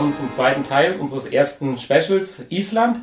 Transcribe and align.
Willkommen 0.00 0.16
zum 0.16 0.30
zweiten 0.30 0.64
Teil 0.64 0.98
unseres 0.98 1.26
ersten 1.26 1.76
Specials 1.76 2.46
Island. 2.48 3.00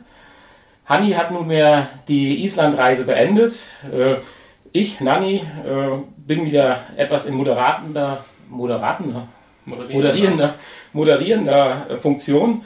Hanni 0.87 1.11
hat 1.11 1.29
nunmehr 1.29 1.89
die 2.07 2.43
Islandreise 2.43 3.05
beendet. 3.05 3.53
Äh, 3.93 4.15
ich, 4.71 4.99
Nanni, 4.99 5.35
äh, 5.63 5.89
bin 6.17 6.45
wieder 6.45 6.85
etwas 6.95 7.27
in 7.27 7.35
moderatender, 7.35 8.25
moderatender, 8.49 9.27
moderierender, 9.65 10.55
moderierender 10.91 11.85
äh, 11.87 11.97
Funktion. 11.97 12.63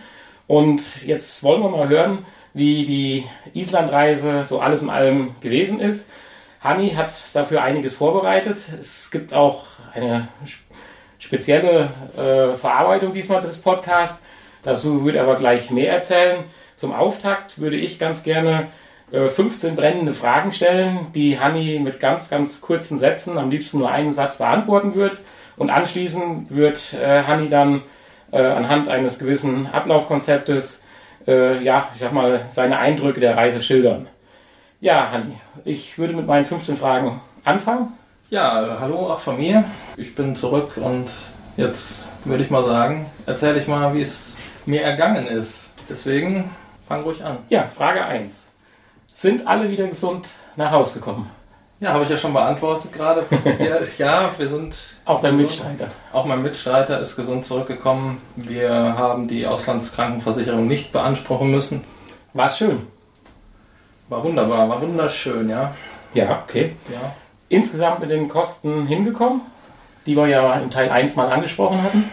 Und 0.47 1.05
jetzt 1.05 1.43
wollen 1.43 1.61
wir 1.61 1.69
mal 1.69 1.89
hören, 1.89 2.19
wie 2.53 2.85
die 2.85 3.25
Islandreise 3.53 4.45
so 4.45 4.61
alles 4.61 4.81
in 4.81 4.89
allem 4.89 5.35
gewesen 5.41 5.81
ist. 5.81 6.09
Hanni 6.61 6.91
hat 6.91 7.11
dafür 7.33 7.63
einiges 7.63 7.97
vorbereitet. 7.97 8.59
Es 8.79 9.11
gibt 9.11 9.33
auch 9.33 9.65
eine 9.93 10.29
spezielle 11.21 11.89
äh, 12.17 12.55
Verarbeitung 12.57 13.13
diesmal 13.13 13.41
des 13.41 13.61
Podcasts. 13.61 14.21
Dazu 14.63 15.05
er 15.15 15.23
aber 15.23 15.35
gleich 15.35 15.71
mehr 15.71 15.93
erzählen. 15.93 16.43
Zum 16.75 16.91
Auftakt 16.91 17.59
würde 17.59 17.77
ich 17.77 17.99
ganz 17.99 18.23
gerne 18.23 18.67
äh, 19.11 19.27
15 19.27 19.75
brennende 19.75 20.13
Fragen 20.13 20.51
stellen, 20.51 21.07
die 21.13 21.39
Hanni 21.39 21.79
mit 21.79 21.99
ganz, 21.99 22.29
ganz 22.29 22.59
kurzen 22.59 22.99
Sätzen, 22.99 23.37
am 23.37 23.49
liebsten 23.49 23.77
nur 23.77 23.91
einen 23.91 24.13
Satz 24.13 24.37
beantworten 24.37 24.95
wird. 24.95 25.19
Und 25.57 25.69
anschließend 25.69 26.49
wird 26.49 26.93
äh, 26.93 27.23
Hanni 27.23 27.49
dann 27.49 27.83
äh, 28.31 28.41
anhand 28.41 28.89
eines 28.89 29.19
gewissen 29.19 29.67
Ablaufkonzeptes, 29.67 30.83
äh, 31.27 31.63
ja, 31.63 31.87
ich 31.93 32.01
sag 32.01 32.13
mal, 32.13 32.45
seine 32.49 32.79
Eindrücke 32.79 33.19
der 33.19 33.37
Reise 33.37 33.61
schildern. 33.61 34.07
Ja, 34.79 35.11
Hanni, 35.11 35.35
ich 35.65 35.99
würde 35.99 36.13
mit 36.13 36.25
meinen 36.25 36.45
15 36.45 36.77
Fragen 36.77 37.21
anfangen. 37.43 37.93
Ja, 38.31 38.77
hallo 38.79 39.11
auch 39.11 39.19
von 39.19 39.35
mir. 39.35 39.65
Ich 39.97 40.15
bin 40.15 40.37
zurück 40.37 40.77
und 40.77 41.11
jetzt 41.57 42.07
würde 42.23 42.41
ich 42.41 42.49
mal 42.49 42.63
sagen, 42.63 43.11
erzähle 43.25 43.59
ich 43.59 43.67
mal, 43.67 43.93
wie 43.93 43.99
es 43.99 44.37
mir 44.65 44.83
ergangen 44.83 45.27
ist. 45.27 45.73
Deswegen 45.89 46.49
fang 46.87 47.01
ruhig 47.03 47.25
an. 47.25 47.39
Ja, 47.49 47.67
Frage 47.67 48.05
1. 48.05 48.47
Sind 49.11 49.45
alle 49.45 49.69
wieder 49.69 49.85
gesund 49.85 50.29
nach 50.55 50.71
Hause 50.71 50.93
gekommen? 50.93 51.29
Ja, 51.81 51.91
habe 51.91 52.05
ich 52.05 52.09
ja 52.09 52.17
schon 52.17 52.31
beantwortet 52.31 52.93
gerade. 52.93 53.25
ja, 53.97 54.29
wir 54.37 54.47
sind. 54.47 54.77
Auch 55.03 55.21
dein 55.21 55.35
Mitstreiter. 55.35 55.89
Auch 56.13 56.25
mein 56.25 56.41
Mitstreiter 56.41 57.01
ist 57.01 57.17
gesund 57.17 57.43
zurückgekommen. 57.43 58.21
Wir 58.37 58.71
haben 58.71 59.27
die 59.27 59.45
Auslandskrankenversicherung 59.45 60.69
nicht 60.69 60.93
beanspruchen 60.93 61.51
müssen. 61.51 61.83
War 62.31 62.49
schön. 62.49 62.87
War 64.07 64.23
wunderbar, 64.23 64.69
war 64.69 64.81
wunderschön, 64.81 65.49
ja. 65.49 65.75
Ja, 66.13 66.43
okay. 66.47 66.77
Ja. 66.89 67.13
Insgesamt 67.51 67.99
mit 67.99 68.09
den 68.09 68.29
Kosten 68.29 68.87
hingekommen, 68.87 69.41
die 70.05 70.15
wir 70.15 70.27
ja 70.27 70.53
im 70.55 70.71
Teil 70.71 70.89
1 70.89 71.15
mal 71.15 71.31
angesprochen 71.31 71.83
hatten. 71.83 72.09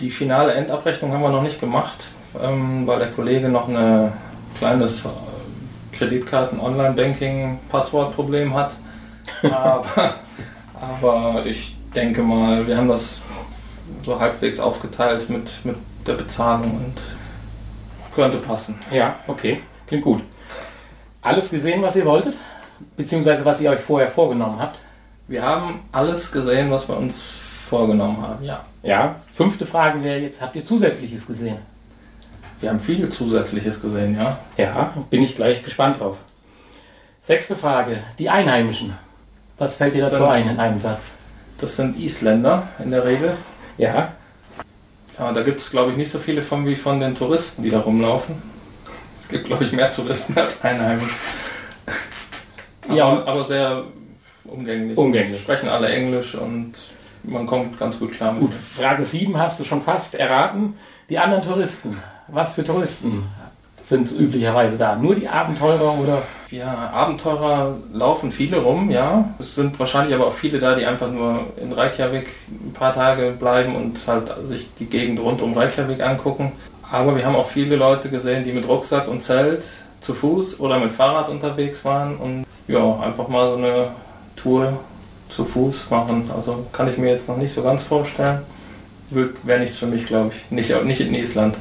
Die 0.00 0.10
finale 0.10 0.54
Endabrechnung 0.54 1.12
haben 1.12 1.22
wir 1.22 1.30
noch 1.30 1.42
nicht 1.42 1.60
gemacht, 1.60 2.04
ähm, 2.40 2.86
weil 2.86 2.98
der 2.98 3.10
Kollege 3.10 3.48
noch 3.48 3.68
ein 3.68 4.12
kleines 4.56 5.04
äh, 5.04 5.08
Kreditkarten-Online-Banking-Passwortproblem 5.92 8.54
hat. 8.54 8.72
aber, 9.42 10.14
aber 10.80 11.44
ich 11.44 11.76
denke 11.94 12.22
mal, 12.22 12.66
wir 12.66 12.74
haben 12.76 12.88
das 12.88 13.22
so 14.04 14.18
halbwegs 14.18 14.58
aufgeteilt 14.60 15.28
mit, 15.28 15.52
mit 15.64 15.76
der 16.06 16.14
Bezahlung 16.14 16.70
und 16.70 16.94
könnte 18.14 18.38
passen. 18.38 18.78
Ja, 18.90 19.16
okay. 19.26 19.60
Klingt 19.86 20.04
gut 20.04 20.22
alles 21.22 21.50
gesehen, 21.50 21.82
was 21.82 21.96
ihr 21.96 22.04
wolltet? 22.04 22.36
Beziehungsweise 22.96 23.44
was 23.44 23.60
ihr 23.60 23.70
euch 23.70 23.80
vorher 23.80 24.08
vorgenommen 24.08 24.58
habt? 24.58 24.78
Wir 25.28 25.42
haben 25.42 25.80
alles 25.92 26.32
gesehen, 26.32 26.70
was 26.70 26.88
wir 26.88 26.96
uns 26.96 27.22
vorgenommen 27.68 28.20
haben, 28.20 28.44
ja. 28.44 28.64
Ja, 28.82 29.16
fünfte 29.32 29.66
Frage 29.66 30.02
wäre 30.02 30.18
jetzt, 30.18 30.40
habt 30.40 30.56
ihr 30.56 30.64
Zusätzliches 30.64 31.26
gesehen? 31.26 31.58
Wir 32.60 32.70
haben 32.70 32.80
viel 32.80 33.08
Zusätzliches 33.08 33.80
gesehen, 33.80 34.16
ja. 34.16 34.38
Ja, 34.56 34.94
bin 35.08 35.22
ich 35.22 35.36
gleich 35.36 35.62
gespannt 35.62 36.00
drauf. 36.00 36.16
Sechste 37.22 37.54
Frage, 37.54 37.98
die 38.18 38.28
Einheimischen. 38.28 38.94
Was 39.58 39.76
fällt 39.76 39.94
dir 39.94 40.02
dazu 40.02 40.24
ein 40.24 40.48
in 40.48 40.58
einem 40.58 40.78
Satz? 40.78 41.10
Das 41.58 41.76
sind 41.76 41.98
Isländer 41.98 42.68
in 42.82 42.90
der 42.90 43.04
Regel. 43.04 43.36
Ja. 43.78 44.12
Ja, 45.18 45.32
da 45.32 45.42
gibt 45.42 45.60
es, 45.60 45.70
glaube 45.70 45.90
ich, 45.90 45.96
nicht 45.96 46.10
so 46.10 46.18
viele 46.18 46.42
von 46.42 46.66
wie 46.66 46.76
von 46.76 46.98
den 46.98 47.14
Touristen, 47.14 47.62
die 47.62 47.70
da 47.70 47.80
rumlaufen 47.80 48.50
gibt, 49.30 49.46
glaube 49.46 49.64
ich, 49.64 49.72
mehr 49.72 49.90
Touristen 49.90 50.36
als 50.36 50.62
Einheimische. 50.62 51.14
Ja, 52.94 53.06
aber, 53.06 53.26
aber 53.26 53.44
sehr 53.44 53.84
umgänglich. 54.44 54.96
Umgänglich. 54.96 55.40
Sprechen 55.40 55.68
alle 55.68 55.88
Englisch 55.88 56.34
und 56.34 56.72
man 57.22 57.46
kommt 57.46 57.78
ganz 57.78 57.98
gut 57.98 58.12
klar 58.12 58.32
mit. 58.32 58.42
Gut, 58.42 58.52
Frage 58.76 59.04
7 59.04 59.36
hast 59.38 59.60
du 59.60 59.64
schon 59.64 59.82
fast 59.82 60.14
erraten. 60.14 60.74
Die 61.08 61.18
anderen 61.18 61.42
Touristen. 61.42 61.96
Was 62.28 62.54
für 62.54 62.64
Touristen 62.64 63.24
sind 63.80 64.12
üblicherweise 64.12 64.78
da? 64.78 64.96
Nur 64.96 65.14
die 65.14 65.28
Abenteurer 65.28 65.98
oder? 65.98 66.22
Ja, 66.50 66.90
Abenteurer 66.90 67.78
laufen 67.92 68.30
viele 68.30 68.58
rum, 68.58 68.90
ja. 68.90 69.34
Es 69.38 69.54
sind 69.54 69.78
wahrscheinlich 69.78 70.14
aber 70.14 70.26
auch 70.26 70.32
viele 70.32 70.58
da, 70.58 70.74
die 70.74 70.86
einfach 70.86 71.10
nur 71.10 71.46
in 71.60 71.72
Reykjavik 71.72 72.28
ein 72.48 72.72
paar 72.72 72.92
Tage 72.92 73.32
bleiben 73.38 73.74
und 73.74 73.98
halt 74.06 74.32
sich 74.44 74.68
die 74.78 74.86
Gegend 74.86 75.20
rund 75.20 75.42
um 75.42 75.56
Reykjavik 75.56 76.00
angucken. 76.00 76.52
Aber 76.90 77.16
wir 77.16 77.24
haben 77.24 77.36
auch 77.36 77.46
viele 77.46 77.76
Leute 77.76 78.08
gesehen, 78.08 78.44
die 78.44 78.52
mit 78.52 78.68
Rucksack 78.68 79.06
und 79.08 79.22
Zelt 79.22 79.64
zu 80.00 80.14
Fuß 80.14 80.58
oder 80.60 80.78
mit 80.78 80.92
Fahrrad 80.92 81.28
unterwegs 81.28 81.84
waren 81.84 82.16
und 82.16 82.44
ja, 82.70 83.00
einfach 83.00 83.28
mal 83.28 83.48
so 83.48 83.56
eine 83.56 83.88
Tour 84.36 84.78
zu 85.28 85.44
Fuß 85.44 85.90
machen. 85.90 86.30
Also 86.34 86.66
kann 86.72 86.88
ich 86.88 86.98
mir 86.98 87.10
jetzt 87.10 87.28
noch 87.28 87.36
nicht 87.36 87.52
so 87.52 87.62
ganz 87.62 87.82
vorstellen. 87.82 88.42
Wäre 89.10 89.60
nichts 89.60 89.78
für 89.78 89.86
mich, 89.86 90.06
glaube 90.06 90.32
ich. 90.34 90.50
Nicht, 90.50 90.84
nicht 90.84 91.00
in 91.00 91.14
Island. 91.14 91.56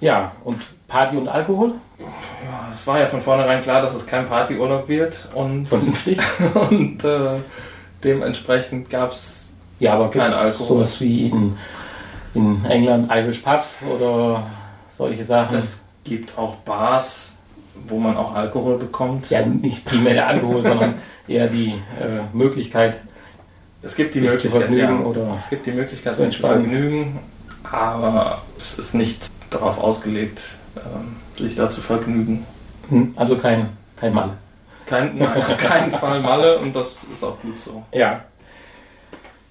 Ja, 0.00 0.32
und 0.44 0.60
Party 0.86 1.16
und 1.16 1.28
Alkohol? 1.28 1.72
Ja, 1.98 2.68
es 2.72 2.86
war 2.86 3.00
ja 3.00 3.06
von 3.06 3.20
vornherein 3.20 3.60
klar, 3.60 3.82
dass 3.82 3.94
es 3.94 4.06
kein 4.06 4.26
Partyurlaub 4.26 4.88
wird. 4.88 5.28
Und, 5.34 5.66
Vernünftig. 5.66 6.20
und 6.54 7.02
äh, 7.02 7.40
dementsprechend 8.04 8.88
gab 8.88 9.12
es 9.12 9.50
ja, 9.78 9.94
aber 9.94 10.10
kein 10.10 10.32
Alkohol. 10.32 10.68
Sowas 10.68 11.00
wie 11.00 11.28
in 11.28 11.56
in 12.36 12.64
England 12.66 13.10
Irish 13.10 13.38
Pubs 13.38 13.82
oder 13.82 14.46
solche 14.88 15.24
Sachen. 15.24 15.56
Es 15.56 15.80
gibt 16.04 16.36
auch 16.38 16.56
Bars, 16.56 17.35
wo 17.88 17.98
man 17.98 18.16
auch 18.16 18.34
Alkohol 18.34 18.78
bekommt. 18.78 19.30
Ja, 19.30 19.44
nicht 19.44 19.84
primär 19.84 20.14
der 20.14 20.28
Alkohol, 20.28 20.62
sondern 20.62 20.94
eher 21.28 21.48
die 21.48 21.74
äh, 22.00 22.22
Möglichkeit. 22.32 22.98
Es 23.82 23.94
gibt 23.94 24.14
die 24.14 24.20
Möglichkeit, 24.20 24.74
ja, 24.74 24.98
oder 24.98 25.36
es 25.36 25.48
gibt 25.48 25.66
die 25.66 25.72
Möglichkeit, 25.72 26.14
zu 26.14 26.22
sich 26.26 26.36
zu 26.36 26.46
vergnügen, 26.46 27.20
aber 27.70 28.42
es 28.58 28.78
ist 28.78 28.94
nicht 28.94 29.28
darauf 29.50 29.78
ausgelegt, 29.78 30.42
ähm, 30.76 31.16
sich 31.36 31.54
da 31.54 31.70
zu 31.70 31.80
vergnügen. 31.80 32.44
Hm, 32.88 33.12
also 33.16 33.36
kein, 33.36 33.68
kein 34.00 34.12
Malle. 34.12 34.32
Kein, 34.86 35.16
nein, 35.16 35.36
auf 35.38 35.58
keinen 35.58 35.92
Fall 35.92 36.20
Malle 36.20 36.58
und 36.58 36.74
das 36.74 37.04
ist 37.04 37.22
auch 37.22 37.40
gut 37.40 37.58
so. 37.58 37.84
Ja. 37.92 38.24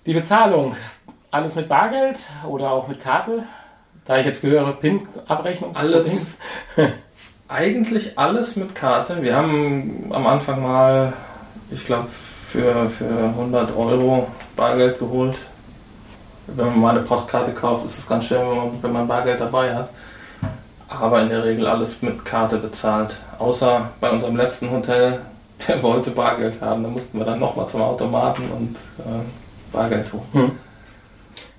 Die 0.05 0.13
Bezahlung 0.13 0.75
alles 1.35 1.55
mit 1.55 1.67
Bargeld 1.67 2.17
oder 2.47 2.71
auch 2.71 2.87
mit 2.87 3.01
Karte? 3.01 3.43
Da 4.05 4.19
ich 4.19 4.25
jetzt 4.25 4.41
gehöre, 4.41 4.71
PIN-Abrechnung. 4.73 5.75
Alles. 5.75 6.39
eigentlich 7.47 8.17
alles 8.17 8.55
mit 8.55 8.73
Karte. 8.75 9.21
Wir 9.21 9.35
haben 9.35 10.07
am 10.09 10.25
Anfang 10.25 10.61
mal, 10.61 11.13
ich 11.71 11.85
glaube, 11.85 12.07
für, 12.47 12.89
für 12.89 13.09
100 13.09 13.75
Euro 13.75 14.27
Bargeld 14.55 14.99
geholt. 14.99 15.37
Wenn 16.47 16.67
man 16.67 16.79
mal 16.79 16.89
eine 16.91 17.01
Postkarte 17.01 17.51
kauft, 17.51 17.85
ist 17.85 17.97
es 17.97 18.07
ganz 18.07 18.25
schön, 18.25 18.39
wenn 18.39 18.57
man, 18.57 18.83
wenn 18.83 18.93
man 18.93 19.07
Bargeld 19.07 19.41
dabei 19.41 19.73
hat. 19.73 19.89
Aber 20.87 21.21
in 21.21 21.29
der 21.29 21.43
Regel 21.43 21.65
alles 21.65 22.01
mit 22.01 22.23
Karte 22.23 22.57
bezahlt. 22.57 23.15
Außer 23.39 23.89
bei 23.99 24.09
unserem 24.11 24.35
letzten 24.35 24.69
Hotel, 24.71 25.21
der 25.67 25.81
wollte 25.81 26.11
Bargeld 26.11 26.61
haben. 26.61 26.83
Da 26.83 26.89
mussten 26.89 27.17
wir 27.17 27.25
dann 27.25 27.39
nochmal 27.39 27.67
zum 27.67 27.81
Automaten 27.81 28.43
und 28.51 28.75
äh, 28.99 29.23
Bargeld 29.71 30.11
holen. 30.13 30.27
Hm. 30.33 30.51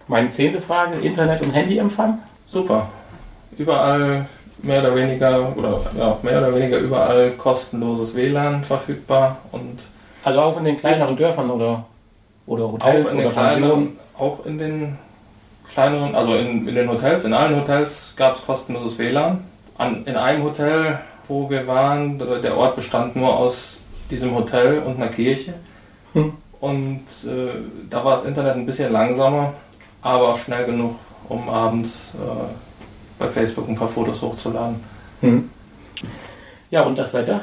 Meine 0.09 0.31
zehnte 0.31 0.61
Frage, 0.61 0.99
Internet- 1.01 1.43
und 1.43 1.51
Handyempfang? 1.51 2.19
Super. 2.49 2.89
Überall 3.59 4.27
mehr 4.59 4.81
oder 4.81 4.95
weniger 4.95 5.57
oder 5.57 5.81
ja, 5.97 6.19
mehr 6.23 6.39
oder 6.39 6.55
weniger 6.55 6.79
überall 6.79 7.31
kostenloses 7.33 8.15
WLAN 8.15 8.65
verfügbar 8.65 9.39
und 9.53 9.81
also 10.25 10.41
auch 10.41 10.59
in 10.59 10.65
den 10.65 10.77
kleineren 10.77 11.17
Dörfern 11.17 11.51
oder 11.51 11.85
oder 12.47 12.73
Hotels 12.73 13.07
auch 13.07 13.13
in 13.13 13.19
den 13.19 13.31
kleineren, 13.31 13.99
auch 14.17 14.47
in 14.47 14.59
den 14.59 14.99
kleineren, 15.73 16.15
also 16.15 16.37
in, 16.37 16.67
in 16.69 16.75
den 16.75 16.89
Hotels, 16.89 17.25
in 17.25 17.35
allen 17.35 17.57
Hotels 17.57 18.15
gab 18.17 18.37
es 18.37 18.47
kostenloses 18.47 18.99
WLAN. 18.99 19.45
An, 19.79 20.07
in 20.07 20.17
einem 20.17 20.43
Hotel, 20.43 21.01
wo 21.29 21.51
wir 21.51 21.67
waren, 21.67 22.19
der 22.19 22.57
Ort 22.57 22.77
bestand 22.77 23.15
nur 23.15 23.37
aus 23.37 23.79
diesem 24.11 24.35
Hotel 24.35 24.79
und 24.79 24.97
einer 24.97 25.09
Kirche. 25.09 25.55
Hm. 26.15 26.33
Und 26.61 27.05
äh, 27.27 27.61
da 27.91 28.03
war 28.03 28.13
das 28.13 28.25
Internet 28.25 28.55
ein 28.55 28.65
bisschen 28.65 28.91
langsamer 28.91 29.53
aber 30.07 30.39
schnell 30.39 30.65
genug, 30.67 30.97
um 31.29 31.49
abends 31.49 32.13
äh, 32.15 32.66
bei 33.19 33.29
Facebook 33.29 33.69
ein 33.69 33.77
paar 33.77 33.89
Fotos 33.89 34.23
hochzuladen. 34.23 34.77
Hm. 35.21 35.51
Ja, 36.71 36.83
und 36.83 36.99
das 36.99 37.15
Wetter? 37.15 37.41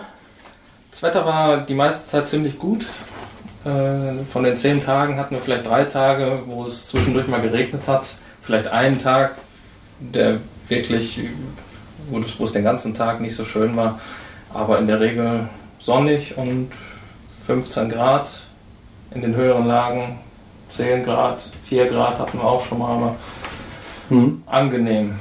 Das 0.92 1.02
Wetter 1.04 1.26
war 1.26 1.58
die 1.62 1.74
meiste 1.74 2.08
Zeit 2.08 2.28
ziemlich 2.28 2.60
gut. 2.60 2.86
Äh, 3.66 4.24
von 4.32 4.44
den 4.44 4.58
zehn 4.58 4.84
Tagen 4.84 5.18
hatten 5.18 5.36
wir 5.36 5.42
vielleicht 5.42 5.66
drei 5.68 5.86
Tage, 5.86 6.44
wo 6.46 6.66
es 6.66 6.88
zwischendurch 6.90 7.28
mal 7.28 7.42
geregnet 7.42 7.88
hat. 7.88 8.08
vielleicht 8.42 8.68
einen 8.68 9.00
Tag, 9.00 9.36
der 10.00 10.40
wirklich, 10.68 11.22
wo 12.10 12.20
es, 12.20 12.38
wo 12.40 12.44
es 12.44 12.52
den 12.52 12.64
ganzen 12.66 12.94
Tag 12.94 13.22
nicht 13.22 13.36
so 13.36 13.46
schön 13.46 13.76
war, 13.78 14.00
aber 14.54 14.80
in 14.80 14.88
der 14.88 15.00
Regel 15.00 15.48
sonnig 15.80 16.38
und 16.38 16.70
15 17.46 17.90
Grad 17.90 18.30
in 19.12 19.22
den 19.22 19.36
höheren 19.36 19.66
Lagen, 19.66 20.20
10 20.70 21.04
Grad, 21.04 21.42
4 21.70 21.86
Grad 21.88 22.20
hatten 22.20 22.38
wir 22.38 22.46
auch 22.46 22.66
schon 22.66 22.80
mal, 22.80 22.96
aber 22.96 23.16
Hm. 24.10 24.44
angenehm. 24.46 25.16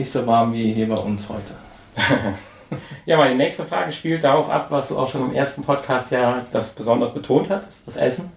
Nicht 0.00 0.12
so 0.12 0.26
warm 0.26 0.54
wie 0.54 0.72
hier 0.72 0.88
bei 0.88 0.96
uns 0.96 1.28
heute. 1.28 1.52
Ja, 3.04 3.16
meine 3.16 3.34
nächste 3.34 3.64
Frage 3.64 3.90
spielt 3.90 4.22
darauf 4.22 4.48
ab, 4.48 4.68
was 4.70 4.88
du 4.88 4.96
auch 4.96 5.10
schon 5.10 5.28
im 5.28 5.34
ersten 5.34 5.64
Podcast 5.64 6.12
ja 6.12 6.46
das 6.52 6.70
besonders 6.70 7.12
betont 7.12 7.50
hast, 7.50 7.84
das 7.84 7.96
Essen. 7.96 8.30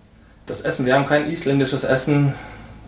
Das 0.48 0.62
Essen, 0.62 0.88
wir 0.88 0.96
haben 0.96 1.06
kein 1.06 1.32
isländisches 1.32 1.84
Essen 1.84 2.34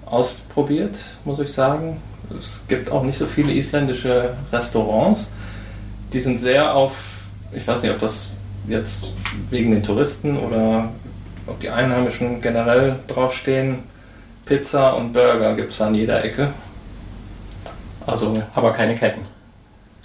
ausprobiert, 0.07 0.97
muss 1.23 1.39
ich 1.39 1.53
sagen. 1.53 2.01
Es 2.37 2.65
gibt 2.67 2.89
auch 2.91 3.03
nicht 3.03 3.19
so 3.19 3.27
viele 3.27 3.53
isländische 3.53 4.35
Restaurants. 4.51 5.29
Die 6.11 6.19
sind 6.19 6.39
sehr 6.39 6.73
auf, 6.73 6.97
ich 7.53 7.65
weiß 7.65 7.83
nicht, 7.83 7.91
ob 7.91 7.99
das 7.99 8.31
jetzt 8.67 9.05
wegen 9.51 9.71
den 9.71 9.83
Touristen 9.83 10.37
oder 10.37 10.89
ob 11.45 11.59
die 11.59 11.69
Einheimischen 11.69 12.41
generell 12.41 12.99
draufstehen. 13.07 13.83
Pizza 14.45 14.97
und 14.97 15.13
Burger 15.13 15.55
gibt 15.55 15.71
es 15.71 15.79
an 15.79 15.93
jeder 15.93 16.25
Ecke. 16.25 16.49
Also 18.05 18.41
Aber 18.53 18.71
keine 18.71 18.95
Ketten. 18.95 19.21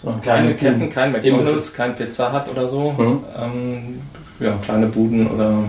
Sondern 0.02 0.20
keine 0.20 0.54
kleine 0.54 0.78
Ketten, 0.78 0.90
kein. 0.90 1.12
McDonalds, 1.12 1.74
kein 1.74 1.94
Pizza 1.94 2.32
Hut 2.32 2.50
oder 2.50 2.66
so. 2.66 2.92
Mhm. 2.92 3.24
Ähm, 3.36 4.02
ja, 4.40 4.58
kleine 4.64 4.86
Buden 4.86 5.30
oder 5.30 5.64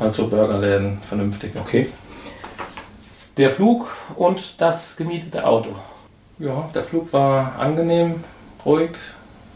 halt 0.00 0.14
so 0.14 0.26
Burgerläden, 0.26 0.98
vernünftige. 1.02 1.58
Okay. 1.60 1.88
Der 3.36 3.50
Flug 3.50 3.88
und 4.16 4.60
das 4.60 4.96
gemietete 4.96 5.46
Auto. 5.46 5.70
Ja, 6.38 6.68
der 6.74 6.82
Flug 6.82 7.12
war 7.12 7.58
angenehm, 7.58 8.24
ruhig, 8.64 8.90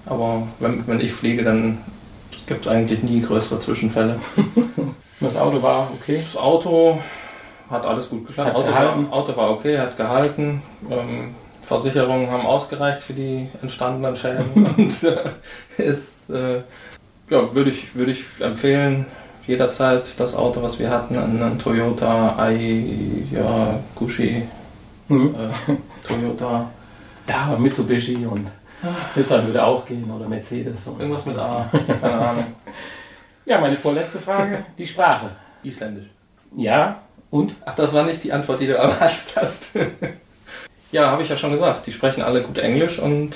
aber 0.07 0.47
wenn, 0.61 0.87
wenn 0.87 1.01
ich 1.01 1.13
fliege, 1.13 1.43
dann 1.43 1.79
gibt 2.47 2.67
es 2.67 2.71
eigentlich 2.71 3.03
nie 3.03 3.21
größere 3.21 3.59
Zwischenfälle. 3.61 4.21
Das 5.21 5.37
Auto 5.37 5.63
war 5.63 5.89
okay. 5.95 6.21
Das 6.23 6.37
Auto 6.37 6.99
hat 7.71 7.85
alles 7.87 8.09
gut 8.11 8.27
geklappt. 8.27 8.55
Auto 8.55 8.73
war, 8.73 8.97
Auto 9.13 9.37
war 9.37 9.51
okay, 9.51 9.79
hat 9.79 9.97
gehalten. 9.97 10.63
Ähm, 10.91 11.35
Versicherungen 11.63 12.31
haben 12.31 12.45
ausgereicht 12.47 13.01
für 13.01 13.15
die 13.15 13.49
entstandenen 13.63 14.17
Schäden. 14.17 14.67
Und 14.77 15.03
äh, 15.05 15.31
ist, 15.83 16.29
äh, 16.31 16.57
ja, 17.31 17.55
würde 17.55 17.71
ich, 17.71 17.95
würde 17.95 18.11
ich 18.13 18.25
empfehlen, 18.41 19.07
jederzeit 19.47 20.05
das 20.21 20.35
Auto, 20.37 20.63
was 20.63 20.79
wir 20.79 20.91
hatten, 20.91 21.17
einen 21.19 21.59
Toyota 21.59 22.37
Ayaguchi, 22.39 24.43
Mhm. 25.09 25.35
äh, 25.35 25.49
Toyota, 26.07 26.71
Ja, 27.29 27.57
Mitsubishi 27.59 28.27
und 28.27 28.51
Nissan 29.15 29.47
würde 29.47 29.65
auch 29.65 29.85
gehen 29.87 30.11
oder 30.11 30.27
Mercedes. 30.29 30.87
und- 30.87 31.01
irgendwas 31.01 31.25
mit 31.27 31.39
A, 31.39 31.67
keine 32.01 32.13
Ahnung, 32.21 32.45
Ja, 33.47 33.61
meine 33.61 33.77
vorletzte 33.77 34.19
Frage, 34.19 34.65
die 34.79 34.87
Sprache. 34.87 35.31
isländisch. 35.63 36.07
Ja, 36.57 37.01
und? 37.35 37.55
Ach, 37.67 37.75
das 37.75 37.93
war 37.93 38.05
nicht 38.05 38.23
die 38.23 38.33
Antwort, 38.33 38.61
die 38.61 38.67
du 38.69 38.75
erwartet 38.77 39.35
hast. 39.37 39.71
ja, 40.93 41.11
habe 41.11 41.23
ich 41.23 41.29
ja 41.29 41.37
schon 41.37 41.51
gesagt. 41.53 41.87
Die 41.87 41.93
sprechen 41.93 42.23
alle 42.23 42.43
gut 42.43 42.59
Englisch 42.59 42.99
und 43.01 43.35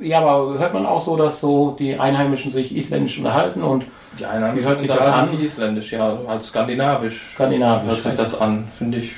Ja, 0.00 0.20
aber 0.20 0.58
hört 0.58 0.74
man 0.74 0.84
auch 0.86 1.02
so, 1.02 1.16
dass 1.16 1.40
so 1.40 1.74
die 1.78 1.98
Einheimischen 1.98 2.50
sich 2.52 2.76
isländisch 2.76 3.18
unterhalten 3.18 3.62
und 3.62 3.84
die 4.18 4.26
Einheimischen 4.26 4.64
Wie 4.64 4.68
hört 4.68 4.80
sich 4.80 4.88
das 4.88 5.06
an? 5.06 5.30
sich 5.30 5.40
Isländisch, 5.40 5.92
ja, 5.92 6.18
halt 6.28 6.42
skandinavisch. 6.42 7.32
skandinavisch. 7.34 7.88
Hört 7.90 8.02
sich 8.02 8.16
das 8.16 8.38
an, 8.40 8.68
finde 8.76 8.98
ich. 8.98 9.12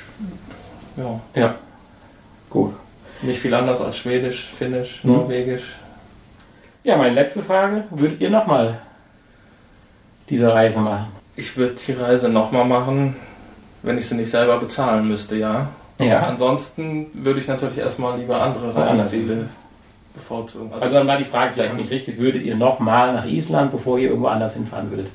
Ja, 0.97 1.19
Ja, 1.35 1.55
gut. 2.49 2.73
nicht 3.21 3.39
viel 3.39 3.53
anders 3.53 3.81
als 3.81 3.97
Schwedisch, 3.97 4.51
Finnisch, 4.57 5.03
Mhm. 5.03 5.11
Norwegisch. 5.13 5.73
Ja, 6.83 6.97
meine 6.97 7.13
letzte 7.13 7.43
Frage, 7.43 7.83
würdet 7.91 8.19
ihr 8.21 8.29
nochmal 8.29 8.79
diese 10.29 10.51
Reise 10.53 10.79
machen? 10.79 11.07
Ich 11.35 11.55
würde 11.57 11.75
die 11.75 11.91
Reise 11.93 12.29
nochmal 12.29 12.65
machen, 12.65 13.15
wenn 13.83 13.97
ich 13.97 14.07
sie 14.07 14.15
nicht 14.15 14.29
selber 14.29 14.57
bezahlen 14.59 15.07
müsste, 15.07 15.37
ja. 15.37 15.67
Ja. 15.99 16.21
Ansonsten 16.21 17.07
würde 17.13 17.39
ich 17.39 17.47
natürlich 17.47 17.77
erstmal 17.77 18.17
lieber 18.17 18.41
andere. 18.41 18.75
Reiseziele 18.75 19.47
bevorzugen. 20.13 20.71
Also 20.73 20.89
dann 20.89 21.07
war 21.07 21.17
die 21.17 21.25
Frage 21.25 21.53
vielleicht 21.53 21.75
nicht 21.75 21.91
richtig, 21.91 22.17
würdet 22.17 22.43
ihr 22.43 22.55
nochmal 22.55 23.13
nach 23.13 23.25
Island, 23.25 23.71
bevor 23.71 23.97
ihr 23.97 24.09
irgendwo 24.09 24.27
anders 24.27 24.55
hinfahren 24.55 24.89
würdet? 24.89 25.07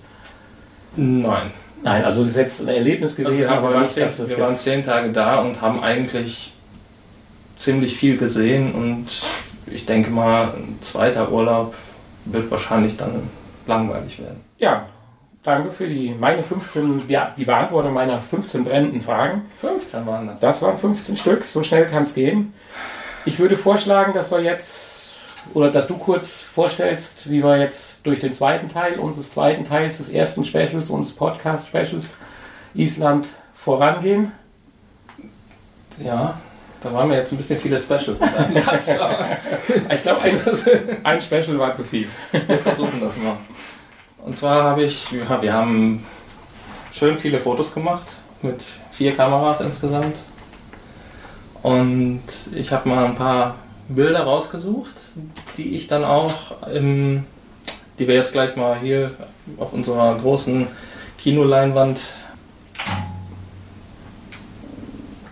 nein. 0.97 1.51
Nein, 1.83 2.05
also 2.05 2.23
es 2.23 2.29
ist 2.29 2.37
jetzt 2.37 2.61
ein 2.63 2.69
Erlebnis 2.69 3.15
gewesen, 3.15 3.45
Also 3.47 3.63
wir, 3.63 3.75
waren 3.75 3.83
nicht, 3.83 3.95
zehn, 3.95 4.29
wir 4.29 4.39
waren 4.39 4.57
zehn 4.57 4.83
Tage 4.83 5.13
da 5.13 5.41
und 5.41 5.61
haben 5.61 5.83
eigentlich 5.83 6.53
ziemlich 7.57 7.97
viel 7.97 8.17
gesehen 8.17 8.73
und 8.73 9.07
ich 9.67 9.85
denke 9.85 10.11
mal, 10.11 10.55
ein 10.57 10.79
zweiter 10.81 11.31
Urlaub 11.31 11.75
wird 12.25 12.51
wahrscheinlich 12.51 12.97
dann 12.97 13.29
langweilig 13.67 14.19
werden. 14.19 14.41
Ja, 14.59 14.87
danke 15.47 15.71
für 15.71 15.89
die, 15.89 16.11
meine 16.11 16.43
15, 16.43 17.05
ja, 17.09 17.33
die 17.37 17.45
Beantwortung 17.45 17.95
meiner 17.95 18.21
15 18.21 18.65
brennenden 18.65 19.01
Fragen. 19.01 19.43
15 19.61 20.05
waren 20.05 20.27
das. 20.27 20.41
Das 20.41 20.61
waren 20.63 20.77
15 20.77 21.17
Stück, 21.17 21.47
so 21.47 21.63
schnell 21.63 21.87
kann 21.87 22.03
es 22.03 22.15
gehen. 22.15 22.53
Ich 23.25 23.39
würde 23.39 23.57
vorschlagen, 23.57 24.13
dass 24.13 24.31
wir 24.31 24.41
jetzt, 24.41 25.15
oder 25.55 25.71
dass 25.71 25.87
du 25.87 25.97
kurz 25.97 26.41
vorstellst, 26.41 27.31
wie 27.31 27.43
wir 27.43 27.59
jetzt 27.59 28.05
durch 28.05 28.21
den 28.21 28.33
zweiten 28.33 28.69
Teil 28.69 28.99
unseres 28.99 29.31
zweiten 29.31 29.65
Teils 29.65 29.99
des 29.99 30.11
ersten 30.11 30.45
Specials, 30.45 30.91
unseres 30.91 31.17
Podcast-Specials 31.17 32.17
Island 32.75 33.29
vorangehen. 33.55 34.33
Ja, 36.05 36.39
da 36.83 36.93
waren 36.93 37.09
mir 37.09 37.19
jetzt 37.19 37.33
ein 37.33 37.39
bisschen 37.39 37.59
viele 37.59 37.79
Specials. 37.79 38.19
Ich 39.93 40.03
glaube, 40.03 40.23
ein, 40.23 40.41
ein 41.05 41.21
Special 41.21 41.59
war 41.59 41.73
zu 41.73 41.85
viel. 41.85 42.09
Wir 42.33 42.59
versuchen 42.59 43.01
das 43.01 43.17
mal. 43.17 43.37
Und 44.27 44.35
zwar 44.35 44.65
habe 44.65 44.83
ich, 44.83 45.13
ja, 45.13 45.41
wir 45.41 45.53
haben 45.53 46.05
schön 46.93 47.17
viele 47.17 47.39
Fotos 47.39 47.73
gemacht 47.73 48.07
mit 48.43 48.61
vier 48.91 49.17
Kameras 49.17 49.61
insgesamt. 49.61 50.17
Und 51.63 52.25
ich 52.53 52.73
habe 52.73 52.89
mal 52.89 53.05
ein 53.05 53.15
paar 53.15 53.55
Bilder 53.89 54.25
rausgesucht, 54.25 54.95
die 55.57 55.77
ich 55.77 55.87
dann 55.87 56.05
auch, 56.05 56.61
im, 56.67 57.25
die 58.01 58.09
wir 58.09 58.17
jetzt 58.17 58.33
gleich 58.33 58.57
mal 58.57 58.81
hier 58.81 59.13
auf 59.59 59.73
unserer 59.73 60.17
großen 60.17 60.67
Kinoleinwand, 61.19 62.01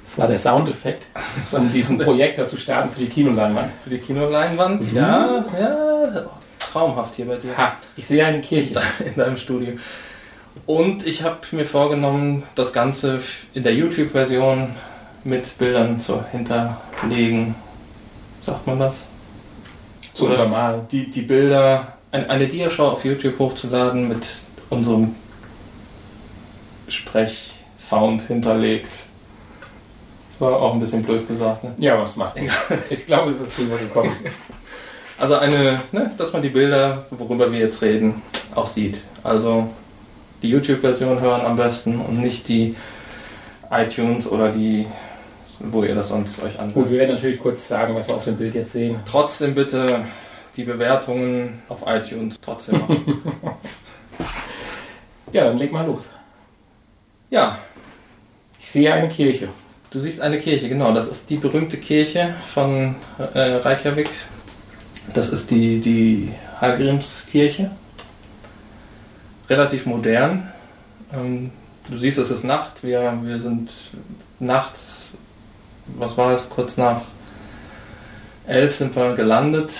Das 0.04 0.18
war 0.18 0.28
der 0.28 0.38
Soundeffekt, 0.38 1.06
um 1.52 1.68
diesen 1.68 1.98
Projektor 1.98 2.46
zu 2.46 2.56
starten 2.56 2.90
für 2.90 3.00
die 3.00 3.08
Kinoleinwand. 3.08 3.72
für 3.82 3.90
die 3.90 3.98
Kinoleinwand, 3.98 4.92
ja, 4.92 5.44
ja, 5.58 6.30
traumhaft 6.74 7.14
hier 7.14 7.26
bei 7.26 7.36
dir. 7.36 7.56
Ha, 7.56 7.76
ich 7.96 8.06
sehe 8.06 8.24
eine 8.24 8.40
Kirche. 8.40 8.80
in 9.04 9.14
deinem 9.14 9.36
Studio. 9.36 9.74
Und 10.66 11.06
ich 11.06 11.22
habe 11.22 11.38
mir 11.52 11.66
vorgenommen, 11.66 12.42
das 12.54 12.72
Ganze 12.72 13.20
in 13.54 13.62
der 13.62 13.74
YouTube-Version 13.74 14.74
mit 15.24 15.56
Bildern 15.58 16.00
zu 16.00 16.24
hinterlegen. 16.30 17.54
Sagt 18.42 18.66
man 18.66 18.78
das? 18.78 19.06
Zu 20.14 20.26
Oder 20.26 20.44
normal. 20.44 20.86
die, 20.90 21.10
die 21.10 21.22
Bilder, 21.22 21.94
ein, 22.12 22.28
eine 22.30 22.46
Diashow 22.46 22.88
auf 22.88 23.04
YouTube 23.04 23.38
hochzuladen 23.38 24.08
mit 24.08 24.26
unserem 24.70 25.14
Sprechsound 26.88 28.22
hinterlegt. 28.22 28.90
Das 30.30 30.40
war 30.40 30.60
auch 30.60 30.74
ein 30.74 30.80
bisschen 30.80 31.02
blöd 31.02 31.26
gesagt. 31.26 31.64
Ne? 31.64 31.74
Ja, 31.78 32.00
was 32.00 32.16
macht 32.16 32.36
Ich 32.90 33.06
glaube, 33.06 33.30
es 33.30 33.40
ist 33.40 33.58
rübergekommen. 33.58 34.12
Also 35.18 35.36
eine, 35.36 35.80
ne, 35.92 36.10
dass 36.16 36.32
man 36.32 36.42
die 36.42 36.48
Bilder, 36.48 37.06
worüber 37.10 37.50
wir 37.52 37.58
jetzt 37.60 37.82
reden, 37.82 38.22
auch 38.54 38.66
sieht. 38.66 39.00
Also 39.22 39.68
die 40.42 40.50
YouTube-Version 40.50 41.20
hören 41.20 41.40
am 41.42 41.56
besten 41.56 42.00
und 42.00 42.20
nicht 42.20 42.48
die 42.48 42.74
iTunes 43.70 44.26
oder 44.30 44.50
die, 44.50 44.86
wo 45.60 45.84
ihr 45.84 45.94
das 45.94 46.08
sonst 46.08 46.42
euch 46.42 46.54
Gut, 46.54 46.60
anhört. 46.62 46.90
wir 46.90 46.98
werden 46.98 47.14
natürlich 47.14 47.38
kurz 47.40 47.66
sagen, 47.68 47.94
was 47.94 48.08
wir 48.08 48.14
auf 48.16 48.24
dem 48.24 48.36
Bild 48.36 48.54
jetzt 48.54 48.72
sehen. 48.72 48.96
Trotzdem 49.04 49.54
bitte 49.54 50.00
die 50.56 50.64
Bewertungen 50.64 51.62
auf 51.68 51.80
iTunes 51.86 52.36
trotzdem 52.40 52.80
machen. 52.80 53.22
Ja, 55.32 55.46
dann 55.46 55.58
leg 55.58 55.72
mal 55.72 55.84
los. 55.84 56.04
ja, 57.30 57.58
Ich 58.60 58.70
sehe 58.70 58.92
eine 58.94 59.08
Kirche. 59.08 59.48
du 59.90 59.98
siehst 59.98 60.20
eine 60.20 60.38
Kirche, 60.38 60.68
genau. 60.68 60.92
Das 60.92 61.08
ist 61.08 61.28
die 61.28 61.38
berühmte 61.38 61.76
Kirche 61.76 62.36
von 62.54 62.94
äh, 63.18 63.56
Reykjavik. 63.56 64.08
Das 65.12 65.30
ist 65.30 65.50
die, 65.50 65.80
die 65.80 66.32
Hallgrímskirche. 66.60 67.70
Relativ 69.48 69.86
modern. 69.86 70.50
Ähm, 71.12 71.50
du 71.90 71.96
siehst, 71.96 72.18
es 72.18 72.30
ist 72.30 72.44
Nacht. 72.44 72.82
Wir, 72.82 73.18
wir 73.22 73.38
sind 73.38 73.70
nachts, 74.40 75.08
was 75.86 76.16
war 76.16 76.32
es, 76.32 76.48
kurz 76.48 76.76
nach 76.76 77.02
elf 78.46 78.76
sind 78.76 78.96
wir 78.96 79.14
gelandet. 79.14 79.72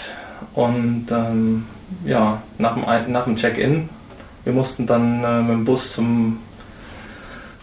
Und 0.55 1.07
ähm, 1.11 1.67
ja, 2.05 2.43
nach 2.59 2.75
dem, 2.75 3.13
nach 3.13 3.25
dem 3.25 3.37
Check-in. 3.37 3.89
Wir 4.45 4.53
mussten 4.53 4.87
dann 4.87 5.25
äh, 5.25 5.41
mit 5.41 5.53
dem 5.53 5.65
Bus 5.65 5.95
zum 5.95 6.41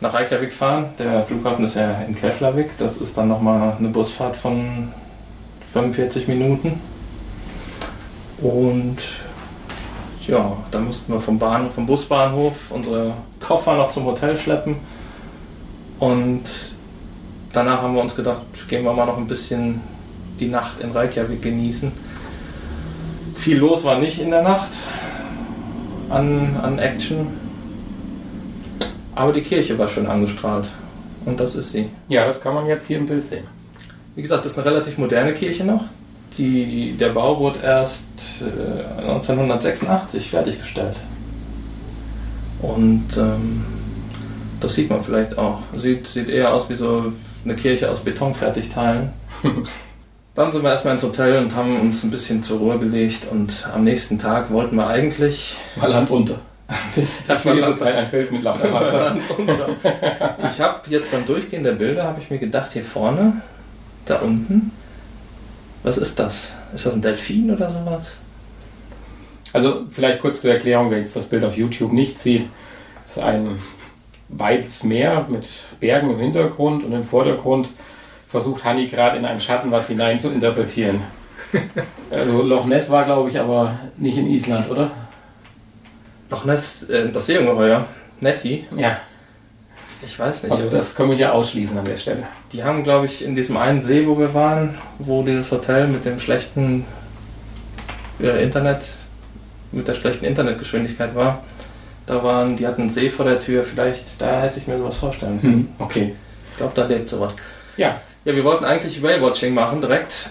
nach 0.01 0.15
Reykjavik 0.15 0.51
fahren. 0.51 0.85
Der 0.97 1.23
Flughafen 1.23 1.63
ist 1.63 1.75
ja 1.75 2.01
in 2.07 2.15
Keflavik. 2.15 2.71
Das 2.79 2.97
ist 2.97 3.17
dann 3.17 3.27
nochmal 3.27 3.75
eine 3.77 3.89
Busfahrt 3.89 4.35
von 4.35 4.91
45 5.73 6.27
Minuten. 6.27 6.81
Und 8.41 8.97
ja, 10.27 10.57
da 10.71 10.79
mussten 10.79 11.13
wir 11.13 11.19
vom, 11.19 11.37
Bahnhof, 11.37 11.73
vom 11.73 11.85
Busbahnhof 11.85 12.53
unsere 12.71 13.13
Koffer 13.39 13.75
noch 13.75 13.91
zum 13.91 14.05
Hotel 14.05 14.37
schleppen. 14.37 14.77
Und 15.99 16.43
danach 17.53 17.81
haben 17.81 17.93
wir 17.93 18.01
uns 18.01 18.15
gedacht, 18.15 18.41
gehen 18.67 18.83
wir 18.83 18.93
mal 18.93 19.05
noch 19.05 19.17
ein 19.17 19.27
bisschen 19.27 19.81
die 20.39 20.47
Nacht 20.47 20.79
in 20.79 20.91
Reykjavik 20.91 21.41
genießen. 21.41 21.91
Viel 23.35 23.57
los 23.57 23.83
war 23.83 23.99
nicht 23.99 24.19
in 24.19 24.31
der 24.31 24.41
Nacht 24.41 24.71
an, 26.09 26.57
an 26.61 26.79
Action. 26.79 27.27
Aber 29.13 29.33
die 29.33 29.41
Kirche 29.41 29.77
war 29.77 29.87
schön 29.87 30.07
angestrahlt. 30.07 30.67
Und 31.25 31.39
das 31.39 31.55
ist 31.55 31.71
sie. 31.71 31.89
Ja, 32.07 32.25
das 32.25 32.41
kann 32.41 32.55
man 32.55 32.65
jetzt 32.65 32.87
hier 32.87 32.97
im 32.97 33.05
Bild 33.05 33.27
sehen. 33.27 33.45
Wie 34.15 34.21
gesagt, 34.21 34.45
das 34.45 34.53
ist 34.53 34.57
eine 34.57 34.67
relativ 34.67 34.97
moderne 34.97 35.33
Kirche 35.33 35.63
noch. 35.63 35.85
Die, 36.37 36.93
der 36.93 37.09
Bau 37.09 37.39
wurde 37.39 37.59
erst 37.61 38.07
äh, 38.41 39.01
1986 39.01 40.29
fertiggestellt. 40.29 40.97
Und 42.61 43.05
ähm, 43.17 43.65
das 44.59 44.75
sieht 44.75 44.89
man 44.89 45.03
vielleicht 45.03 45.37
auch. 45.37 45.59
Sieht, 45.75 46.07
sieht 46.07 46.29
eher 46.29 46.53
aus 46.53 46.69
wie 46.69 46.75
so 46.75 47.11
eine 47.43 47.55
Kirche 47.55 47.89
aus 47.89 48.01
Betonfertigteilen. 48.01 49.09
Dann 50.35 50.51
sind 50.51 50.63
wir 50.63 50.69
erstmal 50.69 50.93
ins 50.93 51.03
Hotel 51.03 51.39
und 51.39 51.55
haben 51.55 51.77
uns 51.81 52.03
ein 52.03 52.11
bisschen 52.11 52.41
zur 52.41 52.59
Ruhe 52.59 52.79
gelegt 52.79 53.27
und 53.29 53.67
am 53.73 53.83
nächsten 53.83 54.17
Tag 54.17 54.51
wollten 54.51 54.77
wir 54.77 54.87
eigentlich. 54.87 55.57
Mal 55.75 55.91
Land 55.91 56.09
unter. 56.09 56.39
Das 57.27 57.45
war 57.45 57.61
zurzeit 57.61 57.95
ein 57.95 58.09
Bild 58.09 58.31
mit 58.31 58.43
lauter 58.43 58.73
Wasser. 58.73 59.17
ich 60.53 60.61
habe 60.61 60.79
jetzt 60.89 61.11
beim 61.11 61.25
Durchgehen 61.25 61.65
der 61.65 61.73
Bilder 61.73 62.05
habe 62.05 62.21
ich 62.21 62.29
mir 62.29 62.37
gedacht, 62.37 62.71
hier 62.71 62.83
vorne, 62.83 63.41
da 64.05 64.19
unten, 64.19 64.71
was 65.83 65.97
ist 65.97 66.19
das? 66.19 66.53
Ist 66.73 66.85
das 66.85 66.93
ein 66.93 67.01
Delfin 67.01 67.51
oder 67.51 67.69
sowas? 67.71 68.17
Also 69.53 69.85
vielleicht 69.89 70.21
kurz 70.21 70.41
zur 70.41 70.51
Erklärung, 70.51 70.91
wer 70.91 70.99
jetzt 70.99 71.15
das 71.15 71.25
Bild 71.25 71.43
auf 71.43 71.57
YouTube 71.57 71.91
nicht 71.91 72.17
sieht, 72.17 72.47
ist 73.05 73.19
ein 73.19 73.59
weites 74.29 74.83
Meer 74.83 75.25
mit 75.29 75.49
Bergen 75.79 76.09
im 76.11 76.19
Hintergrund 76.19 76.85
und 76.85 76.93
im 76.93 77.03
Vordergrund 77.03 77.67
versucht 78.27 78.63
Hanni 78.63 78.87
gerade 78.87 79.17
in 79.17 79.25
einen 79.25 79.41
Schatten 79.41 79.71
was 79.71 79.87
hinein 79.87 80.19
zu 80.19 80.29
interpretieren. 80.29 81.01
Also 82.09 82.41
Loch 82.41 82.65
Ness 82.65 82.89
war, 82.89 83.05
glaube 83.05 83.29
ich, 83.29 83.39
aber 83.39 83.79
nicht 83.95 84.17
in 84.17 84.27
Island, 84.27 84.69
oder? 84.69 84.91
Loch 86.29 86.43
Ness, 86.43 86.83
äh, 86.89 87.09
das 87.09 87.25
Seeungeheuer, 87.25 87.85
Nessie? 88.19 88.65
Ja. 88.75 88.97
Ich 90.03 90.17
weiß 90.17 90.43
nicht. 90.43 90.51
Also 90.51 90.69
das 90.69 90.95
können 90.95 91.09
wir 91.09 91.17
hier 91.17 91.33
ausschließen 91.33 91.77
an 91.77 91.85
der 91.85 91.97
Stelle. 91.97 92.23
Die 92.51 92.63
haben, 92.63 92.83
glaube 92.83 93.05
ich, 93.05 93.23
in 93.23 93.35
diesem 93.35 93.57
einen 93.57 93.81
See, 93.81 94.07
wo 94.07 94.17
wir 94.17 94.33
waren, 94.33 94.77
wo 94.99 95.23
dieses 95.23 95.51
Hotel 95.51 95.87
mit 95.87 96.05
dem 96.05 96.19
schlechten 96.19 96.85
äh, 98.19 98.43
Internet, 98.43 98.85
mit 99.71 99.87
der 99.87 99.95
schlechten 99.95 100.25
Internetgeschwindigkeit 100.25 101.15
war, 101.15 101.43
da 102.07 102.23
waren, 102.23 102.57
die 102.57 102.67
hatten 102.67 102.81
einen 102.81 102.89
See 102.89 103.09
vor 103.09 103.25
der 103.25 103.39
Tür, 103.39 103.63
vielleicht 103.63 104.19
da 104.19 104.41
hätte 104.41 104.59
ich 104.59 104.67
mir 104.67 104.77
sowas 104.77 104.97
vorstellen 104.97 105.39
können. 105.39 105.53
Hm, 105.53 105.67
okay. 105.79 106.15
Ich 106.51 106.57
glaube, 106.57 106.73
da 106.75 106.85
lebt 106.85 107.09
sowas. 107.09 107.33
Ja. 107.77 108.01
Ja, 108.25 108.35
wir 108.35 108.43
wollten 108.43 108.65
eigentlich 108.65 109.01
Whale-Watching 109.01 109.53
machen, 109.53 109.81
direkt. 109.81 110.29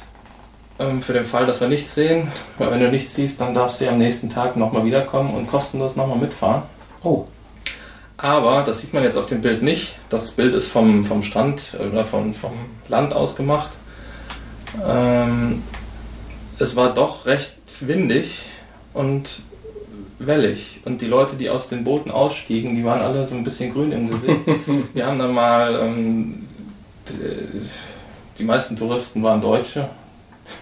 Ähm, 0.78 1.00
für 1.00 1.12
den 1.12 1.24
Fall, 1.24 1.46
dass 1.46 1.60
wir 1.60 1.68
nichts 1.68 1.94
sehen. 1.94 2.28
Weil 2.58 2.70
wenn 2.70 2.80
du 2.80 2.90
nichts 2.90 3.14
siehst, 3.14 3.40
dann 3.40 3.54
darfst 3.54 3.80
du 3.80 3.88
am 3.88 3.98
nächsten 3.98 4.30
Tag 4.30 4.56
nochmal 4.56 4.84
wiederkommen 4.84 5.34
und 5.34 5.48
kostenlos 5.48 5.96
nochmal 5.96 6.18
mitfahren. 6.18 6.62
Oh. 7.02 7.26
Aber 8.22 8.62
das 8.62 8.82
sieht 8.82 8.92
man 8.92 9.02
jetzt 9.02 9.16
auf 9.16 9.26
dem 9.26 9.40
Bild 9.40 9.62
nicht. 9.62 9.96
Das 10.10 10.32
Bild 10.32 10.54
ist 10.54 10.66
vom, 10.66 11.04
vom 11.04 11.22
Strand 11.22 11.74
oder 11.78 12.04
vom, 12.04 12.34
vom 12.34 12.52
Land 12.86 13.14
aus 13.14 13.34
gemacht. 13.34 13.70
Ähm, 14.86 15.62
es 16.58 16.76
war 16.76 16.92
doch 16.92 17.24
recht 17.24 17.56
windig 17.80 18.42
und 18.92 19.40
wellig. 20.18 20.80
Und 20.84 21.00
die 21.00 21.06
Leute, 21.06 21.36
die 21.36 21.48
aus 21.48 21.70
den 21.70 21.82
Booten 21.82 22.10
ausstiegen, 22.10 22.76
die 22.76 22.84
waren 22.84 23.00
alle 23.00 23.26
so 23.26 23.34
ein 23.34 23.42
bisschen 23.42 23.72
grün 23.72 23.90
im 23.92 24.10
Gesicht. 24.10 24.40
Wir 24.94 25.06
haben 25.06 25.18
dann 25.18 25.32
mal, 25.32 25.80
ähm, 25.80 26.46
die, 27.08 27.68
die 28.38 28.44
meisten 28.44 28.76
Touristen 28.76 29.22
waren 29.22 29.40
Deutsche. 29.40 29.88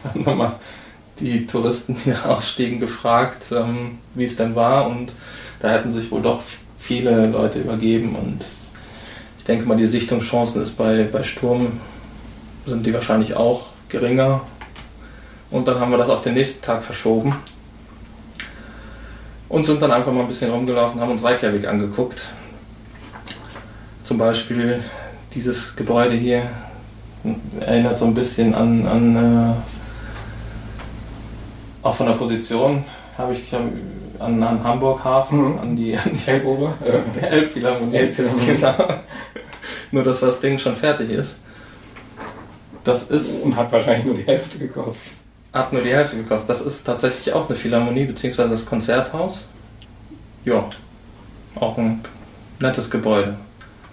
Wir 0.03 0.15
haben 0.15 0.25
dann 0.25 0.39
mal 0.39 0.53
die 1.19 1.45
Touristen, 1.45 1.97
die 2.05 2.15
ausstiegen, 2.15 2.79
gefragt, 2.79 3.51
ähm, 3.51 3.99
wie 4.15 4.27
es 4.27 4.37
denn 4.37 4.55
war. 4.55 4.87
Und 4.87 5.13
da 5.59 5.71
hätten 5.71 5.91
sich 5.91 6.09
wohl 6.13 6.23
doch 6.23 6.41
viele 6.89 7.27
Leute 7.27 7.61
übergeben. 7.61 8.17
Und 8.17 8.45
ich 9.37 9.45
denke 9.45 9.67
mal, 9.67 9.77
die 9.77 9.87
Sichtungschancen 9.87 10.63
ist 10.63 10.79
bei, 10.79 11.05
bei 11.05 11.23
Sturm 11.23 11.81
sind 12.65 12.87
die 12.87 12.95
wahrscheinlich 12.95 13.37
auch 13.37 13.67
geringer. 13.91 14.41
Und 15.51 15.69
dann 15.69 15.81
haben 15.81 15.91
wir 15.91 15.99
das 15.99 16.09
auf 16.09 16.23
den 16.23 16.33
nächsten 16.33 16.65
Tag 16.65 16.83
verschoben 16.83 17.37
und 19.51 19.67
sind 19.67 19.83
dann 19.83 19.93
einfach 19.93 20.13
mal 20.13 20.23
ein 20.23 20.29
bisschen 20.29 20.51
rumgelaufen, 20.51 20.99
haben 21.01 21.11
uns 21.11 21.23
Reykjavik 21.23 21.67
angeguckt. 21.67 22.33
Zum 24.05 24.17
Beispiel 24.17 24.83
dieses 25.35 25.77
Gebäude 25.77 26.17
hier 26.17 26.43
erinnert 27.61 27.99
so 27.99 28.07
ein 28.07 28.15
bisschen 28.15 28.55
an, 28.55 28.87
an 28.87 29.17
äh, 29.17 29.53
auch 31.87 31.95
von 31.95 32.07
der 32.07 32.15
Position 32.15 32.83
habe 33.19 33.35
ich 33.35 33.47
glaub, 33.49 33.63
an, 34.19 34.43
an 34.43 34.63
Hamburg 34.65 35.05
Hafen, 35.05 35.53
Mhm. 35.53 35.59
an 35.59 35.77
die, 35.77 35.97
an 35.97 36.11
die 36.13 36.31
Elbober? 36.31 36.75
äh, 36.85 37.27
Elbphilharmonie. 37.27 37.97
Elbphilharmonie. 37.97 38.47
Genau. 38.47 38.75
Nur, 39.91 40.03
dass 40.05 40.21
das 40.21 40.41
Ding 40.41 40.59
schon 40.59 40.77
fertig 40.77 41.11
ist. 41.11 41.37
Das 42.85 43.11
ist 43.11 43.45
Und 43.45 43.57
hat 43.57 43.71
wahrscheinlich 43.73 44.07
nur 44.07 44.15
die 44.15 44.23
Hälfte 44.27 44.59
gekostet. 44.59 45.03
hat 45.53 45.73
nur 45.73 45.83
die 45.83 45.91
Hälfte 45.93 46.17
gekostet. 46.17 46.51
Das 46.51 46.61
ist 46.63 46.85
tatsächlich 46.85 47.33
auch 47.35 47.49
eine 47.49 47.57
Philharmonie, 47.57 48.05
beziehungsweise 48.05 48.51
das 48.51 48.65
Konzerthaus. 48.67 49.47
Ja, 50.45 50.65
auch 51.57 51.77
ein 51.79 52.01
nettes 52.61 52.91
Gebäude. 52.91 53.37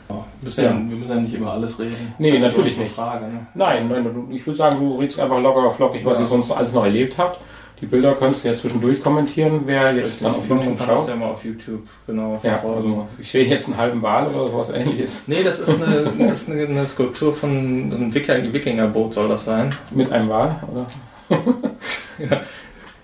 Wir, 0.07 0.23
müssen 0.41 0.63
ja. 0.63 0.71
Ja. 0.71 0.77
wir 0.77 0.97
müssen 0.97 1.09
ja 1.11 1.15
nicht 1.21 1.33
über 1.33 1.51
alles 1.53 1.79
reden. 1.79 2.13
Nee, 2.19 2.31
Das 2.33 2.41
natürlich 2.41 2.77
nicht. 2.77 2.91
Frage, 2.93 3.25
ne? 3.25 3.47
Nein, 3.55 3.87
nein, 3.89 4.07
ich 4.29 4.45
würde 4.45 4.57
sagen, 4.57 4.77
du 4.79 4.99
redest 4.99 5.19
einfach 5.19 5.39
locker 5.39 5.71
flockig, 5.71 6.05
was 6.05 6.19
Ja. 6.19 6.25
ihr 6.25 6.27
sonst 6.29 6.51
alles 6.51 6.73
noch 6.73 6.83
erlebt 6.83 7.17
habt. 7.17 7.39
Die 7.81 7.85
Bilder 7.87 8.13
könntest 8.15 8.43
du 8.45 8.49
ja 8.49 8.55
zwischendurch 8.55 9.01
kommentieren, 9.03 9.61
wer 9.65 9.93
jetzt 9.93 10.23
dann 10.23 10.31
auf 10.31 10.47
YouTube 10.47 10.63
kann 10.63 10.75
das 10.77 10.85
schaut. 10.85 11.09
ja 11.09 11.15
mal 11.17 11.25
auf 11.31 11.43
YouTube 11.43 11.81
genau 12.07 12.39
Ja, 12.41 12.61
also 12.63 13.07
ich 13.19 13.29
sehe 13.31 13.43
jetzt 13.45 13.67
einen 13.67 13.77
halben 13.77 14.01
Wal 14.01 14.27
oder 14.27 14.49
sowas 14.49 14.69
ähnliches. 14.69 15.23
Nee, 15.27 15.43
das 15.43 15.59
ist 15.59 15.81
eine, 15.81 16.09
das 16.29 16.43
ist 16.43 16.49
eine, 16.51 16.65
eine 16.65 16.87
Skulptur 16.87 17.33
von 17.33 17.49
einem 17.49 18.13
Wikinger- 18.15 18.53
Wikingerboot, 18.53 19.13
soll 19.13 19.27
das 19.27 19.43
sein. 19.45 19.75
Mit 19.91 20.11
einem 20.11 20.29
Wal, 20.29 20.55
oder? 20.73 20.85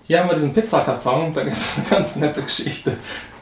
Hier 0.07 0.19
haben 0.19 0.29
wir 0.29 0.35
diesen 0.35 0.53
Pizzakarton, 0.53 1.33
da 1.33 1.43
gibt 1.43 1.55
es 1.57 1.77
eine 1.77 1.87
ganz 1.89 2.15
nette 2.15 2.41
Geschichte. 2.41 2.93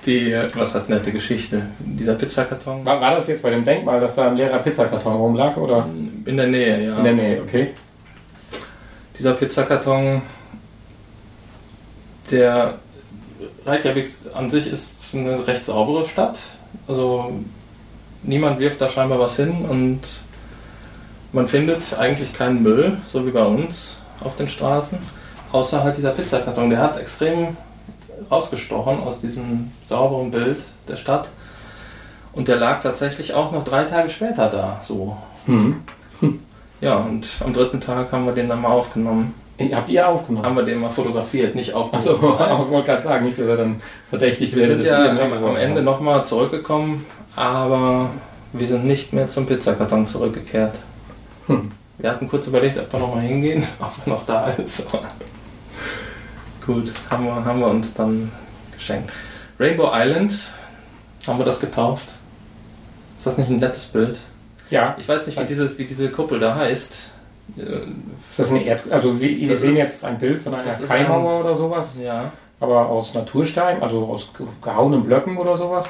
Die, 0.06 0.34
was 0.56 0.74
heißt 0.76 0.90
nette 0.90 1.12
Geschichte? 1.12 1.64
Dieser 1.80 2.16
Pizzakarton. 2.16 2.86
War, 2.86 3.02
war 3.02 3.16
das 3.16 3.28
jetzt 3.28 3.44
bei 3.44 3.50
dem 3.50 3.64
Denkmal, 3.66 4.00
dass 4.00 4.16
da 4.16 4.30
ein 4.30 4.36
leerer 4.38 4.60
Pizzakarton 4.60 5.14
rumlag, 5.14 5.58
oder? 5.58 5.88
In 6.26 6.38
der 6.38 6.48
Nähe, 6.48 6.86
ja. 6.86 6.98
In 6.98 7.04
der 7.04 7.14
Nähe, 7.14 7.42
okay. 7.42 7.72
Dieser 9.18 9.34
Pizzakarton, 9.34 10.22
der 12.32 12.76
Reykjavik 13.66 14.10
an 14.34 14.50
sich 14.50 14.68
ist 14.68 15.14
eine 15.14 15.46
recht 15.48 15.66
saubere 15.66 16.08
Stadt. 16.08 16.40
Also 16.88 17.34
niemand 18.24 18.60
wirft 18.60 18.82
da 18.82 18.90
scheinbar 18.90 19.20
was 19.20 19.36
hin 19.36 19.66
und 19.70 20.02
man 21.32 21.48
findet 21.48 21.98
eigentlich 21.98 22.34
keinen 22.34 22.64
Müll, 22.64 22.98
so 23.08 23.26
wie 23.26 23.32
bei 23.32 23.44
uns 23.44 23.96
auf 24.22 24.36
den 24.36 24.48
Straßen. 24.48 24.98
Außer 25.52 25.84
halt 25.84 25.98
dieser 25.98 26.12
Pizzakarton, 26.12 26.70
der 26.70 26.80
hat 26.80 26.98
extrem 26.98 27.58
rausgestochen 28.30 29.00
aus 29.00 29.22
diesem 29.22 29.72
sauberen 29.86 30.32
Bild 30.32 30.64
der 30.88 30.96
Stadt. 30.96 31.30
Und 32.34 32.48
der 32.48 32.58
lag 32.58 32.82
tatsächlich 32.82 33.34
auch 33.34 33.52
noch 33.52 33.64
drei 33.64 33.86
Tage 33.86 34.10
später 34.10 34.50
da, 34.50 34.80
so. 34.82 35.18
Hm. 35.46 35.84
Ja, 36.82 36.96
und 36.96 37.28
am 37.44 37.54
dritten 37.54 37.82
Tag 37.82 38.12
haben 38.12 38.26
wir 38.26 38.34
den 38.34 38.48
dann 38.48 38.62
mal 38.62 38.70
aufgenommen. 38.70 39.34
Habt 39.74 39.90
ihr 39.90 40.08
aufgenommen? 40.08 40.46
Haben 40.46 40.56
wir 40.56 40.64
den 40.64 40.80
mal 40.80 40.90
fotografiert, 40.90 41.54
nicht 41.56 41.76
Achso, 41.76 42.14
aufgenommen. 42.14 42.64
ich 42.66 42.72
wollte 42.72 42.88
gerade 42.88 43.02
sagen, 43.02 43.26
nicht, 43.26 43.38
dass 43.38 43.46
er 43.46 43.58
dann 43.58 43.82
verdächtig 44.10 44.56
Wir 44.56 44.68
wird. 44.70 44.82
sind 44.82 44.90
ja 44.90 45.10
am, 45.10 45.34
am 45.44 45.56
Ende 45.58 45.82
nochmal 45.82 46.24
zurückgekommen, 46.24 47.06
aber 47.36 48.10
wir 48.54 48.68
sind 48.68 48.86
nicht 48.86 49.12
mehr 49.12 49.28
zum 49.28 49.46
Pizzakarton 49.46 50.08
zurückgekehrt. 50.08 50.76
Hm. 51.48 51.72
Wir 51.98 52.12
hatten 52.12 52.30
kurz 52.30 52.48
überlegt, 52.48 52.78
ob 52.78 52.92
wir 52.94 53.00
nochmal 53.00 53.24
hingehen, 53.24 53.68
ob 53.80 53.92
er 54.06 54.10
noch 54.10 54.26
da 54.26 54.48
ist. 54.48 54.88
Gut, 56.66 56.94
haben 57.10 57.26
wir, 57.26 57.44
haben 57.44 57.60
wir 57.60 57.68
uns 57.68 57.94
dann 57.94 58.32
geschenkt. 58.74 59.12
Rainbow 59.60 59.92
Island, 59.94 60.36
haben 61.28 61.38
wir 61.38 61.46
das 61.46 61.60
getauft? 61.60 62.08
Ist 63.18 63.28
das 63.28 63.38
nicht 63.38 63.50
ein 63.50 63.58
nettes 63.58 63.86
Bild? 63.86 64.18
Ja, 64.70 64.96
Ich 65.00 65.08
weiß 65.10 65.28
nicht, 65.28 65.40
wie 65.40 65.46
diese, 65.46 65.78
wie 65.78 65.86
diese 65.86 66.10
Kuppel 66.10 66.40
da 66.40 66.56
heißt. 66.56 67.09
Ist 67.58 68.40
das 68.40 68.50
eine 68.52 68.64
Erd... 68.64 68.92
Also 68.92 69.20
wir, 69.20 69.30
wir 69.30 69.56
sehen 69.56 69.72
ist- 69.72 69.78
jetzt 69.78 70.06
ein 70.06 70.18
Bild 70.18 70.42
von 70.44 70.54
einer 70.54 70.72
Kaimauer 70.72 71.40
oder 71.42 71.56
sowas, 71.56 71.94
Ja, 72.02 72.32
aber 72.60 72.88
aus 72.90 73.14
Naturstein, 73.14 73.82
also 73.82 74.06
aus 74.08 74.30
ge- 74.38 74.48
gehauenen 74.62 75.04
Blöcken 75.04 75.38
oder 75.38 75.56
sowas. 75.58 75.86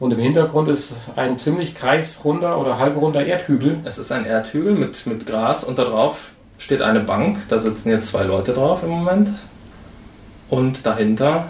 Und 0.00 0.10
im 0.12 0.18
Hintergrund 0.18 0.68
ist 0.68 0.92
ein 1.14 1.38
ziemlich 1.38 1.74
kreisrunder 1.74 2.58
oder 2.58 2.78
halbrunder 2.78 3.24
Erdhügel. 3.24 3.78
Es 3.84 3.96
ist 3.98 4.10
ein 4.10 4.26
Erdhügel 4.26 4.72
mit, 4.74 5.06
mit 5.06 5.24
Gras 5.26 5.62
und 5.64 5.78
da 5.78 5.84
drauf 5.84 6.32
steht 6.58 6.82
eine 6.82 7.00
Bank. 7.00 7.38
Da 7.48 7.58
sitzen 7.60 7.90
jetzt 7.90 8.08
zwei 8.08 8.24
Leute 8.24 8.52
drauf 8.52 8.82
im 8.82 8.90
Moment. 8.90 9.30
Und 10.50 10.84
dahinter, 10.84 11.46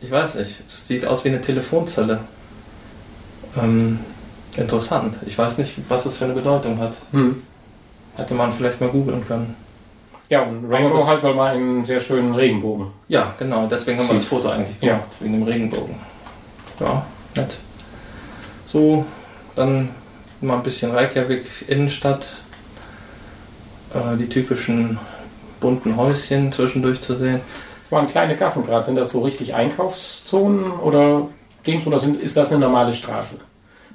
ich 0.00 0.10
weiß 0.10 0.34
nicht, 0.36 0.62
es 0.68 0.86
sieht 0.86 1.06
aus 1.06 1.24
wie 1.24 1.28
eine 1.30 1.40
Telefonzelle. 1.40 2.20
Ähm, 3.60 3.98
interessant. 4.56 5.16
Ich 5.26 5.36
weiß 5.38 5.56
nicht, 5.58 5.72
was 5.88 6.04
das 6.04 6.18
für 6.18 6.26
eine 6.26 6.34
Bedeutung 6.34 6.78
hat. 6.78 6.96
Hm. 7.12 7.42
Hätte 8.16 8.34
man 8.34 8.52
vielleicht 8.52 8.80
mal 8.80 8.88
googeln 8.88 9.26
können. 9.26 9.54
Ja, 10.28 10.42
und 10.42 10.64
Rainbow 10.70 10.98
das- 10.98 11.06
halt, 11.06 11.22
weil 11.22 11.34
man 11.34 11.48
einen 11.48 11.84
sehr 11.84 12.00
schönen 12.00 12.34
Regenbogen. 12.34 12.88
Ja, 13.08 13.34
genau. 13.38 13.66
Deswegen 13.66 13.98
haben 13.98 14.08
wir 14.08 14.14
das 14.14 14.24
Foto 14.24 14.48
eigentlich 14.48 14.76
Ja. 14.80 14.94
gemacht, 14.94 15.08
wegen 15.20 15.32
dem 15.34 15.42
Regenbogen. 15.44 15.94
Ja, 16.80 17.04
nett. 17.34 17.56
So, 18.64 19.04
dann 19.54 19.90
mal 20.40 20.54
ein 20.56 20.62
bisschen 20.62 20.90
Reykjavik 20.90 21.44
Innenstadt. 21.68 22.38
Äh, 23.94 24.16
die 24.16 24.28
typischen 24.28 24.98
bunten 25.60 25.96
Häuschen 25.96 26.50
zwischendurch 26.52 27.00
zu 27.00 27.14
sehen. 27.14 27.40
Es 27.84 27.92
waren 27.92 28.06
kleine 28.06 28.34
Gassen 28.36 28.66
gerade. 28.66 28.84
Sind 28.84 28.96
das 28.96 29.10
so 29.10 29.20
richtig 29.20 29.54
Einkaufszonen 29.54 30.72
oder 30.72 31.28
Dings 31.66 31.86
oder 31.86 32.00
sind, 32.00 32.20
ist 32.20 32.36
das 32.36 32.50
eine 32.50 32.58
normale 32.58 32.92
Straße? 32.94 33.36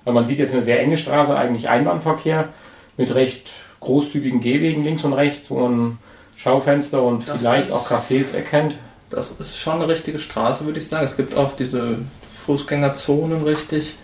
Weil 0.05 0.13
man 0.13 0.25
sieht 0.25 0.39
jetzt 0.39 0.53
eine 0.53 0.63
sehr 0.63 0.79
enge 0.79 0.95
Straße, 0.97 1.35
eigentlich 1.35 1.67
Einbahnverkehr 1.69 2.49
mit 2.97 3.13
recht 3.13 3.51
großzügigen 3.81 4.39
Gehwegen 4.39 4.83
links 4.85 5.03
und 5.03 5.13
rechts, 5.13 5.49
wo 5.51 5.59
man 5.67 5.97
Schaufenster 6.37 7.03
und 7.03 7.27
Das 7.27 7.41
vielleicht 7.41 7.67
ist- 7.67 7.73
auch 7.73 7.87
Cafés 7.89 8.33
erkennt. 8.33 8.75
Das 9.09 9.31
ist 9.33 9.57
schon 9.57 9.73
eine 9.75 9.87
richtige 9.89 10.17
Straße, 10.19 10.65
würde 10.65 10.79
ich 10.79 10.87
sagen. 10.87 11.03
Es 11.03 11.17
gibt 11.17 11.35
auch 11.35 11.51
diese 11.57 11.97
Fußgängerzonen 12.45 13.43
richtig. 13.43 13.95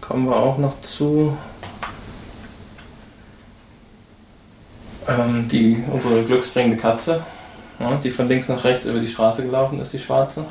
Kommen 0.00 0.26
wir 0.26 0.36
auch 0.36 0.56
noch 0.58 0.80
zu. 0.80 1.36
Ähm, 5.08 5.46
die, 5.48 5.84
unsere 5.92 6.24
glücksbringende 6.24 6.76
Katze, 6.78 7.22
ja, 7.78 7.94
die 7.96 8.10
von 8.10 8.28
links 8.28 8.48
nach 8.48 8.64
rechts 8.64 8.86
über 8.86 8.98
die 8.98 9.06
Straße 9.06 9.44
gelaufen 9.44 9.78
ist, 9.80 9.92
die 9.92 9.98
schwarze. 10.00 10.44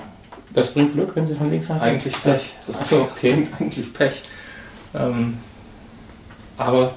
Das 0.54 0.74
bringt 0.74 0.94
Glück, 0.94 1.12
wenn 1.16 1.28
sie 1.28 1.36
von 1.36 1.50
links 1.50 1.68
nach 1.68 1.82
rechts 1.82 2.06
Eigentlich 2.06 2.24
Pech. 2.24 2.54
Das 2.68 2.76
Ach 2.80 2.86
so, 2.86 2.96
okay. 3.02 3.34
bringt 3.34 3.50
eigentlich 3.60 3.94
Pech. 3.94 4.22
Ähm, 4.94 5.40
aber 6.58 6.94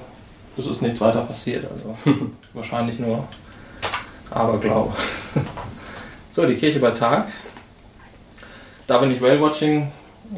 es 0.57 0.67
ist 0.67 0.81
nichts 0.81 1.01
weiter 1.01 1.21
passiert. 1.21 1.65
Also 1.65 1.95
wahrscheinlich 2.53 2.99
nur 2.99 3.27
Aberglaube. 4.31 4.93
so, 6.31 6.45
die 6.45 6.55
Kirche 6.55 6.79
bei 6.79 6.91
Tag. 6.91 7.27
Da 8.87 8.99
wir 8.99 9.07
nicht 9.07 9.21
Whale-Watching 9.21 9.91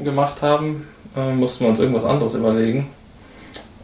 gemacht 0.04 0.42
haben, 0.42 0.88
äh, 1.16 1.32
mussten 1.34 1.64
wir 1.64 1.70
uns 1.70 1.80
irgendwas 1.80 2.06
anderes 2.06 2.34
überlegen. 2.34 2.90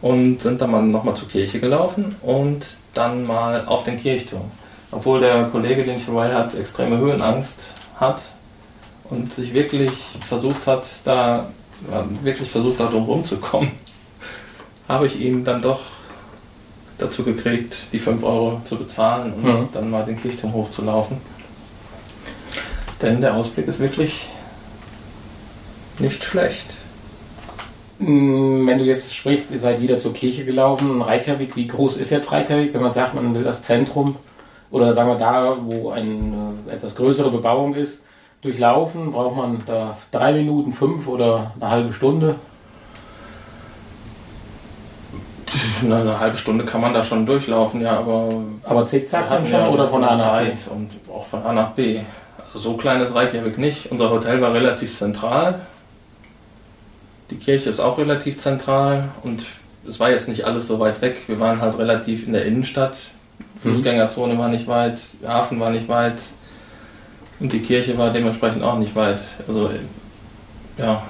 Und 0.00 0.40
sind 0.42 0.60
dann 0.60 0.70
mal 0.70 0.82
nochmal 0.82 1.16
zur 1.16 1.28
Kirche 1.28 1.58
gelaufen 1.58 2.16
und 2.22 2.76
dann 2.94 3.24
mal 3.24 3.66
auf 3.66 3.84
den 3.84 3.98
Kirchturm. 3.98 4.50
Obwohl 4.90 5.20
der 5.20 5.44
Kollege, 5.46 5.84
den 5.84 5.96
ich 5.96 6.06
dabei 6.06 6.32
hat, 6.32 6.54
extreme 6.54 6.98
Höhenangst 6.98 7.74
hat 7.98 8.22
und 9.10 9.32
sich 9.32 9.52
wirklich 9.52 9.90
versucht 10.20 10.66
hat, 10.66 10.86
da 11.04 11.48
ja, 11.90 12.04
wirklich 12.22 12.48
versucht 12.48 12.80
hat, 12.80 12.92
drum 12.92 13.04
rumzukommen, 13.04 13.72
habe 14.88 15.06
ich 15.06 15.20
ihn 15.20 15.44
dann 15.44 15.62
doch 15.62 15.80
dazu 16.98 17.22
gekriegt, 17.24 17.92
die 17.92 17.98
5 17.98 18.22
Euro 18.24 18.60
zu 18.64 18.76
bezahlen 18.76 19.32
und 19.34 19.44
Mhm. 19.44 19.68
dann 19.72 19.90
mal 19.90 20.04
den 20.04 20.20
Kirchturm 20.20 20.52
hochzulaufen. 20.52 21.18
Denn 23.00 23.20
der 23.20 23.34
Ausblick 23.36 23.68
ist 23.68 23.78
wirklich 23.78 24.28
nicht 25.98 26.22
schlecht. 26.24 26.66
Mm, 27.98 28.66
Wenn 28.66 28.78
du 28.78 28.84
jetzt 28.84 29.14
sprichst, 29.14 29.50
ihr 29.50 29.58
seid 29.58 29.80
wieder 29.80 29.98
zur 29.98 30.12
Kirche 30.12 30.44
gelaufen, 30.44 31.02
Reykjavik, 31.02 31.56
wie 31.56 31.66
groß 31.66 31.96
ist 31.96 32.10
jetzt 32.10 32.30
Reykjavik, 32.30 32.74
wenn 32.74 32.82
man 32.82 32.90
sagt, 32.90 33.14
man 33.14 33.34
will 33.34 33.42
das 33.44 33.62
Zentrum 33.62 34.16
oder 34.70 34.92
sagen 34.92 35.08
wir 35.08 35.16
da, 35.16 35.56
wo 35.62 35.90
eine 35.90 36.54
etwas 36.70 36.94
größere 36.94 37.30
Bebauung 37.30 37.74
ist, 37.74 38.02
durchlaufen, 38.42 39.10
braucht 39.10 39.36
man 39.36 39.62
da 39.66 39.96
drei 40.12 40.32
Minuten, 40.32 40.72
fünf 40.72 41.08
oder 41.08 41.52
eine 41.60 41.70
halbe 41.70 41.92
Stunde? 41.92 42.36
Na, 45.82 46.00
eine 46.00 46.18
halbe 46.18 46.36
Stunde 46.36 46.64
kann 46.64 46.80
man 46.80 46.94
da 46.94 47.02
schon 47.02 47.26
durchlaufen, 47.26 47.80
ja, 47.80 47.98
aber 47.98 48.28
Aber 48.64 48.86
zickzack 48.86 49.28
dann 49.28 49.46
schon 49.46 49.54
ja 49.54 49.68
oder 49.68 49.88
von 49.88 50.04
A 50.04 50.16
nach 50.16 50.40
B? 50.40 50.50
Und 50.70 50.90
auch 51.12 51.26
von 51.26 51.42
A 51.42 51.52
nach 51.52 51.70
B. 51.70 52.00
Also 52.38 52.58
so 52.58 52.76
klein 52.76 53.00
ist 53.00 53.14
Reykjavik 53.14 53.58
nicht. 53.58 53.90
Unser 53.90 54.10
Hotel 54.10 54.40
war 54.40 54.52
relativ 54.52 54.96
zentral. 54.96 55.60
Die 57.30 57.36
Kirche 57.36 57.68
ist 57.68 57.80
auch 57.80 57.98
relativ 57.98 58.38
zentral 58.38 59.10
und 59.22 59.44
es 59.86 60.00
war 60.00 60.10
jetzt 60.10 60.28
nicht 60.28 60.44
alles 60.44 60.66
so 60.66 60.80
weit 60.80 61.00
weg. 61.02 61.18
Wir 61.26 61.38
waren 61.40 61.60
halt 61.60 61.78
relativ 61.78 62.26
in 62.26 62.32
der 62.32 62.46
Innenstadt. 62.46 62.96
Mhm. 63.62 63.74
Fußgängerzone 63.74 64.38
war 64.38 64.48
nicht 64.48 64.66
weit, 64.66 65.00
Hafen 65.26 65.60
war 65.60 65.70
nicht 65.70 65.88
weit 65.88 66.20
und 67.40 67.52
die 67.52 67.60
Kirche 67.60 67.96
war 67.98 68.10
dementsprechend 68.10 68.62
auch 68.62 68.78
nicht 68.78 68.96
weit. 68.96 69.20
Also 69.46 69.70
ja, 70.76 71.02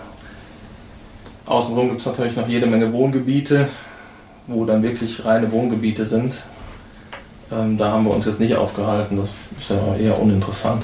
außenrum 1.47 1.89
gibt 1.89 2.01
es 2.01 2.07
natürlich 2.07 2.37
noch 2.37 2.49
jede 2.49 2.67
Menge 2.67 2.93
Wohngebiete, 2.93 3.69
wo 4.49 4.65
dann 4.65 4.83
wirklich 4.83 5.25
reine 5.25 5.53
Wohngebiete 5.53 6.05
sind. 6.05 6.43
Ähm, 7.53 7.79
da 7.79 7.93
haben 7.93 8.05
wir 8.05 8.13
uns 8.13 8.27
jetzt 8.27 8.41
nicht 8.41 8.57
aufgehalten, 8.57 9.17
das 9.17 9.29
ist 9.61 9.71
ja 9.71 9.97
eher 9.97 10.21
uninteressant. 10.21 10.83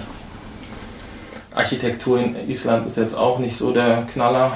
Architektur 1.54 2.18
in 2.18 2.48
Island 2.48 2.86
ist 2.86 2.96
jetzt 2.96 3.16
auch 3.16 3.38
nicht 3.38 3.56
so 3.56 3.72
der 3.72 4.02
Knaller. 4.02 4.52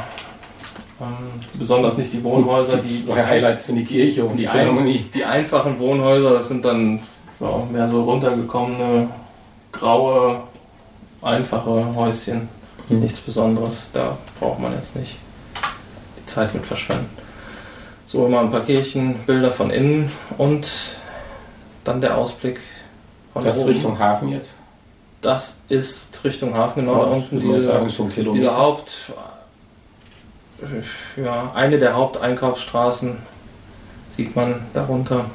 Ähm, 1.00 1.40
besonders 1.54 1.96
nicht 1.96 2.12
die 2.12 2.22
Wohnhäuser, 2.24 2.78
die, 2.78 3.04
Die 3.04 3.12
Highlights 3.12 3.66
sind 3.66 3.76
die 3.76 3.84
Kirche 3.84 4.24
und 4.24 4.36
die, 4.36 4.42
die, 4.42 4.48
Philharmonie. 4.48 4.98
ein, 4.98 5.10
die 5.14 5.24
einfachen 5.24 5.78
Wohnhäuser, 5.78 6.34
das 6.34 6.48
sind 6.48 6.64
dann 6.64 7.00
ja, 7.40 7.62
mehr 7.70 7.88
so 7.88 8.02
runtergekommene, 8.02 9.08
graue, 9.70 10.42
einfache 11.22 11.94
Häuschen. 11.94 12.48
Mhm. 12.88 13.00
Nichts 13.00 13.20
Besonderes, 13.20 13.88
da 13.92 14.18
braucht 14.40 14.58
man 14.58 14.72
jetzt 14.72 14.96
nicht 14.96 15.18
die 16.18 16.26
Zeit 16.26 16.52
mit 16.54 16.66
verschwenden. 16.66 17.27
So, 18.08 18.26
mal 18.26 18.44
ein 18.44 18.50
paar 18.50 18.62
Kirchenbilder 18.62 19.50
von 19.52 19.68
innen 19.68 20.10
und 20.38 20.66
dann 21.84 22.00
der 22.00 22.16
Ausblick 22.16 22.58
von 23.34 23.44
Das 23.44 23.56
ist 23.56 23.62
oben. 23.64 23.72
Richtung 23.72 23.98
Hafen 23.98 24.28
jetzt. 24.30 24.54
Das 25.20 25.60
ist 25.68 26.24
Richtung 26.24 26.54
Hafen, 26.54 26.86
genau 26.86 27.04
da 27.04 27.10
unten. 27.10 27.38
Diese, 27.38 27.86
diese 28.32 28.56
Haupt, 28.56 29.12
ja, 31.22 31.52
eine 31.54 31.78
der 31.78 31.94
Haupteinkaufsstraßen 31.94 33.18
sieht 34.16 34.34
man 34.34 34.62
darunter. 34.72 35.26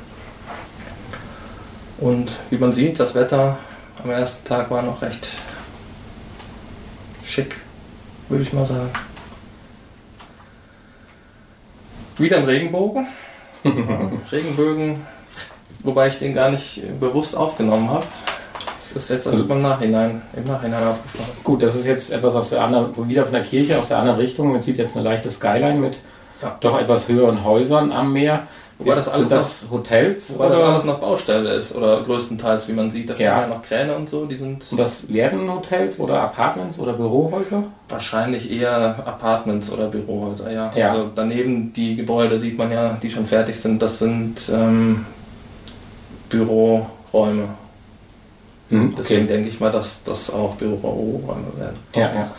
Und 1.99 2.31
wie 2.49 2.57
man 2.57 2.73
sieht, 2.73 2.99
das 2.99 3.13
Wetter 3.13 3.59
am 4.03 4.09
ersten 4.09 4.47
Tag 4.47 4.71
war 4.71 4.81
noch 4.81 5.03
recht 5.03 5.27
schick, 7.23 7.55
würde 8.29 8.43
ich 8.43 8.51
mal 8.51 8.65
sagen. 8.65 8.89
Wieder 12.23 12.37
ein 12.37 12.45
Regenbogen. 12.45 13.07
Regenbögen, 14.31 15.01
wobei 15.83 16.07
ich 16.07 16.19
den 16.19 16.33
gar 16.33 16.49
nicht 16.51 16.81
bewusst 16.99 17.35
aufgenommen 17.35 17.89
habe. 17.89 18.05
Das 18.93 19.03
ist 19.03 19.09
jetzt 19.09 19.25
erst 19.25 19.39
Also- 19.41 19.53
im 19.53 19.61
Nachhinein, 19.61 20.21
im 20.35 20.45
Nachhinein 20.45 20.83
aufgefallen. 20.83 21.29
Gut, 21.43 21.63
das 21.63 21.75
ist 21.75 21.85
jetzt 21.85 22.11
etwas 22.11 22.35
aus 22.35 22.49
der 22.51 22.61
anderen, 22.63 23.09
wieder 23.09 23.23
von 23.23 23.33
der 23.33 23.43
Kirche 23.43 23.79
aus 23.79 23.87
der 23.89 23.97
anderen 23.99 24.19
Richtung. 24.19 24.51
Man 24.51 24.61
sieht 24.61 24.77
jetzt 24.77 24.95
eine 24.95 25.03
leichte 25.03 25.29
Skyline 25.31 25.79
mit 25.79 25.97
Ja. 26.41 26.55
doch 26.59 26.77
etwas 26.79 27.07
höheren 27.07 27.43
Häusern 27.43 27.91
am 27.91 28.13
Meer. 28.13 28.43
Wobei 28.79 28.95
das 28.95 29.07
alles 29.07 29.29
das 29.29 29.65
Hotels 29.71 30.33
Wobei 30.33 30.49
das 30.49 30.57
oder 30.57 30.67
alles 30.69 30.83
noch 30.83 30.99
Baustelle 30.99 31.53
ist, 31.53 31.75
oder 31.75 32.01
größtenteils, 32.03 32.67
wie 32.67 32.73
man 32.73 32.89
sieht. 32.91 33.09
Da 33.09 33.13
stehen 33.13 33.25
Ja. 33.27 33.41
ja 33.41 33.47
noch 33.47 33.61
Kräne 33.61 33.95
und 33.95 34.09
so, 34.09 34.25
die 34.25 34.35
sind 34.35 34.65
und 34.71 34.77
das 34.79 35.07
werden 35.13 35.49
Hotels 35.51 35.99
oder 35.99 36.21
Apartments 36.21 36.79
oder 36.79 36.93
Bürohäuser? 36.93 37.63
wahrscheinlich 37.89 38.51
eher 38.51 39.03
Apartments 39.05 39.71
oder 39.71 39.87
Bürohäuser, 39.87 40.51
ja. 40.51 40.73
Ja. 40.75 40.89
Also 40.91 41.09
daneben 41.13 41.71
die 41.73 41.95
Gebäude 41.95 42.39
sieht 42.39 42.57
man 42.57 42.71
ja, 42.71 42.97
die 43.01 43.11
schon 43.11 43.27
fertig 43.27 43.59
sind, 43.59 43.79
das 43.81 43.99
sind 43.99 44.41
ähm, 44.51 45.05
Büroräume. 46.29 47.49
Mhm, 48.69 48.95
Deswegen 48.97 49.27
denke 49.27 49.49
ich 49.49 49.59
mal, 49.59 49.69
dass 49.71 50.01
das 50.03 50.31
auch 50.31 50.55
Büroräume 50.55 51.45
werden. 51.57 51.77
Ja, 51.93 52.01
ja. 52.01 52.31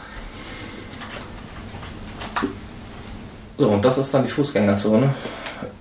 So, 3.57 3.69
und 3.69 3.85
das 3.85 3.99
ist 3.99 4.13
dann 4.13 4.25
die 4.25 4.31
Fußgängerzone. 4.31 5.15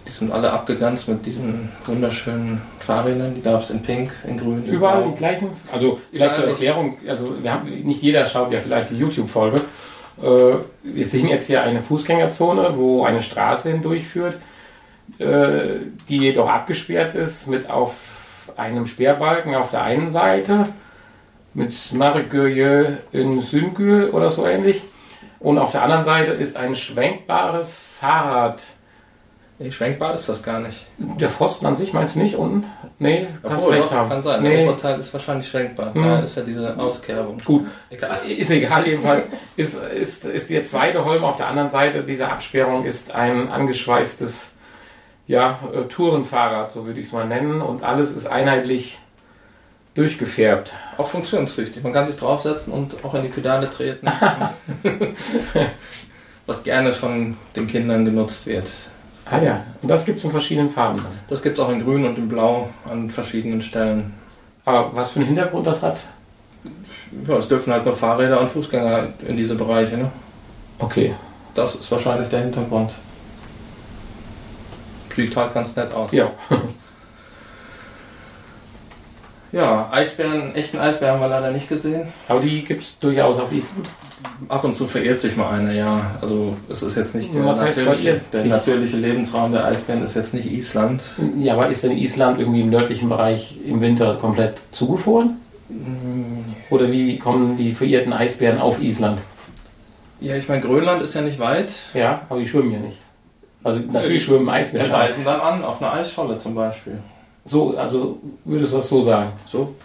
Die 0.07 0.11
sind 0.11 0.31
alle 0.31 0.51
abgegrenzt 0.51 1.07
mit 1.07 1.25
diesen 1.25 1.69
wunderschönen 1.85 2.61
Fahrrädern. 2.79 3.33
Die 3.35 3.41
gab 3.41 3.61
es 3.61 3.69
in 3.69 3.81
Pink, 3.81 4.11
in 4.27 4.37
Grün, 4.37 4.65
in 4.65 4.73
Überall 4.73 5.01
Blau. 5.03 5.11
die 5.11 5.17
gleichen. 5.17 5.49
Also 5.71 5.99
vielleicht 6.11 6.35
zur 6.35 6.47
Erklärung, 6.47 6.97
also 7.07 7.41
wir 7.41 7.51
haben, 7.51 7.69
nicht 7.69 8.01
jeder 8.01 8.25
schaut 8.27 8.51
ja 8.51 8.59
vielleicht 8.59 8.89
die 8.89 8.97
YouTube-Folge. 8.97 9.61
Äh, 10.21 10.55
wir 10.83 11.07
sehen 11.07 11.29
jetzt 11.29 11.47
hier 11.47 11.63
eine 11.63 11.81
Fußgängerzone, 11.81 12.73
wo 12.75 13.05
eine 13.05 13.21
Straße 13.21 13.71
hindurchführt, 13.71 14.37
äh, 15.19 15.79
die 16.09 16.17
jedoch 16.17 16.49
abgesperrt 16.49 17.15
ist 17.15 17.47
mit 17.47 17.69
auf 17.69 17.95
einem 18.57 18.85
Sperrbalken 18.85 19.55
auf 19.55 19.71
der 19.71 19.83
einen 19.83 20.11
Seite 20.11 20.67
mit 21.53 21.93
Marigöje 21.93 22.99
in 23.11 23.41
Süngül 23.41 24.09
oder 24.09 24.31
so 24.31 24.45
ähnlich. 24.45 24.83
Und 25.39 25.57
auf 25.57 25.71
der 25.71 25.83
anderen 25.83 26.03
Seite 26.03 26.31
ist 26.31 26.55
ein 26.55 26.75
schwenkbares 26.75 27.79
Fahrrad. 27.99 28.61
Nee, 29.59 29.71
schwenkbar 29.71 30.15
ist 30.15 30.27
das 30.27 30.41
gar 30.41 30.59
nicht. 30.59 30.85
Der 30.97 31.29
Pfosten 31.29 31.65
an 31.65 31.75
sich 31.75 31.93
meinst 31.93 32.15
du 32.15 32.19
nicht 32.19 32.35
unten? 32.35 32.65
Nee, 32.99 33.27
kannst 33.41 33.59
Obwohl, 33.59 33.75
recht 33.75 33.85
doch, 33.85 33.93
haben. 33.93 34.09
kann 34.09 34.23
sein. 34.23 34.41
Nee. 34.41 34.57
Der 34.57 34.65
Oberteil 34.65 34.99
ist 34.99 35.13
wahrscheinlich 35.13 35.47
schwenkbar. 35.47 35.93
Hm. 35.93 36.03
Da 36.03 36.19
ist 36.19 36.35
ja 36.35 36.43
diese 36.43 36.77
Auskerbung. 36.77 37.37
Gut, 37.43 37.67
Egal. 37.89 38.17
ist 38.27 38.49
egal 38.49 38.87
jedenfalls. 38.87 39.27
Ist, 39.55 39.75
ist, 39.75 40.25
ist 40.25 40.49
der 40.49 40.63
zweite 40.63 41.05
Holm 41.05 41.23
auf 41.23 41.37
der 41.37 41.47
anderen 41.47 41.69
Seite 41.69 42.03
dieser 42.03 42.31
Absperrung 42.31 42.83
ist 42.85 43.11
ein 43.11 43.49
angeschweißtes 43.49 44.53
ja, 45.27 45.59
äh, 45.73 45.83
Tourenfahrrad, 45.83 46.71
so 46.71 46.85
würde 46.85 46.99
ich 46.99 47.07
es 47.07 47.11
mal 47.13 47.27
nennen. 47.27 47.61
Und 47.61 47.83
alles 47.83 48.11
ist 48.15 48.25
einheitlich 48.25 48.99
durchgefärbt. 49.93 50.73
Auch 50.97 51.07
funktionstüchtig. 51.07 51.83
Man 51.83 51.93
kann 51.93 52.07
sich 52.07 52.17
draufsetzen 52.17 52.73
und 52.73 53.03
auch 53.05 53.13
in 53.13 53.23
die 53.23 53.29
Pedale 53.29 53.69
treten. 53.69 54.07
Was 56.45 56.63
gerne 56.63 56.91
von 56.91 57.37
den 57.55 57.67
Kindern 57.67 58.03
genutzt 58.03 58.47
wird. 58.47 58.69
Ah 59.25 59.39
ja, 59.41 59.63
und 59.81 59.89
das 59.89 60.05
gibt 60.05 60.19
es 60.19 60.25
in 60.25 60.31
verschiedenen 60.31 60.69
Farben. 60.69 60.97
Dann. 60.97 61.11
Das 61.29 61.41
gibt 61.41 61.57
es 61.57 61.63
auch 61.63 61.69
in 61.69 61.81
Grün 61.81 62.05
und 62.05 62.17
in 62.17 62.27
Blau 62.27 62.69
an 62.89 63.09
verschiedenen 63.09 63.61
Stellen. 63.61 64.13
Aber 64.65 64.95
was 64.95 65.11
für 65.11 65.19
einen 65.19 65.27
Hintergrund 65.27 65.65
das 65.65 65.81
hat? 65.81 66.03
Ja, 67.27 67.37
es 67.37 67.47
dürfen 67.47 67.71
halt 67.73 67.85
nur 67.85 67.95
Fahrräder 67.95 68.39
und 68.39 68.49
Fußgänger 68.49 69.07
in 69.27 69.37
diese 69.37 69.55
Bereiche. 69.55 69.97
Ne? 69.97 70.11
Okay, 70.79 71.13
Das 71.55 71.75
ist 71.75 71.91
wahrscheinlich 71.91 72.27
der 72.29 72.41
Hintergrund. 72.41 72.91
Sieht 75.09 75.35
halt 75.35 75.53
ganz 75.53 75.75
nett 75.75 75.93
aus. 75.93 76.11
ja. 76.11 76.31
Ja, 79.53 79.87
Eisbären, 79.91 80.55
echten 80.55 80.79
Eisbären 80.79 81.13
haben 81.13 81.21
wir 81.21 81.27
leider 81.27 81.51
nicht 81.51 81.69
gesehen. 81.69 82.07
Aber 82.27 82.39
die 82.39 82.65
gibt 82.65 82.81
es 82.81 82.97
durchaus 82.97 83.37
auf 83.39 83.51
Island. 83.51 83.87
Ab 84.49 84.63
und 84.63 84.73
zu 84.73 84.87
verirrt 84.87 85.19
sich 85.19 85.37
mal 85.37 85.51
einer, 85.51 85.71
ja. 85.73 86.09
Also 86.21 86.57
es 86.69 86.81
ist 86.81 86.97
jetzt 86.97 87.13
nicht 87.13 87.35
der, 87.35 87.43
natürliche, 87.43 88.19
der 88.33 88.45
natürliche 88.45 88.97
Lebensraum 88.97 89.51
der 89.51 89.65
Eisbären 89.65 90.03
ist 90.03 90.15
jetzt 90.15 90.33
nicht 90.33 90.51
Island. 90.51 91.03
Ja, 91.39 91.53
aber 91.53 91.67
ist 91.69 91.83
denn 91.83 91.95
Island 91.95 92.39
irgendwie 92.39 92.61
im 92.61 92.71
nördlichen 92.71 93.09
Bereich 93.09 93.55
im 93.63 93.79
Winter 93.79 94.15
komplett 94.15 94.55
zugefroren? 94.71 95.37
Oder 96.71 96.91
wie 96.91 97.19
kommen 97.19 97.55
die 97.55 97.73
verirrten 97.73 98.11
Eisbären 98.11 98.59
auf 98.59 98.81
Island? 98.81 99.19
Ja, 100.19 100.35
ich 100.35 100.47
meine, 100.49 100.61
Grönland 100.61 101.03
ist 101.03 101.13
ja 101.13 101.21
nicht 101.21 101.37
weit. 101.37 101.71
Ja, 101.93 102.21
aber 102.27 102.39
die 102.39 102.47
schwimmen 102.47 102.71
ja 102.71 102.79
nicht. 102.79 102.97
Also 103.63 103.79
natürlich 103.91 104.23
schwimmen 104.23 104.45
Die 104.45 104.51
Eisbären. 104.51 104.89
reisen 104.89 105.23
dann 105.23 105.39
an, 105.39 105.63
auf 105.63 105.79
einer 105.79 105.93
Eisscholle 105.93 106.39
zum 106.39 106.55
Beispiel. 106.55 106.97
So, 107.45 107.75
also 107.77 108.17
würdest 108.45 108.73
du 108.73 108.77
das 108.77 108.87
so 108.87 109.01
sagen? 109.01 109.31
So, 109.45 109.75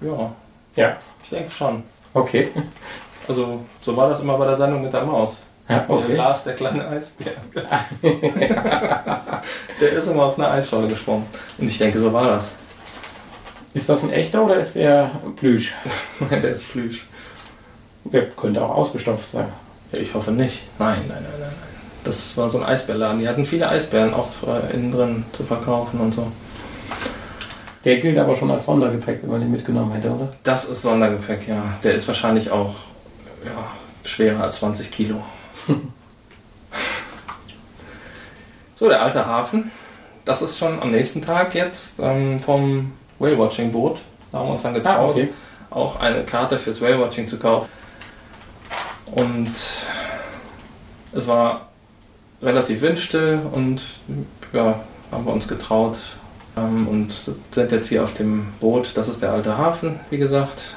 ja, 0.00 0.32
Ja. 0.76 0.96
ich 1.22 1.30
denke 1.30 1.50
schon. 1.50 1.82
Okay. 2.14 2.48
Also, 3.28 3.60
so 3.78 3.96
war 3.96 4.08
das 4.10 4.20
immer 4.20 4.36
bei 4.36 4.46
der 4.46 4.56
Sendung 4.56 4.82
mit 4.82 4.92
der 4.92 5.04
Maus. 5.04 5.42
Ja, 5.68 5.78
Der 5.78 5.90
okay. 5.90 6.16
Lars, 6.16 6.44
der 6.44 6.54
kleine 6.54 6.86
Eisbär. 6.88 7.32
der 9.80 9.92
ist 9.92 10.08
immer 10.08 10.24
auf 10.24 10.38
einer 10.38 10.50
Eisscholle 10.50 10.88
geschwommen. 10.88 11.26
Und 11.58 11.66
ich 11.66 11.78
denke, 11.78 12.00
so 12.00 12.12
war 12.12 12.24
das. 12.26 12.44
Ist 13.74 13.88
das 13.88 14.02
ein 14.02 14.10
echter 14.12 14.44
oder 14.44 14.56
ist 14.56 14.74
der 14.76 15.10
Plüsch? 15.36 15.74
der 16.30 16.44
ist 16.50 16.68
Plüsch. 16.70 17.06
Der 18.04 18.28
könnte 18.30 18.62
auch 18.62 18.74
ausgestopft 18.74 19.30
sein. 19.30 19.48
Ja, 19.92 19.98
ich 20.00 20.12
hoffe 20.14 20.32
nicht. 20.32 20.62
Nein, 20.78 21.04
nein, 21.08 21.22
nein, 21.22 21.22
nein. 21.22 21.40
nein. 21.40 21.52
Das 22.04 22.36
war 22.36 22.50
so 22.50 22.58
ein 22.58 22.64
Eisbärladen. 22.64 23.20
Die 23.20 23.28
hatten 23.28 23.46
viele 23.46 23.68
Eisbären 23.68 24.12
auch 24.12 24.26
äh, 24.46 24.74
innen 24.74 24.90
drin 24.92 25.24
zu 25.32 25.44
verkaufen 25.44 26.00
und 26.00 26.12
so. 26.12 26.26
Der 27.84 27.98
gilt 27.98 28.16
aber 28.16 28.36
schon 28.36 28.50
als 28.50 28.66
Sondergepäck, 28.66 29.22
wenn 29.22 29.30
man 29.30 29.40
den 29.40 29.50
mitgenommen 29.50 29.92
hätte, 29.92 30.10
oder? 30.10 30.28
Das 30.44 30.64
ist 30.66 30.82
Sondergepäck, 30.82 31.48
ja. 31.48 31.64
Der 31.82 31.94
ist 31.94 32.06
wahrscheinlich 32.06 32.50
auch 32.50 32.74
ja, 33.44 33.72
schwerer 34.04 34.44
als 34.44 34.56
20 34.56 34.90
Kilo. 34.90 35.22
so, 38.76 38.88
der 38.88 39.02
alte 39.02 39.26
Hafen. 39.26 39.72
Das 40.24 40.42
ist 40.42 40.58
schon 40.58 40.80
am 40.80 40.92
nächsten 40.92 41.22
Tag 41.22 41.54
jetzt 41.56 41.98
ähm, 42.00 42.38
vom 42.38 42.92
Whale-Watching-Boot. 43.18 43.98
Da 44.30 44.38
haben 44.38 44.46
wir 44.48 44.52
uns 44.52 44.62
dann 44.62 44.74
getraut, 44.74 45.16
auch 45.70 45.98
eine 45.98 46.22
Karte 46.22 46.58
fürs 46.58 46.80
Whale-Watching 46.80 47.26
zu 47.26 47.38
kaufen. 47.38 47.68
Und 49.06 49.52
es 51.12 51.26
war 51.26 51.68
relativ 52.40 52.80
windstill 52.80 53.40
und 53.52 53.82
ja, 54.52 54.80
haben 55.10 55.26
wir 55.26 55.32
uns 55.32 55.48
getraut 55.48 55.98
und 56.54 57.08
sind 57.50 57.72
jetzt 57.72 57.88
hier 57.88 58.02
auf 58.04 58.14
dem 58.14 58.48
Boot. 58.60 58.96
Das 58.96 59.08
ist 59.08 59.22
der 59.22 59.32
alte 59.32 59.56
Hafen, 59.56 59.98
wie 60.10 60.18
gesagt. 60.18 60.74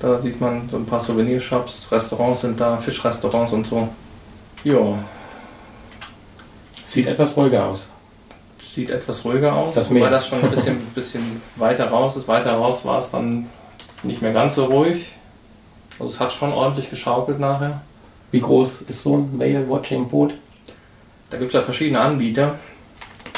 Da 0.00 0.20
sieht 0.20 0.40
man 0.40 0.68
so 0.70 0.76
ein 0.76 0.86
paar 0.86 1.00
Souvenirshops, 1.00 1.90
Restaurants 1.90 2.42
sind 2.42 2.60
da, 2.60 2.76
Fischrestaurants 2.76 3.52
und 3.52 3.66
so. 3.66 3.88
Ja, 4.64 4.98
Sieht 6.84 7.06
etwas 7.06 7.36
ruhiger 7.36 7.64
aus. 7.66 7.86
sieht 8.58 8.90
etwas 8.90 9.24
ruhiger 9.24 9.54
aus. 9.54 9.74
Das 9.74 9.92
wobei 9.94 10.10
das 10.10 10.26
schon 10.26 10.42
ein 10.42 10.50
bisschen, 10.50 10.78
bisschen 10.94 11.40
weiter 11.56 11.88
raus 11.88 12.16
ist. 12.16 12.28
Weiter 12.28 12.52
raus 12.52 12.84
war 12.84 12.98
es 12.98 13.10
dann 13.10 13.46
nicht 14.02 14.20
mehr 14.20 14.32
ganz 14.32 14.54
so 14.56 14.66
ruhig. 14.66 15.12
Also 15.98 16.06
es 16.12 16.20
hat 16.20 16.32
schon 16.32 16.52
ordentlich 16.52 16.90
geschaukelt 16.90 17.38
nachher. 17.40 17.80
Wie 18.30 18.40
groß 18.40 18.82
ist 18.82 19.02
so 19.02 19.16
ein 19.16 19.38
Whale-Watching-Boot? 19.38 20.34
Da 21.30 21.38
gibt 21.38 21.48
es 21.50 21.54
ja 21.54 21.62
verschiedene 21.62 22.00
Anbieter. 22.00 22.56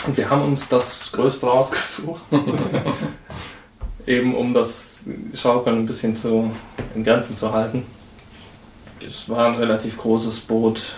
Und 0.06 0.16
wir 0.16 0.30
haben 0.30 0.42
uns 0.42 0.68
das 0.68 1.10
größte 1.12 1.46
rausgesucht. 1.46 2.22
Eben 4.06 4.34
um 4.36 4.54
das 4.54 5.00
Schaukeln 5.34 5.80
ein 5.80 5.86
bisschen 5.86 6.14
zu, 6.14 6.50
in 6.94 7.02
Grenzen 7.02 7.36
zu 7.36 7.52
halten. 7.52 7.84
Es 9.06 9.28
war 9.28 9.48
ein 9.48 9.56
relativ 9.56 9.98
großes 9.98 10.40
Boot. 10.40 10.96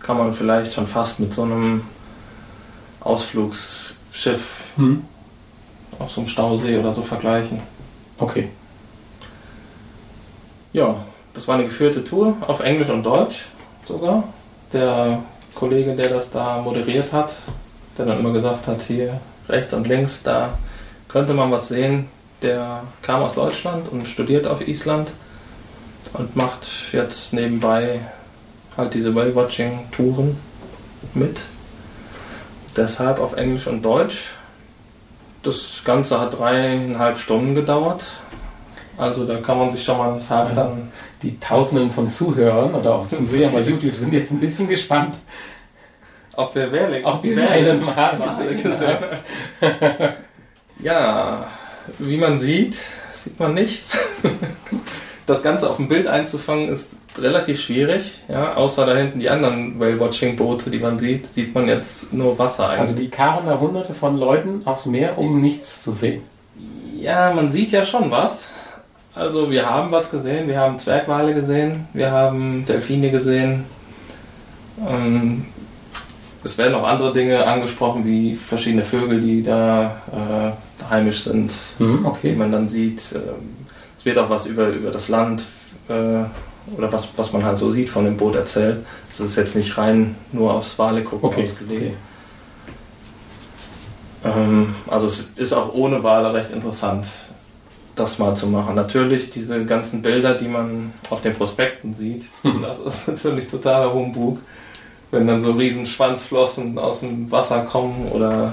Kann 0.00 0.18
man 0.18 0.34
vielleicht 0.34 0.72
schon 0.72 0.86
fast 0.86 1.18
mit 1.18 1.34
so 1.34 1.42
einem 1.42 1.82
Ausflugsschiff 3.00 4.64
Hm. 4.76 5.04
auf 5.98 6.10
so 6.10 6.20
einem 6.20 6.28
Stausee 6.28 6.76
oder 6.78 6.92
so 6.92 7.02
vergleichen. 7.02 7.60
Okay. 8.18 8.48
Ja, 10.72 11.04
das 11.32 11.46
war 11.46 11.54
eine 11.56 11.64
geführte 11.64 12.04
Tour 12.04 12.36
auf 12.46 12.60
Englisch 12.60 12.88
und 12.88 13.04
Deutsch 13.04 13.46
sogar. 13.84 14.24
Der 14.72 15.20
Kollege, 15.54 15.94
der 15.94 16.08
das 16.08 16.30
da 16.30 16.60
moderiert 16.60 17.12
hat, 17.12 17.36
der 17.96 18.06
dann 18.06 18.18
immer 18.18 18.32
gesagt 18.32 18.66
hat, 18.66 18.82
hier 18.82 19.20
rechts 19.48 19.72
und 19.72 19.86
links, 19.86 20.22
da 20.22 20.58
könnte 21.08 21.34
man 21.34 21.50
was 21.50 21.68
sehen. 21.68 22.08
Der 22.42 22.82
kam 23.02 23.22
aus 23.22 23.34
Deutschland 23.34 23.88
und 23.90 24.08
studiert 24.08 24.46
auf 24.46 24.66
Island 24.66 25.10
und 26.12 26.36
macht 26.36 26.66
jetzt 26.92 27.32
nebenbei 27.32 28.00
halt 28.76 28.94
diese 28.94 29.14
Whale-Watching-Touren 29.14 30.36
mit. 31.14 31.40
Deshalb 32.76 33.20
auf 33.20 33.36
Englisch 33.36 33.66
und 33.66 33.82
Deutsch. 33.82 34.32
Das 35.42 35.82
Ganze 35.84 36.20
hat 36.20 36.38
dreieinhalb 36.38 37.18
Stunden 37.18 37.54
gedauert. 37.54 38.02
Also 38.96 39.24
da 39.26 39.36
kann 39.38 39.58
man 39.58 39.70
sich 39.70 39.84
schon 39.84 39.98
mal 39.98 40.18
Tag 40.20 40.54
dann 40.54 40.90
Die 41.22 41.38
Tausenden 41.40 41.90
von 41.90 42.10
Zuhörern 42.10 42.74
oder 42.74 42.94
auch 42.94 43.06
Zusehern 43.06 43.52
bei 43.52 43.60
YouTube 43.60 43.96
sind 43.96 44.12
jetzt 44.12 44.30
ein 44.30 44.40
bisschen 44.40 44.68
gespannt, 44.68 45.16
Ob 46.36 46.54
wir 46.54 46.72
Wehrling 46.72 47.04
ob 47.04 47.22
wir 47.22 47.36
mal 47.36 47.96
haben. 47.96 48.22
Ja, 50.80 51.46
wie 51.98 52.16
man 52.16 52.38
sieht, 52.38 52.76
sieht 53.12 53.38
man 53.38 53.54
nichts. 53.54 53.98
Das 55.26 55.42
Ganze 55.42 55.70
auf 55.70 55.76
dem 55.76 55.88
Bild 55.88 56.06
einzufangen 56.06 56.68
ist 56.68 56.96
relativ 57.18 57.58
schwierig. 57.58 58.12
Ja, 58.28 58.56
außer 58.56 58.84
da 58.84 58.94
hinten 58.94 59.20
die 59.20 59.30
anderen 59.30 59.80
Whale-Watching-Boote, 59.80 60.68
die 60.68 60.78
man 60.80 60.98
sieht, 60.98 61.26
sieht 61.28 61.54
man 61.54 61.66
jetzt 61.66 62.12
nur 62.12 62.38
Wasser 62.38 62.68
Also 62.68 62.92
eigentlich. 62.92 63.06
die 63.06 63.16
karren 63.16 63.46
da 63.46 63.58
hunderte 63.58 63.94
von 63.94 64.18
Leuten 64.18 64.60
aufs 64.66 64.84
Meer, 64.84 65.16
um 65.16 65.40
nichts 65.40 65.82
zu 65.82 65.92
sehen. 65.92 66.20
ja, 67.00 67.32
man 67.32 67.50
sieht 67.50 67.72
ja 67.72 67.86
schon 67.86 68.10
was. 68.10 68.52
Also 69.14 69.50
wir 69.50 69.66
haben 69.70 69.90
was 69.90 70.10
gesehen, 70.10 70.46
wir 70.46 70.58
haben 70.60 70.78
Zwergwale 70.78 71.32
gesehen, 71.32 71.88
wir 71.94 72.10
haben 72.10 72.66
Delfine 72.66 73.10
gesehen. 73.10 73.64
Ähm, 74.86 75.46
es 76.44 76.58
werden 76.58 76.74
auch 76.74 76.84
andere 76.84 77.12
Dinge 77.12 77.46
angesprochen, 77.46 78.04
wie 78.06 78.34
verschiedene 78.34 78.84
Vögel, 78.84 79.20
die 79.20 79.42
da 79.42 79.96
äh, 80.12 80.84
heimisch 80.90 81.20
sind. 81.24 81.50
Hm, 81.78 82.00
die 82.02 82.06
okay. 82.08 82.32
man 82.34 82.52
dann 82.52 82.68
sieht. 82.68 83.02
Ähm, 83.14 83.56
Es 83.98 84.04
wird 84.04 84.18
auch 84.18 84.28
was 84.30 84.46
über, 84.46 84.68
über 84.68 84.90
das 84.90 85.08
Land 85.08 85.42
äh, 85.88 85.92
oder 86.76 86.92
was, 86.92 87.08
was 87.16 87.32
man 87.32 87.44
halt 87.44 87.58
so 87.58 87.70
sieht 87.72 87.88
von 87.88 88.04
dem 88.04 88.16
Boot 88.16 88.34
erzählt. 88.36 88.78
Es 89.08 89.20
ist 89.20 89.36
jetzt 89.36 89.56
nicht 89.56 89.76
rein 89.78 90.14
nur 90.32 90.52
aufs 90.54 90.78
Wale 90.78 91.02
gucken 91.02 91.28
Okay. 91.28 91.42
ausgelegt. 91.44 91.94
okay. 94.22 94.30
Ähm, 94.38 94.74
also 94.86 95.06
es 95.06 95.24
ist 95.36 95.52
auch 95.52 95.72
ohne 95.74 96.02
Wale 96.02 96.32
recht 96.32 96.50
interessant, 96.52 97.06
das 97.94 98.18
mal 98.18 98.34
zu 98.34 98.46
machen. 98.48 98.74
Natürlich 98.74 99.30
diese 99.30 99.64
ganzen 99.64 100.02
Bilder, 100.02 100.34
die 100.34 100.48
man 100.48 100.92
auf 101.10 101.20
den 101.20 101.34
Prospekten 101.34 101.92
sieht, 101.94 102.26
das 102.60 102.80
ist 102.80 103.08
natürlich 103.08 103.48
totaler 103.48 103.92
Humbug. 103.92 104.38
Wenn 105.14 105.26
dann 105.26 105.40
so 105.40 105.52
riesen 105.52 105.86
Schwanzflossen 105.86 106.78
aus 106.78 107.00
dem 107.00 107.30
Wasser 107.30 107.62
kommen 107.62 108.08
oder 108.12 108.52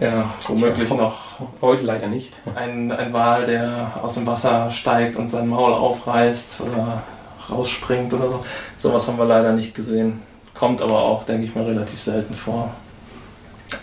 ja, 0.00 0.30
womöglich 0.48 0.88
Tja, 0.88 0.96
noch 0.98 1.38
Heute 1.60 1.84
leider 1.84 2.08
nicht. 2.08 2.34
ein, 2.54 2.90
ein 2.92 3.12
Wal, 3.12 3.44
der 3.46 3.92
aus 4.02 4.14
dem 4.14 4.26
Wasser 4.26 4.68
steigt 4.70 5.16
und 5.16 5.30
sein 5.30 5.48
Maul 5.48 5.72
aufreißt 5.72 6.60
oder 6.62 7.02
rausspringt 7.50 8.12
oder 8.12 8.28
so. 8.30 8.44
Sowas 8.78 9.06
haben 9.06 9.18
wir 9.18 9.24
leider 9.24 9.52
nicht 9.52 9.74
gesehen. 9.74 10.20
Kommt 10.54 10.82
aber 10.82 10.98
auch, 11.00 11.24
denke 11.24 11.44
ich 11.44 11.54
mal, 11.54 11.64
relativ 11.64 12.00
selten 12.00 12.34
vor. 12.34 12.70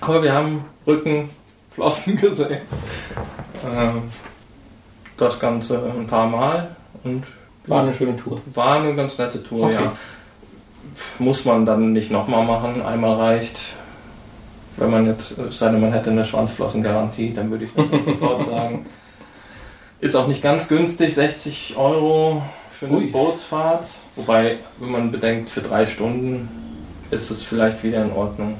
Aber 0.02 0.22
wir 0.24 0.34
haben 0.34 0.66
Rückenflossen 0.86 2.18
gesehen. 2.22 2.58
Ähm, 3.74 4.04
das 5.18 5.40
Ganze 5.40 5.82
ein 5.98 6.08
paar 6.08 6.28
Mal 6.28 6.76
und 7.04 7.24
War 7.68 7.84
eine 7.84 7.94
schöne 7.94 8.16
Tour. 8.16 8.42
war 8.54 8.76
eine 8.82 8.96
ganz 8.96 9.18
nette 9.18 9.42
Tour, 9.44 9.66
Okay. 9.66 9.74
ja. 9.76 9.92
Muss 11.20 11.46
man 11.46 11.66
dann 11.66 11.94
nicht 11.94 12.12
nochmal 12.12 12.46
machen, 12.46 12.82
einmal 12.82 13.16
reicht. 13.16 13.58
Wenn 14.78 14.90
man 14.90 15.06
jetzt, 15.06 15.36
sei 15.52 15.70
denn, 15.70 15.82
man 15.82 15.94
hätte 15.94 16.12
eine 16.12 16.26
Schwanzflossengarantie, 16.26 17.34
dann 17.34 17.52
würde 17.52 17.66
ich 17.66 17.76
natürlich 17.76 18.06
sofort 18.06 18.44
sagen. 18.46 18.86
Ist 20.00 20.16
auch 20.16 20.28
nicht 20.28 20.42
ganz 20.42 20.68
günstig, 20.68 21.14
60 21.14 21.76
Euro 21.78 22.42
für 22.72 22.88
eine 22.88 22.98
Ui. 22.98 23.08
Bootsfahrt. 23.08 23.88
Wobei, 24.16 24.58
wenn 24.80 24.92
man 24.92 25.12
bedenkt, 25.12 25.50
für 25.50 25.62
drei 25.62 25.86
Stunden 25.86 26.50
ist 27.12 27.30
es 27.30 27.44
vielleicht 27.44 27.84
wieder 27.84 28.04
in 28.04 28.12
Ordnung. 28.12 28.58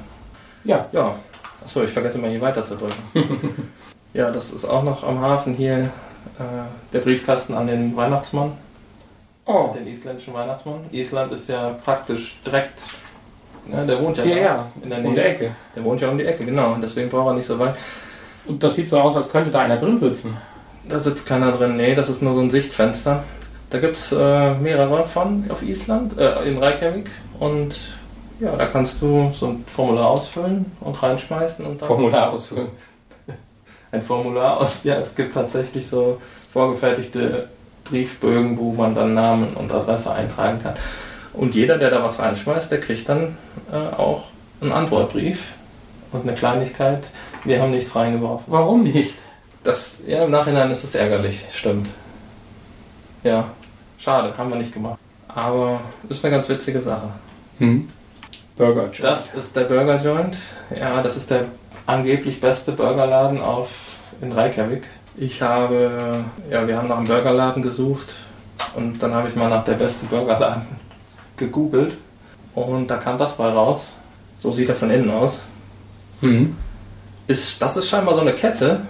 Ja, 0.64 0.86
Ja, 0.92 1.16
achso, 1.64 1.84
ich 1.84 1.90
vergesse 1.90 2.20
mal 2.20 2.30
hier 2.30 2.42
weiter 2.42 2.64
zu 2.64 2.76
drücken. 2.76 3.02
ja, 4.14 4.30
das 4.30 4.52
ist 4.52 4.66
auch 4.66 4.84
noch 4.84 5.04
am 5.04 5.20
Hafen 5.22 5.56
hier 5.56 5.90
äh, 6.38 6.44
der 6.94 7.00
Briefkasten 7.00 7.56
an 7.56 7.66
den 7.68 7.96
Weihnachtsmann 7.96 8.52
oh. 9.52 9.74
den 9.74 9.88
isländischen 9.88 10.34
Weihnachtsmann. 10.34 10.86
Island 10.92 11.32
ist 11.32 11.50
ja 11.50 11.76
praktisch 11.84 12.38
direkt, 12.46 12.84
ne, 13.66 13.86
der 13.86 14.02
wohnt 14.02 14.18
ja, 14.18 14.26
Ja, 14.26 14.36
da 14.36 14.42
ja, 14.42 14.72
in 14.84 14.90
der 14.90 15.00
um 15.00 15.04
Nähe. 15.06 15.14
der 15.16 15.30
Ecke. 15.30 15.56
Der 15.76 15.84
wohnt 15.84 16.02
ja 16.02 16.10
um 16.10 16.18
die 16.18 16.26
Ecke, 16.26 16.46
genau. 16.46 16.74
Und 16.74 16.84
deswegen 16.84 17.10
braucht 17.10 17.28
er 17.28 17.34
nicht 17.34 17.48
so 17.48 17.58
weit. 17.60 17.76
Und 18.46 18.64
das 18.64 18.76
sieht 18.76 18.88
so 18.88 19.00
aus, 19.00 19.16
als 19.16 19.30
könnte 19.30 19.52
da 19.52 19.60
einer 19.60 19.78
drin 19.78 19.98
sitzen. 19.98 20.38
Da 20.88 20.98
sitzt 20.98 21.28
keiner 21.28 21.52
drin. 21.52 21.76
Nee, 21.78 21.96
das 21.96 22.10
ist 22.10 22.22
nur 22.22 22.34
so 22.34 22.42
ein 22.42 22.50
Sichtfenster. 22.50 23.24
Da 23.70 23.80
gibt 23.80 23.98
es 23.98 24.12
äh, 24.12 24.54
mehrere 24.56 25.06
von 25.06 25.46
auf 25.50 25.62
Island, 25.64 26.20
äh, 26.20 26.44
in 26.44 26.58
Reykjavik. 26.58 27.10
Und 27.40 27.80
ja, 28.40 28.56
da 28.56 28.66
kannst 28.66 29.02
du 29.02 29.32
so 29.34 29.48
ein 29.48 29.66
Formular 29.68 30.08
ausfüllen 30.08 30.72
und 30.82 31.02
reinschmeißen. 31.02 31.66
Und 31.66 31.80
Formular 31.80 32.32
ausfüllen. 32.32 32.70
ein 33.92 34.02
Formular 34.02 34.60
aus. 34.60 34.84
Ja, 34.84 34.96
es 34.96 35.16
gibt 35.16 35.34
tatsächlich 35.34 35.88
so 35.88 36.20
vorgefertigte 36.52 37.48
Briefbögen, 37.84 38.58
wo 38.58 38.74
man 38.74 38.96
dann 38.96 39.14
Namen 39.14 39.54
und 39.56 39.72
Adresse 39.72 40.12
eintragen 40.12 40.62
kann. 40.62 40.76
Und 41.34 41.56
jeder, 41.56 41.78
der 41.78 41.90
da 41.90 42.04
was 42.04 42.20
reinschmeißt, 42.20 42.72
der 42.72 42.80
kriegt 42.80 43.08
dann 43.08 43.38
äh, 43.72 43.76
auch 43.76 44.26
einen 44.60 44.72
Antwortbrief 44.72 45.54
und 46.12 46.24
eine 46.24 46.34
Kleinigkeit. 46.36 47.10
Wir 47.44 47.62
haben 47.62 47.72
nichts 47.72 47.96
reingeworfen. 47.96 48.46
Warum 48.48 48.84
nicht? 48.84 49.16
Das, 49.64 49.96
ja, 50.08 50.24
im 50.24 50.32
Nachhinein 50.32 50.72
ist 50.72 50.84
es 50.84 50.96
ärgerlich, 50.96 51.46
stimmt. 51.54 51.88
Ja, 53.24 53.46
schade, 53.98 54.36
haben 54.38 54.50
wir 54.50 54.58
nicht 54.58 54.74
gemacht. 54.74 55.00
Aber 55.28 55.80
ist 56.10 56.26
eine 56.26 56.36
ganz 56.36 56.50
witzige 56.50 56.82
Sache. 56.82 57.10
Hm. 57.60 57.88
Burger 58.58 58.84
Joint. 58.84 59.04
Das 59.04 59.34
ist 59.34 59.56
der 59.56 59.64
Burger 59.64 59.98
Joint. 59.98 60.38
Ja, 60.78 61.02
das 61.02 61.16
ist 61.16 61.30
der 61.30 61.46
angeblich 61.86 62.42
beste 62.42 62.72
Burgerladen 62.72 63.40
auf, 63.40 63.70
in 64.22 64.32
Reykjavik. 64.32 64.84
Ich 65.16 65.42
habe, 65.42 66.24
ja, 66.50 66.68
wir 66.68 66.78
haben 66.78 66.88
nach 66.88 66.98
einem 66.98 67.08
Burgerladen 67.08 67.62
gesucht 67.62 68.16
und 68.76 69.00
dann 69.04 69.14
habe 69.14 69.28
ich 69.28 69.36
mal 69.36 69.50
nach 69.50 69.64
der 69.64 69.74
beste 69.74 70.06
Burgerladen 70.06 70.64
gegoogelt 71.38 71.98
und 72.56 72.88
da 72.88 72.98
kam 72.98 73.18
das 73.18 73.36
bei 73.36 73.50
raus. 73.50 73.94
So 74.38 74.52
sieht 74.52 74.70
er 74.70 74.76
von 74.76 74.90
innen 74.90 75.12
aus. 75.12 75.42
Hm. 76.22 76.56
Ist, 77.28 77.62
das 77.62 77.78
ist 77.78 77.90
scheinbar 77.90 78.16
so 78.16 78.22
eine 78.22 78.34
Kette. 78.34 78.82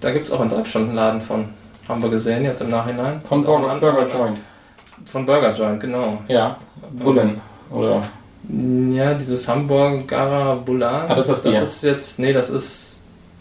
Da 0.00 0.10
gibt 0.12 0.26
es 0.26 0.32
auch 0.32 0.40
in 0.40 0.48
Deutschland 0.48 0.88
einen 0.88 0.96
Laden 0.96 1.20
von. 1.20 1.46
Haben 1.88 2.02
wir 2.02 2.10
gesehen 2.10 2.44
jetzt 2.44 2.60
im 2.60 2.70
Nachhinein. 2.70 3.22
Von 3.24 3.42
Burger, 3.42 3.76
Burger 3.76 4.06
Joint. 4.06 4.38
Von 5.06 5.24
Burger 5.24 5.52
Joint, 5.52 5.80
genau. 5.80 6.18
Ja, 6.28 6.58
Bullen. 6.92 7.40
Oder 7.70 8.02
Ja, 8.48 9.14
dieses 9.14 9.48
Hamburger 9.48 10.56
Bulan. 10.56 11.06
Ah, 11.08 11.14
das 11.14 11.28
ist 11.28 11.30
das 11.30 11.42
Bier. 11.42 11.52
Das 11.52 11.62
ist 11.62 11.82
jetzt, 11.82 12.18
nee, 12.18 12.32
das 12.32 12.50
ist 12.50 12.87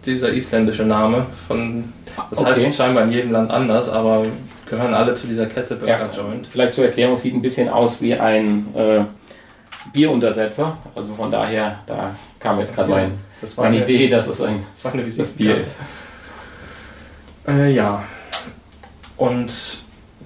dieser 0.05 0.33
isländische 0.33 0.83
Name 0.83 1.25
von. 1.47 1.93
Das 2.29 2.39
Okay. 2.39 2.65
heißt 2.65 2.77
scheinbar 2.77 3.03
in 3.03 3.12
jedem 3.12 3.31
Land 3.31 3.51
anders, 3.51 3.89
aber 3.89 4.25
gehören 4.69 4.93
alle 4.93 5.13
zu 5.13 5.27
dieser 5.27 5.45
Kette 5.45 5.75
Burger 5.75 5.99
ja, 5.99 6.10
Joint. 6.10 6.47
vielleicht 6.47 6.73
zur 6.73 6.86
Erklärung, 6.86 7.15
sieht 7.15 7.33
ein 7.36 7.41
bisschen 7.41 7.69
aus 7.69 8.01
wie 8.01 8.13
ein 8.15 8.67
äh, 8.75 9.01
Bieruntersetzer. 9.93 10.77
Also 10.95 11.13
von 11.13 11.29
daher, 11.31 11.79
da 11.86 12.15
kam 12.39 12.60
jetzt 12.60 12.73
gerade 12.75 12.89
mein, 12.89 13.12
Das 13.39 13.55
meine 13.55 13.77
eine, 13.77 13.83
Idee, 13.86 14.07
dass 14.10 14.27
es 14.27 14.41
ein 14.41 14.65
Das 14.73 14.83
war 14.86 14.93
eine 14.93 15.03
das. 15.03 15.29
Bier 15.31 15.57
ist. 15.60 15.75
Äh, 17.47 17.71
ja. 17.71 18.03
Und 19.15 19.77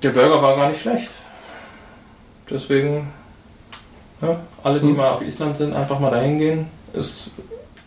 der 0.02 0.10
Burger 0.10 0.42
war 0.42 0.56
gar 0.56 0.70
nicht 0.70 0.82
schlecht. 0.82 1.10
Deswegen, 2.50 3.08
ja, 4.22 4.40
alle, 4.64 4.80
die 4.80 4.88
Hm. 4.88 4.96
mal 4.98 5.12
auf 5.12 5.22
Island 5.22 5.56
sind, 5.58 5.76
einfach 5.76 6.00
mal 6.00 6.12
dahin 6.12 6.40
gehen. 6.40 6.68
Ist 6.94 7.30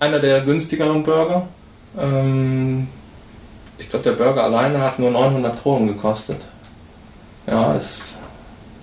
einer 0.01 0.21
der 0.21 0.43
günstigeren 0.43 1.03
Burger. 1.03 1.49
Ähm, 1.99 2.89
ich 3.79 3.91
glaube, 3.91 4.05
der 4.05 4.13
Burger 4.13 4.45
alleine 4.45 4.81
hat 4.81 4.99
nur 4.99 5.11
900 5.11 5.61
Kronen 5.61 5.89
gekostet. 5.89 6.41
Ja, 7.47 7.75
ist 7.75 8.17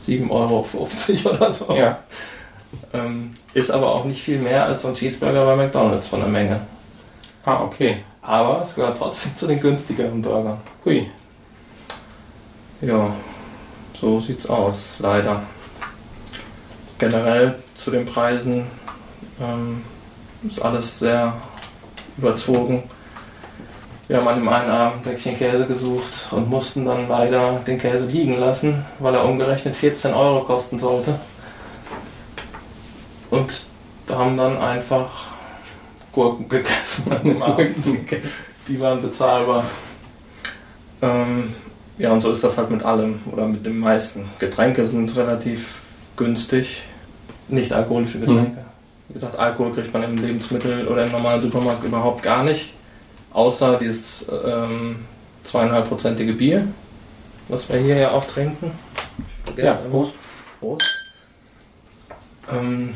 7,50 0.06 0.30
Euro 0.30 0.66
oder 1.36 1.54
so. 1.54 1.74
Ja. 1.74 2.00
Ähm, 2.94 3.34
ist 3.54 3.72
aber 3.72 3.94
auch 3.94 4.06
nicht 4.06 4.22
viel 4.22 4.40
mehr 4.40 4.66
als 4.66 4.84
so 4.84 4.90
ein 4.90 4.94
Cheeseburger 4.94 5.46
bei 5.46 5.56
McDonalds 5.56 6.08
von 6.08 6.20
der 6.20 6.30
Menge. 6.30 6.62
Ah, 7.44 7.64
okay. 7.64 8.04
Aber 8.22 8.62
es 8.62 8.76
gehört 8.76 8.98
trotzdem 8.98 9.36
zu 9.36 9.48
den 9.48 9.60
günstigeren 9.60 10.22
Burgern. 10.22 10.60
Hui. 10.86 11.10
Ja, 12.82 13.14
so 14.00 14.20
sieht's 14.20 14.48
aus, 14.48 14.96
leider. 15.00 15.42
Generell 16.98 17.56
zu 17.76 17.92
den 17.92 18.06
Preisen 18.06 18.68
ähm, 19.40 19.84
ist 20.48 20.62
alles 20.62 21.00
sehr 21.00 21.34
überzogen. 22.18 22.84
Wir 24.12 24.18
haben 24.18 24.28
an 24.28 24.40
dem 24.40 24.50
einen 24.50 24.70
Abend 24.70 24.96
ein 24.98 25.02
Päckchen 25.04 25.38
Käse 25.38 25.66
gesucht 25.66 26.28
und 26.32 26.50
mussten 26.50 26.84
dann 26.84 27.08
leider 27.08 27.62
den 27.66 27.78
Käse 27.78 28.08
liegen 28.08 28.42
lassen, 28.42 28.84
weil 29.00 29.16
er 29.16 29.24
umgerechnet 29.24 29.74
14 29.74 30.14
Euro 30.14 30.44
kosten 30.44 30.78
sollte. 30.78 31.18
Und 33.30 33.64
da 34.08 34.18
haben 34.18 34.36
dann 34.36 34.58
einfach 34.58 35.28
Gurken 36.12 36.50
gegessen 36.50 37.10
an 37.10 37.24
dem 37.24 37.42
Abend. 37.42 37.78
Die 38.68 38.82
waren 38.82 39.02
bezahlbar. 39.02 39.64
Ähm, 41.02 41.56
ja, 41.98 42.12
und 42.12 42.20
so 42.20 42.32
ist 42.32 42.44
das 42.44 42.58
halt 42.58 42.70
mit 42.70 42.84
allem 42.84 43.22
oder 43.32 43.48
mit 43.48 43.66
dem 43.66 43.80
meisten. 43.80 44.26
Getränke 44.40 44.88
sind 44.88 45.16
relativ 45.16 45.76
günstig, 46.18 46.84
nicht 47.48 47.72
alkoholische 47.72 48.20
Getränke. 48.20 48.66
Wie 49.08 49.14
gesagt, 49.14 49.40
Alkohol 49.40 49.72
kriegt 49.72 49.94
man 49.94 50.04
im 50.04 50.18
Lebensmittel 50.18 50.86
oder 50.90 51.06
im 51.06 51.14
normalen 51.14 51.40
Supermarkt 51.40 51.86
überhaupt 51.86 52.24
gar 52.24 52.44
nicht, 52.44 52.74
außer 53.34 53.78
dieses 53.78 54.28
ähm, 54.46 55.06
zweieinhalbprozentige 55.44 56.34
Bier, 56.34 56.68
was 57.48 57.68
wir 57.70 57.80
hier 57.80 57.98
ja 57.98 58.12
auch 58.12 58.26
trinken. 58.26 58.72
Ich 59.20 59.44
vergesse 59.46 59.68
Ja. 59.68 59.74
Prost. 59.90 60.14
Prost. 60.60 60.86
Ähm, 62.52 62.96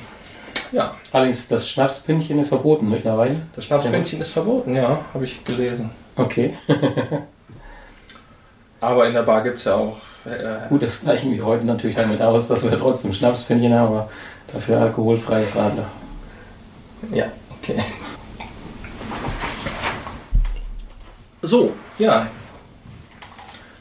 ja, 0.71 0.95
Allerdings, 1.11 1.47
das 1.47 1.69
Schnapspinchen 1.69 2.37
ist 2.39 2.49
verboten 2.49 2.89
mittlerweile. 2.89 3.37
das 3.55 3.65
Schnapspinchen 3.65 4.19
ist 4.19 4.31
verboten, 4.31 4.75
ja, 4.75 4.99
habe 5.13 5.23
ich 5.23 5.43
gelesen. 5.45 5.91
Okay. 6.17 6.53
Aber 8.81 9.07
in 9.07 9.13
der 9.13 9.23
Bar 9.23 9.43
gibt 9.43 9.59
es 9.59 9.63
ja 9.63 9.75
auch 9.75 9.97
äh, 10.25 10.67
Gut, 10.67 10.83
das 10.83 11.01
gleichen 11.01 11.31
wie 11.31 11.41
heute 11.41 11.65
natürlich 11.65 11.95
damit 11.95 12.21
aus, 12.21 12.47
dass 12.47 12.69
wir 12.69 12.77
trotzdem 12.77 13.13
Schnapspinchen 13.13 13.73
haben, 13.73 13.87
aber 13.87 14.09
dafür 14.51 14.79
alkoholfreies 14.81 15.55
Radler. 15.55 15.85
Ja, 17.13 17.25
okay. 17.61 17.81
So, 21.45 21.73
ja. 21.99 22.27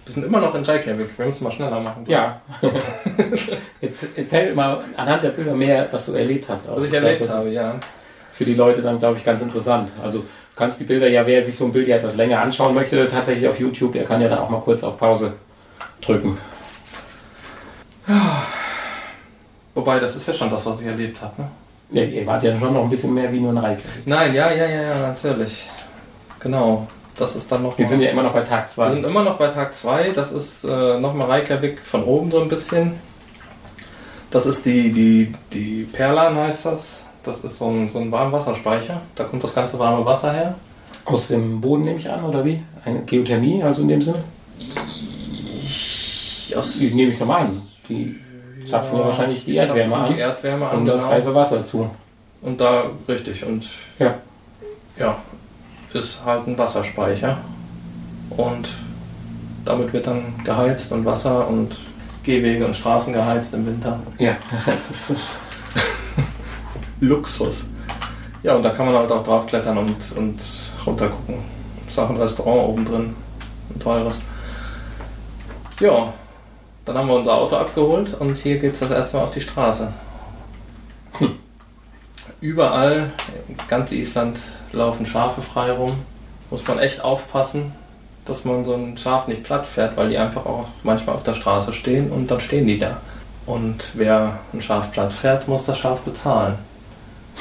Wir 0.04 0.12
sind 0.12 0.26
immer 0.26 0.38
noch 0.38 0.54
in 0.54 0.62
Reykjavik. 0.62 1.18
Wir 1.18 1.24
müssen 1.24 1.44
mal 1.44 1.50
schneller 1.50 1.80
machen. 1.80 2.04
Ja. 2.06 2.42
Jetzt 3.80 4.06
erzähl 4.16 4.54
mal 4.54 4.84
anhand 4.96 5.24
der 5.24 5.30
Bilder 5.30 5.54
mehr, 5.54 5.88
was 5.90 6.04
du 6.06 6.12
erlebt 6.12 6.46
hast. 6.48 6.68
Was 6.68 6.84
ich 6.84 6.90
glaube, 6.90 7.06
erlebt 7.06 7.24
das 7.24 7.30
habe, 7.30 7.48
ja. 7.48 7.76
Für 8.32 8.44
die 8.44 8.52
Leute 8.52 8.82
dann, 8.82 8.98
glaube 8.98 9.16
ich, 9.16 9.24
ganz 9.24 9.40
interessant. 9.40 9.90
Also 10.02 10.18
du 10.18 10.26
kannst 10.56 10.78
die 10.78 10.84
Bilder 10.84 11.08
ja, 11.08 11.26
wer 11.26 11.42
sich 11.42 11.56
so 11.56 11.64
ein 11.64 11.72
Bild 11.72 11.88
ja 11.88 11.96
etwas 11.96 12.16
länger 12.16 12.42
anschauen 12.42 12.74
möchte, 12.74 13.08
tatsächlich 13.08 13.48
auf 13.48 13.58
YouTube, 13.58 13.94
der 13.94 14.04
kann 14.04 14.20
ja 14.20 14.28
dann 14.28 14.40
auch 14.40 14.50
mal 14.50 14.60
kurz 14.60 14.84
auf 14.84 14.98
Pause 14.98 15.32
drücken. 16.02 16.36
Wobei, 19.74 20.00
das 20.00 20.16
ist 20.16 20.28
ja 20.28 20.34
schon 20.34 20.50
das, 20.50 20.66
was 20.66 20.82
ich 20.82 20.86
erlebt 20.86 21.22
habe. 21.22 21.40
Ne? 21.40 21.48
Ja, 21.92 22.02
ihr 22.02 22.26
wart 22.26 22.42
ja 22.42 22.58
schon 22.58 22.74
noch 22.74 22.82
ein 22.82 22.90
bisschen 22.90 23.14
mehr 23.14 23.32
wie 23.32 23.40
nur 23.40 23.52
ein 23.52 23.58
Reike. 23.58 23.82
Nein, 24.04 24.34
ja, 24.34 24.50
ja, 24.52 24.66
ja, 24.66 24.82
ja, 24.82 25.08
natürlich. 25.08 25.70
Genau. 26.40 26.86
Das 27.16 27.36
ist 27.36 27.50
dann 27.50 27.62
noch. 27.62 27.78
Wir 27.78 27.86
sind 27.86 28.00
ja 28.00 28.10
immer 28.10 28.22
noch 28.22 28.32
bei 28.32 28.42
Tag 28.42 28.64
Wir 28.64 28.86
2. 28.86 28.90
sind 28.90 29.04
immer 29.04 29.22
noch 29.22 29.36
bei 29.36 29.48
Tag 29.48 29.74
2. 29.74 30.10
Das 30.10 30.32
ist 30.32 30.64
äh, 30.64 30.98
nochmal 30.98 31.28
Reykjavik 31.28 31.80
von 31.80 32.04
oben 32.04 32.30
so 32.30 32.40
ein 32.40 32.48
bisschen. 32.48 32.94
Das 34.30 34.46
ist 34.46 34.66
die, 34.66 34.92
die, 34.92 35.32
die 35.52 35.88
Perlan 35.92 36.36
heißt 36.36 36.66
das. 36.66 37.04
Das 37.22 37.44
ist 37.44 37.56
so 37.56 37.68
ein, 37.68 37.88
so 37.88 38.00
ein 38.00 38.10
Warmwasserspeicher. 38.10 39.00
Da 39.14 39.24
kommt 39.24 39.44
das 39.44 39.54
ganze 39.54 39.78
warme 39.78 40.04
Wasser 40.04 40.32
her. 40.32 40.54
Aus 41.04 41.28
dem 41.28 41.60
Boden 41.60 41.84
nehme 41.84 41.98
ich 41.98 42.10
an, 42.10 42.24
oder 42.24 42.44
wie? 42.44 42.62
Eine 42.84 43.02
Geothermie, 43.02 43.62
also 43.62 43.82
in 43.82 43.88
dem 43.88 44.02
Sinne? 44.02 44.24
Aus, 46.56 46.78
Die 46.78 46.90
nehme 46.90 47.12
ich 47.12 47.18
doch 47.18 47.26
mal 47.26 47.42
an. 47.42 47.62
Die 47.88 48.18
zapfen 48.68 48.98
ja, 48.98 49.04
wahrscheinlich 49.04 49.44
die 49.44 49.56
Erdwärme 49.56 49.96
an. 49.96 50.14
Die 50.14 50.20
Erdwärme 50.20 50.68
an. 50.68 50.78
Und 50.78 50.86
das 50.86 51.02
genau. 51.02 51.12
heiße 51.12 51.34
Wasser 51.34 51.64
zu. 51.64 51.90
Und 52.42 52.60
da, 52.60 52.84
richtig, 53.08 53.44
und 53.44 53.66
ja. 53.98 54.14
ja, 54.98 55.16
ist 55.94 56.24
halt 56.24 56.46
ein 56.46 56.58
Wasserspeicher. 56.58 57.38
Und 58.30 58.68
damit 59.64 59.92
wird 59.92 60.06
dann 60.06 60.34
geheizt 60.44 60.92
und 60.92 61.04
Wasser 61.04 61.48
und 61.48 61.76
Gehwege 62.22 62.66
und 62.66 62.74
Straßen 62.74 63.12
geheizt 63.12 63.54
im 63.54 63.66
Winter. 63.66 63.98
Ja. 64.18 64.36
Luxus. 67.00 67.66
Ja, 68.42 68.56
und 68.56 68.62
da 68.62 68.70
kann 68.70 68.86
man 68.86 68.96
halt 68.96 69.10
auch 69.10 69.22
draufklettern 69.22 69.78
und, 69.78 69.96
und 70.16 70.38
runter 70.86 71.08
gucken. 71.08 71.36
Ist 71.86 71.98
auch 71.98 72.10
ein 72.10 72.16
Restaurant 72.16 72.68
oben 72.68 72.84
drin. 72.84 73.16
Ein 73.74 73.80
teures. 73.80 74.20
Ja, 75.80 76.12
dann 76.84 76.98
haben 76.98 77.08
wir 77.08 77.14
unser 77.14 77.34
Auto 77.34 77.56
abgeholt 77.56 78.14
und 78.18 78.36
hier 78.36 78.58
geht 78.58 78.74
es 78.74 78.80
das 78.80 78.90
erste 78.90 79.16
Mal 79.16 79.24
auf 79.24 79.30
die 79.30 79.40
Straße. 79.40 79.92
Überall, 82.44 83.10
ganz 83.68 83.90
Island, 83.90 84.38
laufen 84.70 85.06
Schafe 85.06 85.40
frei 85.40 85.72
rum. 85.72 85.96
Muss 86.50 86.68
man 86.68 86.78
echt 86.78 87.02
aufpassen, 87.02 87.72
dass 88.26 88.44
man 88.44 88.66
so 88.66 88.74
ein 88.74 88.98
Schaf 88.98 89.28
nicht 89.28 89.44
platt 89.44 89.64
fährt, 89.64 89.96
weil 89.96 90.10
die 90.10 90.18
einfach 90.18 90.44
auch 90.44 90.68
manchmal 90.82 91.16
auf 91.16 91.22
der 91.22 91.32
Straße 91.32 91.72
stehen 91.72 92.12
und 92.12 92.30
dann 92.30 92.42
stehen 92.42 92.66
die 92.66 92.78
da. 92.78 92.98
Und 93.46 93.92
wer 93.94 94.40
ein 94.52 94.60
Schaf 94.60 94.92
platt 94.92 95.14
fährt, 95.14 95.48
muss 95.48 95.64
das 95.64 95.78
Schaf 95.78 96.02
bezahlen. 96.02 96.56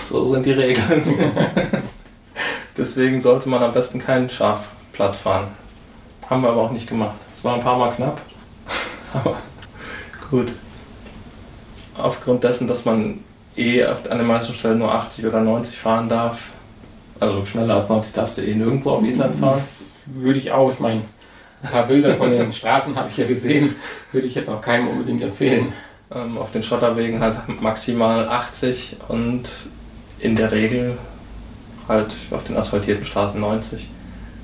So 0.10 0.26
sind 0.26 0.46
die 0.46 0.54
Regeln. 0.54 1.04
Deswegen 2.78 3.20
sollte 3.20 3.50
man 3.50 3.62
am 3.62 3.74
besten 3.74 4.00
kein 4.00 4.30
Schaf 4.30 4.70
platt 4.94 5.18
fahren. 5.18 5.50
Haben 6.30 6.44
wir 6.44 6.50
aber 6.50 6.62
auch 6.62 6.72
nicht 6.72 6.88
gemacht. 6.88 7.20
Es 7.34 7.44
war 7.44 7.56
ein 7.56 7.62
paar 7.62 7.78
Mal 7.78 7.92
knapp. 7.92 8.22
aber 9.14 9.36
gut. 10.32 10.54
Aufgrund 11.98 12.46
dessen, 12.46 12.70
dass 12.70 12.86
man 12.86 13.20
eh 13.56 13.84
an 13.84 14.18
den 14.18 14.28
meisten 14.28 14.54
Stellen 14.54 14.80
nur 14.80 14.94
80 14.94 15.26
oder 15.26 15.42
90 15.42 15.78
fahren 15.78 16.10
darf, 16.10 16.40
also 17.20 17.46
schneller 17.46 17.76
als 17.76 17.90
90 17.90 18.14
darfst 18.14 18.38
du 18.38 18.42
eh 18.42 18.56
nirgendwo 18.56 18.92
auf 18.92 19.04
Island 19.04 19.36
fahren. 19.36 19.62
Würde 20.06 20.40
ich 20.40 20.52
auch. 20.52 20.72
Ich 20.72 20.80
meine, 20.80 21.02
ein 21.62 21.70
paar 21.70 21.88
Bilder 21.88 22.16
von 22.16 22.30
den 22.30 22.52
Straßen 22.52 22.96
habe 22.96 23.10
ich 23.10 23.18
ja 23.18 23.26
gesehen. 23.26 23.76
Würde 24.12 24.28
ich 24.28 24.36
jetzt 24.36 24.50
auch 24.50 24.62
keinem 24.62 24.90
unbedingt 24.90 25.22
empfehlen. 25.22 25.72
Ähm, 26.14 26.38
auf 26.38 26.52
den 26.52 26.64
Schotterwegen 26.64 27.22
halt 27.22 27.38
maximal 27.62 28.28
80 28.28 28.98
und 29.08 29.44
in 30.20 30.36
der 30.36 30.52
Regel 30.52 30.98
halt 31.88 32.14
auf 32.32 32.44
den 32.44 32.58
asphaltierten 32.58 33.06
Straßen 33.06 33.40
90. 33.40 33.90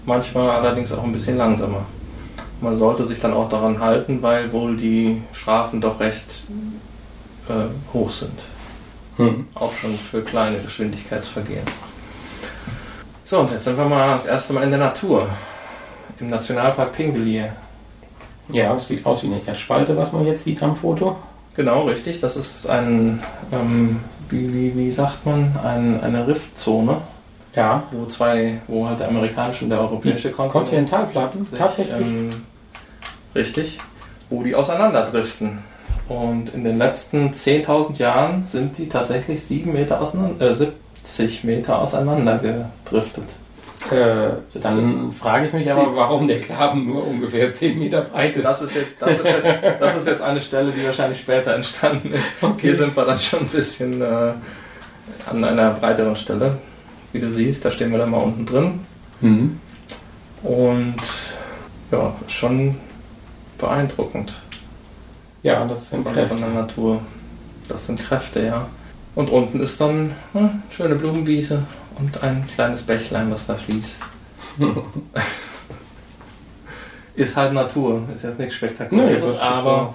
Manchmal 0.06 0.50
allerdings 0.50 0.92
auch 0.92 1.04
ein 1.04 1.12
bisschen 1.12 1.38
langsamer. 1.38 1.86
Man 2.62 2.76
sollte 2.76 3.06
sich 3.06 3.20
dann 3.20 3.34
auch 3.34 3.50
daran 3.50 3.80
halten, 3.80 4.22
weil 4.22 4.52
wohl 4.52 4.76
die 4.76 5.22
Strafen 5.34 5.80
doch 5.80 6.00
recht 6.00 6.26
äh, 7.48 7.94
hoch 7.94 8.12
sind. 8.12 8.38
Hm. 9.20 9.48
Auch 9.54 9.74
schon 9.74 9.98
für 9.98 10.22
kleine 10.22 10.58
Geschwindigkeitsvergehen. 10.60 11.64
So, 13.26 13.42
und 13.42 13.52
jetzt 13.52 13.66
sind 13.66 13.78
wir 13.78 13.84
mal 13.86 14.14
das 14.14 14.26
erste 14.26 14.54
Mal 14.54 14.64
in 14.64 14.70
der 14.70 14.80
Natur. 14.80 15.30
Im 16.20 16.30
Nationalpark 16.30 16.94
Pingelir. 16.94 17.52
Ja, 18.50 18.76
es 18.76 18.88
sieht 18.88 19.06
aus 19.06 19.22
wie 19.22 19.28
eine 19.28 19.42
Erdspalte, 19.46 19.96
was 19.98 20.14
man 20.14 20.26
jetzt 20.26 20.46
sieht 20.46 20.64
am 20.64 20.74
Foto. 20.74 21.18
Genau, 21.56 21.84
richtig. 21.84 22.22
Das 22.22 22.38
ist 22.38 22.68
ein, 22.68 23.22
ähm, 23.52 24.00
wie, 24.30 24.54
wie, 24.54 24.78
wie 24.78 24.92
sagt 24.92 25.26
man, 25.26 25.54
ein, 25.66 26.02
eine 26.02 26.26
Riftzone. 26.26 27.02
Ja. 27.54 27.84
Wo 27.92 28.06
zwei, 28.06 28.62
wo 28.68 28.88
halt 28.88 29.02
der 29.02 29.10
amerikanische 29.10 29.66
und 29.66 29.72
der 29.72 29.82
europäische 29.82 30.32
Kontinent 30.32 30.54
Kontinentalplatten 30.54 31.46
sich, 31.46 31.60
tatsächlich. 31.60 32.08
Ähm, 32.08 32.30
richtig, 33.36 33.80
wo 34.30 34.44
die 34.44 34.56
auseinanderdriften. 34.56 35.60
Und 36.10 36.56
in 36.56 36.64
den 36.64 36.80
letzten 36.80 37.30
10.000 37.30 38.00
Jahren 38.00 38.46
sind 38.46 38.80
die 38.80 38.90
tatsächlich 38.90 39.42
7 39.44 39.72
Meter 39.72 40.02
auseinander, 40.02 40.50
äh, 40.50 40.54
70 40.54 41.44
Meter 41.44 41.80
auseinander 41.80 42.40
gedriftet. 42.40 43.26
Äh, 43.92 44.32
dann 44.60 45.12
frage 45.12 45.48
ich 45.48 45.54
mich 45.54 45.72
aber, 45.72 45.96
warum 45.96 46.28
der 46.28 46.40
Graben 46.40 46.86
nur 46.86 47.08
ungefähr 47.08 47.54
10 47.54 47.78
Meter 47.78 48.02
breit 48.02 48.36
ist. 48.36 48.44
Das 48.44 48.62
ist, 48.62 48.76
jetzt, 48.76 48.92
das, 49.00 49.12
ist 49.12 49.26
jetzt, 49.26 49.46
das 49.80 49.98
ist 49.98 50.08
jetzt 50.08 50.22
eine 50.22 50.42
Stelle, 50.42 50.72
die 50.72 50.84
wahrscheinlich 50.84 51.20
später 51.20 51.54
entstanden 51.54 52.12
ist. 52.12 52.26
Okay. 52.42 52.56
Hier 52.62 52.78
sind 52.78 52.96
wir 52.96 53.06
dann 53.06 53.18
schon 53.20 53.42
ein 53.42 53.48
bisschen 53.48 54.02
äh, 54.02 54.34
an 55.30 55.44
einer 55.44 55.72
breiteren 55.72 56.16
Stelle. 56.16 56.58
Wie 57.14 57.20
du 57.20 57.30
siehst, 57.30 57.64
da 57.64 57.72
stehen 57.72 57.92
wir 57.92 58.00
dann 58.00 58.10
mal 58.10 58.18
unten 58.18 58.46
drin. 58.46 58.80
Mhm. 59.22 59.60
Und 60.42 60.96
ja, 61.92 62.14
schon 62.28 62.78
beeindruckend. 63.58 64.34
Ja, 65.44 65.66
das 65.66 65.90
sind 65.90 66.06
Kräfte. 66.06 66.28
Von 66.28 66.40
der 66.40 66.50
Natur. 66.50 67.02
Das 67.68 67.86
sind 67.86 68.00
Kräfte, 68.00 68.46
ja. 68.46 68.68
Und 69.16 69.30
unten 69.30 69.60
ist 69.62 69.80
dann 69.80 70.12
eine 70.34 70.62
schöne 70.70 70.96
Blumenwiese 70.96 71.64
und 71.98 72.22
ein 72.24 72.48
kleines 72.54 72.84
Bächlein, 72.84 73.32
was 73.32 73.48
da 73.48 73.56
fließt. 73.56 74.02
ist 77.16 77.36
halt 77.36 77.54
Natur, 77.54 78.04
ist 78.14 78.24
jetzt 78.24 78.40
nichts 78.40 78.56
Spektakuläres, 78.56 79.34
nee, 79.34 79.40
aber 79.40 79.94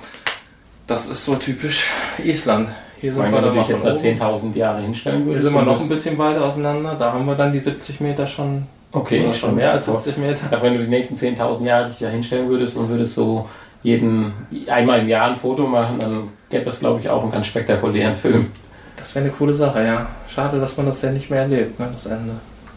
das 0.87 1.07
ist 1.07 1.25
so 1.25 1.37
typisch 1.37 1.85
Island. 2.23 2.69
Hier 3.01 3.13
sind 3.13 3.23
meine, 3.23 3.37
wir 3.37 3.43
wenn 3.43 3.55
du 3.55 3.61
dich 3.61 3.69
jetzt 3.69 3.85
nach 3.85 3.97
10.000 3.97 4.57
Jahre 4.57 4.83
hinstellen 4.83 5.27
würdest. 5.27 5.43
Hier 5.43 5.51
sind 5.51 5.59
wir 5.59 5.73
noch 5.73 5.81
ein 5.81 5.89
bisschen 5.89 6.19
weiter 6.19 6.45
auseinander, 6.45 6.95
da 6.99 7.13
haben 7.13 7.27
wir 7.27 7.35
dann 7.35 7.53
die 7.53 7.59
70 7.59 8.01
Meter 8.01 8.27
schon. 8.27 8.67
Okay, 8.93 9.29
schon 9.31 9.57
mehr 9.57 9.73
als 9.73 9.87
70 9.87 10.19
Meter. 10.19 10.47
Sag, 10.49 10.63
wenn 10.63 10.75
du 10.75 10.81
die 10.81 10.91
nächsten 10.91 11.17
10.000 11.17 11.65
Jahre 11.65 11.89
dich 11.89 11.99
da 11.99 12.09
hinstellen 12.09 12.49
würdest 12.49 12.77
und 12.77 12.89
würdest 12.89 13.15
so 13.15 13.49
jeden 13.85 14.33
einmal 14.67 15.01
im 15.01 15.09
Jahr 15.09 15.31
ein 15.31 15.37
Foto 15.37 15.67
machen, 15.67 16.01
dann 16.01 16.29
gäbe 16.51 16.69
es 16.71 16.81
glaube 16.81 16.99
ich 16.99 17.09
auch 17.09 17.23
einen 17.23 17.31
ganz 17.31 17.47
spektakulären 17.47 18.17
Film. 18.17 18.51
Das 18.97 19.15
wäre 19.15 19.27
eine 19.27 19.35
coole 19.35 19.55
Sache, 19.55 19.85
ja. 19.85 20.07
Schade, 20.27 20.59
dass 20.59 20.77
man 20.77 20.87
das 20.87 21.03
ja 21.03 21.11
nicht 21.11 21.31
mehr 21.31 21.43
erlebt, 21.43 21.79
ne, 21.79 21.91
das 21.93 22.07
Ende. 22.07 22.33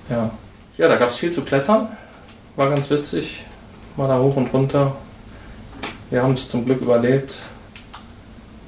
Ja, 0.09 0.29
ja 0.77 0.87
da 0.87 0.97
gab 0.97 1.09
es 1.09 1.15
viel 1.15 1.31
zu 1.31 1.41
klettern. 1.41 1.87
War 2.57 2.69
ganz 2.69 2.89
witzig. 2.89 3.45
Mal 3.95 4.07
da 4.07 4.19
hoch 4.19 4.35
und 4.35 4.53
runter. 4.53 4.95
Wir 6.09 6.21
haben 6.21 6.33
es 6.33 6.49
zum 6.49 6.65
Glück 6.65 6.81
überlebt. 6.81 7.35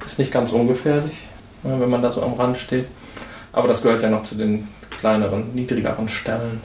Ist 0.05 0.19
nicht 0.19 0.31
ganz 0.31 0.53
ungefährlich, 0.53 1.27
ne, 1.63 1.75
wenn 1.77 1.89
man 1.89 2.01
da 2.01 2.11
so 2.11 2.23
am 2.23 2.33
Rand 2.33 2.57
steht. 2.57 2.85
Aber 3.51 3.67
das 3.67 3.81
gehört 3.81 4.01
ja 4.01 4.09
noch 4.09 4.23
zu 4.23 4.35
den 4.35 4.69
kleineren, 4.97 5.53
niedrigeren 5.53 6.07
Stellen. 6.07 6.61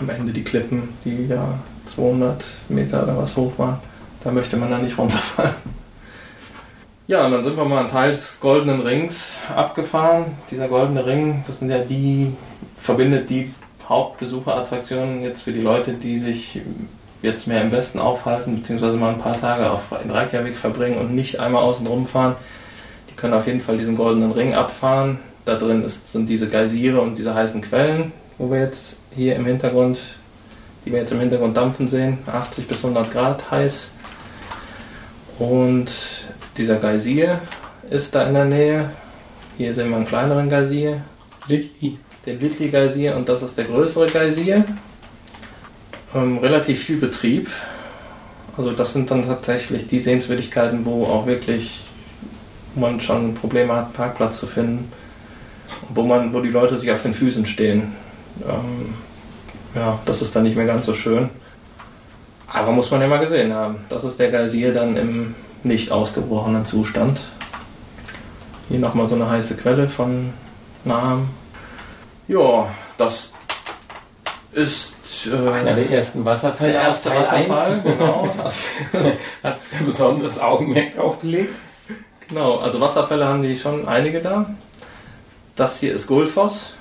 Am 0.00 0.08
Ende 0.08 0.32
die 0.32 0.44
Klippen, 0.44 0.88
die 1.04 1.26
ja 1.26 1.58
200 1.86 2.42
Meter 2.70 3.02
oder 3.02 3.18
was 3.18 3.36
hoch 3.36 3.52
waren. 3.58 3.78
Da 4.24 4.30
möchte 4.30 4.56
man 4.56 4.70
dann 4.70 4.84
nicht 4.84 4.98
runterfallen. 4.98 5.54
Ja, 7.08 7.26
und 7.26 7.32
dann 7.32 7.44
sind 7.44 7.56
wir 7.56 7.64
mal 7.64 7.80
einen 7.80 7.88
Teil 7.88 8.12
des 8.12 8.38
Goldenen 8.40 8.80
Rings 8.80 9.38
abgefahren. 9.54 10.36
Dieser 10.50 10.68
Goldene 10.68 11.04
Ring, 11.04 11.42
das 11.46 11.58
sind 11.58 11.70
ja 11.70 11.78
die, 11.78 12.32
verbindet 12.78 13.28
die 13.28 13.52
Hauptbesucherattraktionen 13.88 15.22
jetzt 15.22 15.42
für 15.42 15.52
die 15.52 15.60
Leute, 15.60 15.92
die 15.94 16.16
sich 16.16 16.60
jetzt 17.20 17.46
mehr 17.46 17.62
im 17.62 17.72
Westen 17.72 17.98
aufhalten, 17.98 18.56
beziehungsweise 18.56 18.96
mal 18.96 19.12
ein 19.12 19.20
paar 19.20 19.38
Tage 19.38 19.70
auf, 19.70 19.82
in 20.02 20.10
Reykjavik 20.10 20.56
verbringen 20.56 20.98
und 20.98 21.14
nicht 21.14 21.40
einmal 21.40 21.62
außen 21.62 21.86
rumfahren. 21.86 22.34
Die 23.10 23.14
können 23.14 23.34
auf 23.34 23.46
jeden 23.46 23.60
Fall 23.60 23.76
diesen 23.76 23.96
Goldenen 23.96 24.32
Ring 24.32 24.54
abfahren. 24.54 25.18
Da 25.44 25.56
drin 25.56 25.84
ist, 25.84 26.12
sind 26.12 26.30
diese 26.30 26.48
Geysire 26.48 27.00
und 27.00 27.18
diese 27.18 27.34
heißen 27.34 27.62
Quellen, 27.62 28.12
wo 28.38 28.50
wir 28.50 28.60
jetzt 28.60 28.98
hier 29.14 29.36
im 29.36 29.44
Hintergrund, 29.44 29.98
die 30.84 30.92
wir 30.92 31.00
jetzt 31.00 31.12
im 31.12 31.20
Hintergrund 31.20 31.56
dampfen 31.56 31.88
sehen, 31.88 32.18
80 32.26 32.68
bis 32.68 32.84
100 32.84 33.10
Grad 33.10 33.50
heiß. 33.50 33.90
Und 35.42 35.90
dieser 36.56 36.76
Geysir 36.76 37.40
ist 37.90 38.14
da 38.14 38.28
in 38.28 38.34
der 38.34 38.44
Nähe. 38.44 38.90
Hier 39.58 39.74
sehen 39.74 39.90
wir 39.90 39.96
einen 39.96 40.06
kleineren 40.06 40.48
Geysir. 40.48 41.02
Litli. 41.48 41.98
Den 42.24 42.38
Litli 42.38 42.68
Geysir 42.68 43.16
und 43.16 43.28
das 43.28 43.42
ist 43.42 43.58
der 43.58 43.64
größere 43.64 44.06
Geysir. 44.06 44.64
Ähm, 46.14 46.38
relativ 46.38 46.84
viel 46.84 46.98
Betrieb. 46.98 47.48
Also 48.56 48.70
das 48.70 48.92
sind 48.92 49.10
dann 49.10 49.26
tatsächlich 49.26 49.88
die 49.88 49.98
Sehenswürdigkeiten, 49.98 50.86
wo 50.86 51.06
auch 51.06 51.26
wirklich 51.26 51.80
man 52.76 53.00
schon 53.00 53.34
Probleme 53.34 53.74
hat, 53.74 53.94
Parkplatz 53.94 54.38
zu 54.38 54.46
finden. 54.46 54.92
Wo 55.88 56.04
man, 56.04 56.32
wo 56.32 56.40
die 56.40 56.50
Leute 56.50 56.76
sich 56.76 56.92
auf 56.92 57.02
den 57.02 57.14
Füßen 57.14 57.46
stehen. 57.46 57.94
Ähm, 58.48 58.94
ja, 59.74 59.98
das 60.04 60.22
ist 60.22 60.36
dann 60.36 60.44
nicht 60.44 60.56
mehr 60.56 60.66
ganz 60.66 60.86
so 60.86 60.94
schön. 60.94 61.30
Aber 62.52 62.72
muss 62.72 62.90
man 62.90 63.00
ja 63.00 63.08
mal 63.08 63.18
gesehen 63.18 63.52
haben. 63.52 63.78
Das 63.88 64.04
ist 64.04 64.18
der 64.18 64.30
Geysir 64.30 64.74
dann 64.74 64.96
im 64.96 65.34
nicht 65.62 65.90
ausgebrochenen 65.90 66.64
Zustand. 66.64 67.20
Hier 68.68 68.78
nochmal 68.78 69.08
so 69.08 69.14
eine 69.14 69.28
heiße 69.28 69.56
Quelle 69.56 69.88
von 69.88 70.32
Nahem. 70.84 71.28
Ja, 72.28 72.68
das 72.98 73.32
ist 74.52 74.94
äh, 75.26 75.48
einer 75.50 75.74
der 75.74 75.90
ersten 75.90 76.24
Wasserfälle. 76.24 76.72
Der 76.72 76.82
erste 76.82 77.10
Wasserfall, 77.10 77.80
genau. 77.82 78.28
Hat 79.42 79.58
ein 79.78 79.86
besonderes 79.86 80.38
Augenmerk 80.38 80.98
aufgelegt. 80.98 81.54
Genau, 82.28 82.58
also 82.58 82.80
Wasserfälle 82.80 83.26
haben 83.26 83.42
die 83.42 83.56
schon 83.56 83.88
einige 83.88 84.20
da. 84.20 84.46
Das 85.56 85.80
hier 85.80 85.94
ist 85.94 86.06
Gulfos, 86.06 86.74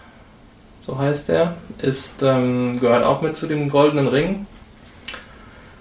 so 0.85 0.97
heißt 0.97 1.29
er. 1.29 1.55
Ist, 1.79 2.23
ähm, 2.23 2.79
gehört 2.79 3.03
auch 3.03 3.21
mit 3.21 3.35
zu 3.35 3.47
dem 3.47 3.69
Goldenen 3.69 4.07
Ring. 4.07 4.45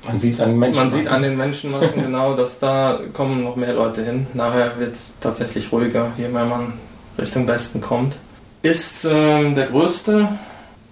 Man 0.07 0.19
sieht 0.19 0.35
es 0.35 0.41
an 0.41 0.51
den 0.51 0.59
Menschen. 0.59 0.81
Man 0.81 0.91
sieht 0.91 1.09
an 1.09 1.23
den 1.23 1.37
Menschenmassen 1.37 2.03
genau, 2.05 2.35
dass 2.35 2.59
da 2.59 2.99
kommen 3.13 3.45
noch 3.45 3.57
mehr 3.57 3.75
Leute 3.75 4.03
hin. 4.05 4.27
Nachher 4.35 4.79
wird 4.79 4.95
es 4.95 5.15
tatsächlich 5.21 5.71
ruhiger, 5.73 6.09
je 6.17 6.29
mehr 6.29 6.45
man 6.47 6.73
Richtung 7.19 7.47
Westen 7.47 7.81
kommt. 7.81 8.17
Ist 8.63 9.05
ähm, 9.11 9.55
der 9.55 9.67
größte 9.67 10.29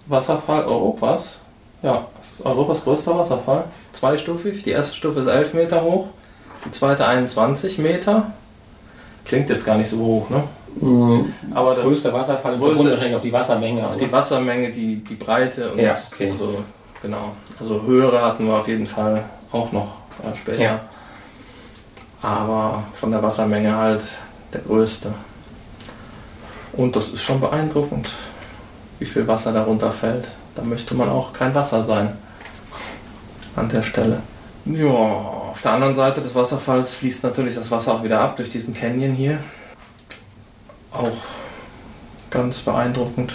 Wasserfall 0.07 0.65
Europas. 0.65 1.37
Ja, 1.81 2.07
ist 2.21 2.45
Europas 2.45 2.83
größter 2.83 3.17
Wasserfall. 3.17 3.63
Zweistufig. 3.93 4.63
Die 4.63 4.71
erste 4.71 4.95
Stufe 4.95 5.19
ist 5.21 5.27
11 5.27 5.53
Meter 5.53 5.81
hoch, 5.83 6.07
die 6.65 6.71
zweite 6.71 7.05
21 7.07 7.77
Meter. 7.79 8.31
Klingt 9.25 9.49
jetzt 9.49 9.65
gar 9.65 9.77
nicht 9.77 9.89
so 9.89 9.97
hoch, 9.99 10.29
ne? 10.29 10.43
Mhm. 10.81 11.33
Aber 11.53 11.75
das 11.75 11.83
größter 11.83 12.13
Wasserfall 12.13 12.53
ist 12.55 12.59
größte- 12.61 12.91
wahrscheinlich 12.91 13.15
auf 13.15 13.21
die 13.21 13.33
Wassermenge. 13.33 13.85
auf 13.85 13.95
oder? 13.95 14.05
die 14.05 14.11
Wassermenge, 14.11 14.71
die, 14.71 14.97
die 15.03 15.15
Breite 15.15 15.71
und 15.71 15.79
Ja, 15.79 15.93
okay. 16.11 16.33
so. 16.37 16.59
Genau. 17.01 17.33
Also 17.59 17.81
höhere 17.83 18.21
hatten 18.21 18.45
wir 18.45 18.55
auf 18.55 18.67
jeden 18.67 18.87
Fall 18.87 19.23
auch 19.51 19.71
noch 19.71 19.95
äh, 20.23 20.35
später. 20.35 20.61
Ja. 20.61 20.79
Aber 22.21 22.83
von 22.93 23.11
der 23.11 23.23
Wassermenge 23.23 23.75
halt 23.75 24.03
der 24.53 24.61
größte. 24.61 25.13
Und 26.73 26.95
das 26.95 27.09
ist 27.09 27.21
schon 27.21 27.39
beeindruckend, 27.39 28.09
wie 28.99 29.05
viel 29.05 29.27
Wasser 29.27 29.53
darunter 29.53 29.91
fällt. 29.91 30.27
Da 30.55 30.61
möchte 30.61 30.93
man 30.93 31.09
auch 31.09 31.33
kein 31.33 31.55
Wasser 31.55 31.83
sein. 31.83 32.17
An 33.55 33.69
der 33.69 33.83
Stelle. 33.83 34.21
Ja, 34.65 34.87
auf 34.87 35.61
der 35.61 35.73
anderen 35.73 35.95
Seite 35.95 36.21
des 36.21 36.35
Wasserfalls 36.35 36.95
fließt 36.95 37.23
natürlich 37.23 37.55
das 37.55 37.71
Wasser 37.71 37.95
auch 37.95 38.03
wieder 38.03 38.19
ab 38.19 38.37
durch 38.37 38.49
diesen 38.49 38.73
Canyon 38.73 39.13
hier. 39.13 39.39
Auch 40.91 41.17
ganz 42.29 42.59
beeindruckend. 42.59 43.33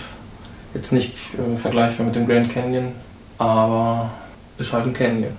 Jetzt 0.75 0.93
nicht 0.93 1.17
äh, 1.35 1.57
vergleichbar 1.57 2.07
mit 2.07 2.15
dem 2.15 2.27
Grand 2.27 2.53
Canyon, 2.53 2.93
aber 3.39 4.11
ist 4.59 4.73
halt 4.73 4.87
ein 4.87 4.93
Canyon. 4.93 5.37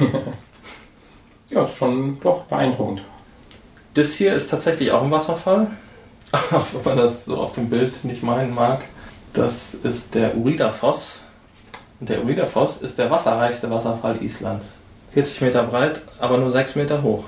Ja, 1.50 1.62
ist 1.64 1.76
schon 1.76 2.18
doch 2.20 2.44
beeindruckend. 2.44 3.02
Das 3.92 4.14
hier 4.14 4.34
ist 4.34 4.50
tatsächlich 4.50 4.90
auch 4.90 5.04
ein 5.04 5.10
Wasserfall, 5.10 5.68
auch 6.32 6.66
wenn 6.72 6.84
man 6.84 6.96
das 6.96 7.26
so 7.26 7.36
auf 7.36 7.52
dem 7.52 7.68
Bild 7.68 8.04
nicht 8.04 8.24
meinen 8.24 8.54
mag. 8.54 8.80
Das 9.34 9.74
ist 9.74 10.14
der 10.14 10.36
Uridafoss. 10.36 11.18
Und 12.00 12.08
der 12.08 12.24
Uridafoss 12.24 12.78
ist 12.78 12.98
der 12.98 13.10
wasserreichste 13.10 13.70
Wasserfall 13.70 14.20
Islands. 14.22 14.66
40 15.12 15.42
Meter 15.42 15.62
breit, 15.62 16.00
aber 16.18 16.38
nur 16.38 16.50
6 16.50 16.74
Meter 16.74 17.02
hoch. 17.02 17.26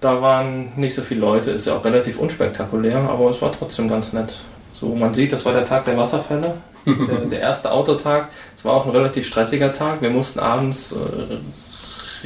Da 0.00 0.22
waren 0.22 0.72
nicht 0.76 0.94
so 0.94 1.02
viele 1.02 1.22
Leute, 1.22 1.50
ist 1.50 1.66
ja 1.66 1.76
auch 1.76 1.84
relativ 1.84 2.20
unspektakulär, 2.20 2.98
aber 2.98 3.30
es 3.30 3.42
war 3.42 3.50
trotzdem 3.50 3.88
ganz 3.88 4.12
nett. 4.12 4.38
So, 4.74 4.94
man 4.94 5.12
sieht, 5.12 5.32
das 5.32 5.44
war 5.44 5.54
der 5.54 5.64
Tag 5.64 5.86
der 5.86 5.96
Wasserfälle, 5.96 6.54
der, 7.08 7.16
der 7.26 7.40
erste 7.40 7.70
Autotag. 7.72 8.28
Es 8.56 8.64
war 8.64 8.74
auch 8.74 8.84
ein 8.86 8.92
relativ 8.92 9.26
stressiger 9.26 9.72
Tag. 9.72 10.02
Wir 10.02 10.10
mussten 10.10 10.38
abends, 10.40 10.92
äh, 10.92 11.36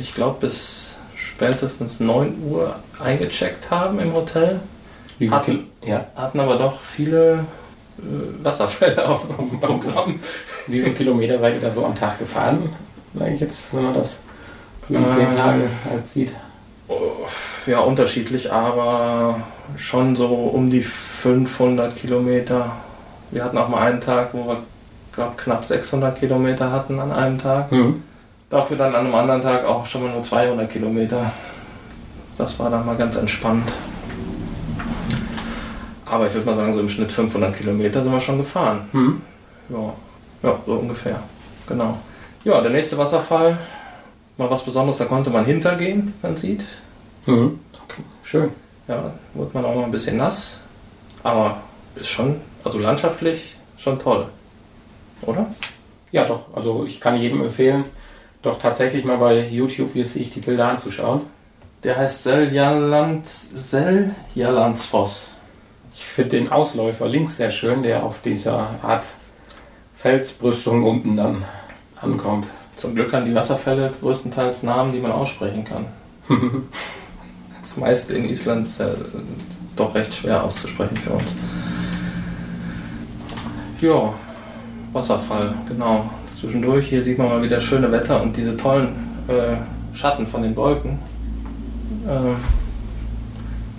ich 0.01 0.15
glaube, 0.15 0.39
bis 0.41 0.97
spätestens 1.17 2.01
9 2.01 2.43
Uhr 2.49 2.77
eingecheckt 3.03 3.71
haben 3.71 3.99
im 4.01 4.13
Hotel. 4.15 4.61
Hatten- 5.31 5.67
ja. 5.85 6.07
Hatten 6.17 6.41
aber 6.41 6.57
doch 6.57 6.81
viele 6.81 7.45
äh, 7.99 8.45
Wasserfälle 8.45 9.09
auf 9.09 9.23
dem 9.27 9.59
Programm. 9.61 10.21
Wie 10.67 10.81
viele 10.83 10.95
Kilometer 10.95 11.39
seid 11.39 11.55
ihr 11.55 11.61
da 11.61 11.71
so 11.71 11.85
am 11.85 11.95
Tag 11.95 12.19
gefahren? 12.19 12.71
Sag 13.19 13.29
ich 13.33 13.41
jetzt, 13.41 13.75
wenn 13.75 13.85
man 13.85 13.95
das 13.95 14.19
über 14.89 14.99
die 15.01 15.05
Ähm, 15.05 15.11
zehn 15.13 15.37
Tage 15.37 15.71
halt 15.89 16.07
sieht. 16.09 16.33
Ja, 17.67 17.81
unterschiedlich, 17.81 18.51
aber 18.53 19.41
schon 19.77 20.17
so 20.17 20.27
um 20.27 20.71
die 20.71 20.83
500 20.83 21.95
Kilometer. 21.97 22.71
Wir 23.31 23.45
hatten 23.45 23.59
auch 23.59 23.68
mal 23.68 23.83
einen 23.83 24.01
Tag, 24.01 24.31
wo 24.33 24.47
wir, 24.47 24.59
glaube 25.12 25.33
knapp 25.37 25.64
600 25.64 26.18
Kilometer 26.18 26.70
hatten 26.72 26.99
an 26.99 27.12
einem 27.12 27.39
Tag. 27.39 27.70
Mhm. 27.72 28.03
Dafür 28.51 28.76
dann 28.79 28.95
an 28.95 29.07
einem 29.07 29.14
anderen 29.14 29.43
Tag 29.43 29.66
auch 29.66 29.85
schon 29.85 30.05
mal 30.05 30.12
nur 30.12 30.22
200 30.22 30.70
Kilometer. 30.70 31.33
Das 32.39 32.59
war 32.59 32.70
dann 32.70 32.87
mal 32.87 32.97
ganz 32.97 33.16
entspannt. 33.16 33.70
Aber 36.07 36.26
ich 36.26 36.35
würde 36.35 36.47
mal 36.47 36.57
sagen, 36.57 36.72
so 36.72 36.81
im 36.81 36.89
Schnitt 36.89 37.12
500 37.12 37.55
Kilometer 37.55 38.03
sind 38.03 38.12
wir 38.12 38.20
schon 38.20 38.39
gefahren. 38.39 38.89
Mhm. 38.93 39.20
Ja, 39.68 39.93
ja, 40.43 40.59
so 40.64 40.72
ungefähr. 40.74 41.18
Genau. 41.66 41.99
Ja, 42.45 42.61
der 42.62 42.70
nächste 42.70 42.97
Wasserfall, 42.97 43.59
mal 44.39 44.49
was 44.51 44.64
Besonderes, 44.64 44.97
da 44.97 45.05
konnte 45.05 45.29
man 45.29 45.45
hintergehen, 45.45 46.14
man 46.22 46.37
sieht. 46.37 46.64
Mhm. 47.26 47.59
Okay. 47.85 48.03
Schön. 48.22 48.51
Ja, 48.87 49.12
wurde 49.35 49.51
man 49.53 49.64
auch 49.66 49.74
mal 49.74 49.85
ein 49.85 49.91
bisschen 49.91 50.16
nass. 50.16 50.61
Aber 51.22 51.59
ist 51.95 52.09
schon, 52.09 52.41
also 52.69 52.81
landschaftlich 52.81 53.57
schon 53.79 53.99
toll. 53.99 54.27
Oder? 55.23 55.47
Ja, 56.12 56.27
doch. 56.27 56.43
Also 56.55 56.85
ich 56.87 57.01
kann 57.01 57.19
jedem 57.19 57.41
empfehlen, 57.41 57.87
doch 58.43 58.59
tatsächlich 58.59 59.07
mal 59.07 59.16
bei 59.16 59.49
YouTube 59.49 59.95
hier 59.95 60.05
sich 60.05 60.31
die 60.31 60.41
Bilder 60.41 60.69
anzuschauen. 60.69 61.23
Der 61.83 61.97
heißt 61.97 62.25
Seljaland, 62.25 63.27
Seljalandsfoss. 63.27 65.31
Ich 65.95 66.05
finde 66.05 66.37
den 66.37 66.53
Ausläufer 66.53 67.09
links 67.09 67.39
sehr 67.39 67.51
schön, 67.51 67.83
der 67.83 68.03
auf 68.03 68.21
dieser 68.21 68.69
Art 68.83 69.07
Felsbrüstung 69.97 70.85
unten 70.85 71.16
dann 71.16 71.47
ankommt. 72.01 72.47
Zum 72.77 72.95
Glück 72.95 73.14
haben 73.14 73.25
die 73.25 73.35
Wasserfälle 73.35 73.91
größtenteils 73.99 74.62
Namen, 74.62 74.93
die 74.93 75.01
man 75.01 75.12
aussprechen 75.12 75.64
kann. 75.64 75.87
Das 77.61 77.77
meiste 77.77 78.14
in 78.14 78.25
Island 78.25 78.69
ist 78.69 78.81
ja 78.81 78.89
doch 79.77 79.95
recht 79.95 80.14
schwer 80.14 80.43
auszusprechen 80.43 80.97
für 80.97 81.11
uns. 81.11 81.35
Ja, 83.81 84.14
Wasserfall, 84.93 85.55
genau. 85.68 86.11
Zwischendurch, 86.41 86.89
hier 86.89 87.03
sieht 87.03 87.18
man 87.18 87.29
mal 87.29 87.43
wieder 87.43 87.61
schöne 87.61 87.91
Wetter 87.91 88.22
und 88.22 88.37
diese 88.37 88.57
tollen 88.57 88.89
äh, 89.29 89.97
Schatten 89.97 90.26
von 90.26 90.43
den 90.43 90.55
Wolken. 90.57 90.99
Ähm, 92.09 92.37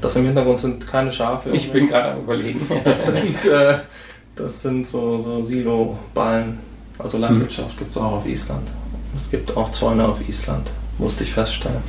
das 0.02 0.16
im 0.16 0.26
Hintergrund 0.26 0.60
sind 0.60 0.88
keine 0.88 1.12
Schafe. 1.12 1.50
Ich 1.50 1.72
bin 1.72 1.88
gerade 1.88 2.14
am 2.14 2.22
überlegen. 2.22 2.62
Das 2.84 3.06
sind, 3.06 3.46
äh, 3.46 3.80
das 4.36 4.62
sind 4.62 4.88
so, 4.88 5.20
so 5.20 5.44
Silo-Ballen. 5.44 6.60
Also 6.98 7.18
Landwirtschaft 7.18 7.78
gibt 7.78 7.92
es 7.92 7.98
auch 7.98 8.12
auf 8.14 8.26
Island. 8.26 8.68
Es 9.16 9.30
gibt 9.32 9.56
auch 9.56 9.72
Zäune 9.72 10.06
auf 10.06 10.28
Island, 10.28 10.70
musste 10.98 11.24
ich 11.24 11.34
feststellen. 11.34 11.82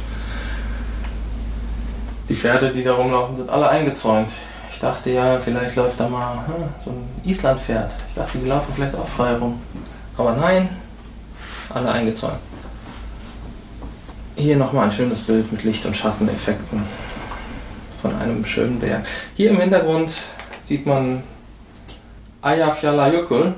Die 2.29 2.35
Pferde, 2.35 2.71
die 2.71 2.85
da 2.85 2.95
rumlaufen, 2.95 3.37
sind 3.37 3.51
alle 3.51 3.69
eingezäunt. 3.69 4.31
Ich 4.71 4.79
dachte 4.79 5.11
ja, 5.11 5.41
vielleicht 5.41 5.77
läuft 5.77 5.99
da 5.99 6.09
mal 6.09 6.47
hm, 6.47 6.65
so 6.85 6.91
ein 6.91 7.09
Islandpferd. 7.25 7.93
Ich 8.09 8.15
dachte, 8.15 8.39
die 8.39 8.47
laufen 8.47 8.73
vielleicht 8.75 8.95
auch 8.95 9.09
frei 9.09 9.35
rum. 9.35 9.61
Aber 10.17 10.33
nein, 10.33 10.69
alle 11.73 11.91
eingezäunt. 11.91 12.39
Hier 14.37 14.57
nochmal 14.57 14.85
ein 14.85 14.93
schönes 14.93 15.21
Bild 15.21 15.51
mit 15.53 15.65
Licht- 15.65 15.87
und 15.87 15.97
Schatteneffekten 15.97 16.83
von 18.01 18.15
einem 18.17 18.45
schönen 18.45 18.79
Berg. 18.79 19.05
Hier 19.35 19.51
im 19.51 19.61
Hintergrund 19.61 20.13
sieht 20.63 20.87
man 20.87 21.23
Eyjafjallajökull, 22.43 23.55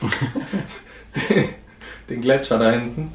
den 2.08 2.20
Gletscher 2.20 2.58
da 2.58 2.70
hinten. 2.70 3.12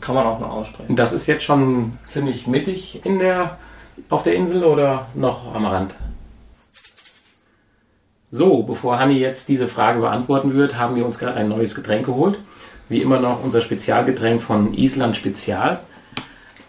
Kann 0.00 0.14
man 0.14 0.26
auch 0.26 0.38
noch 0.38 0.50
aussprechen. 0.50 0.96
Das 0.96 1.12
ist 1.12 1.26
jetzt 1.26 1.44
schon 1.44 1.98
ziemlich 2.08 2.46
mittig 2.46 3.04
in 3.04 3.18
der, 3.18 3.58
auf 4.08 4.22
der 4.22 4.34
Insel 4.34 4.64
oder 4.64 5.08
noch 5.14 5.54
am 5.54 5.66
Rand? 5.66 5.94
So, 8.30 8.64
bevor 8.64 8.98
Hanni 8.98 9.18
jetzt 9.18 9.48
diese 9.48 9.68
Frage 9.68 10.00
beantworten 10.00 10.54
wird, 10.54 10.76
haben 10.76 10.96
wir 10.96 11.06
uns 11.06 11.18
gerade 11.18 11.36
ein 11.36 11.48
neues 11.48 11.74
Getränk 11.74 12.06
geholt. 12.06 12.38
Wie 12.88 13.00
immer 13.00 13.20
noch 13.20 13.44
unser 13.44 13.60
Spezialgetränk 13.60 14.42
von 14.42 14.74
Island 14.74 15.16
Spezial. 15.16 15.78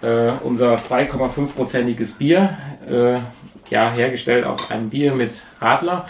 Äh, 0.02 0.32
unser 0.44 0.76
2,5-prozentiges 0.76 2.20
Bier, 2.20 2.56
äh, 2.88 3.18
ja, 3.72 3.90
hergestellt 3.90 4.46
aus 4.46 4.70
einem 4.70 4.90
Bier 4.90 5.16
mit 5.16 5.42
Radler 5.60 6.08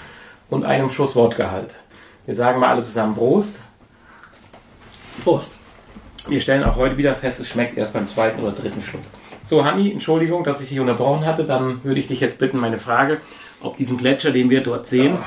und 0.50 0.66
einem 0.66 0.90
Schuss 0.90 1.16
Wortgehalt. 1.16 1.76
Wir 2.26 2.36
sagen 2.36 2.60
mal 2.60 2.72
alle 2.72 2.84
zusammen 2.84 3.16
Prost. 3.16 3.56
Prost. 5.24 5.58
Wir 6.28 6.42
stellen 6.42 6.64
auch 6.64 6.76
heute 6.76 6.98
wieder 6.98 7.16
fest, 7.16 7.40
es 7.40 7.48
schmeckt 7.48 7.78
erst 7.78 7.94
beim 7.94 8.08
zweiten 8.08 8.42
oder 8.42 8.52
dritten 8.52 8.82
Schluck. 8.82 9.04
So, 9.46 9.64
Hanni, 9.64 9.92
Entschuldigung, 9.92 10.44
dass 10.44 10.60
ich 10.62 10.70
dich 10.70 10.80
unterbrochen 10.80 11.24
hatte. 11.26 11.44
Dann 11.44 11.84
würde 11.84 12.00
ich 12.00 12.08
dich 12.08 12.20
jetzt 12.20 12.40
bitten, 12.40 12.58
meine 12.58 12.80
Frage, 12.80 13.20
ob 13.62 13.78
diesen 13.78 13.98
Gletscher, 13.98 14.32
den 14.32 14.50
wir 14.50 14.62
dort 14.62 14.88
sehen, 14.88 15.18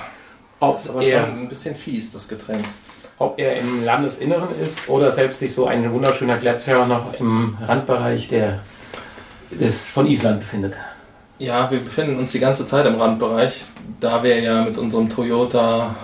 ob, 0.58 0.76
Das 0.76 0.86
ist 0.86 0.90
aber 0.90 1.02
er, 1.02 1.26
schon 1.26 1.38
ein 1.38 1.48
bisschen 1.48 1.76
fies, 1.76 2.10
das 2.10 2.26
Getränk. 2.26 2.64
ob 3.18 3.38
er 3.38 3.56
im 3.58 3.84
Landesinneren 3.84 4.48
ist 4.60 4.88
oder 4.88 5.10
selbst 5.12 5.38
sich 5.38 5.54
so 5.54 5.66
ein 5.66 5.92
wunderschöner 5.92 6.36
Gletscher 6.36 6.84
noch 6.86 7.14
im 7.20 7.56
Randbereich 7.64 8.28
der, 8.28 8.60
des, 9.52 9.88
von 9.90 10.06
Island 10.06 10.40
befindet. 10.40 10.74
Ja, 11.38 11.70
wir 11.70 11.78
befinden 11.78 12.18
uns 12.18 12.32
die 12.32 12.40
ganze 12.40 12.66
Zeit 12.66 12.86
im 12.86 12.96
Randbereich, 12.96 13.64
da 14.00 14.24
wir 14.24 14.40
ja 14.40 14.62
mit 14.62 14.76
unserem 14.78 15.08
Toyota 15.08 15.94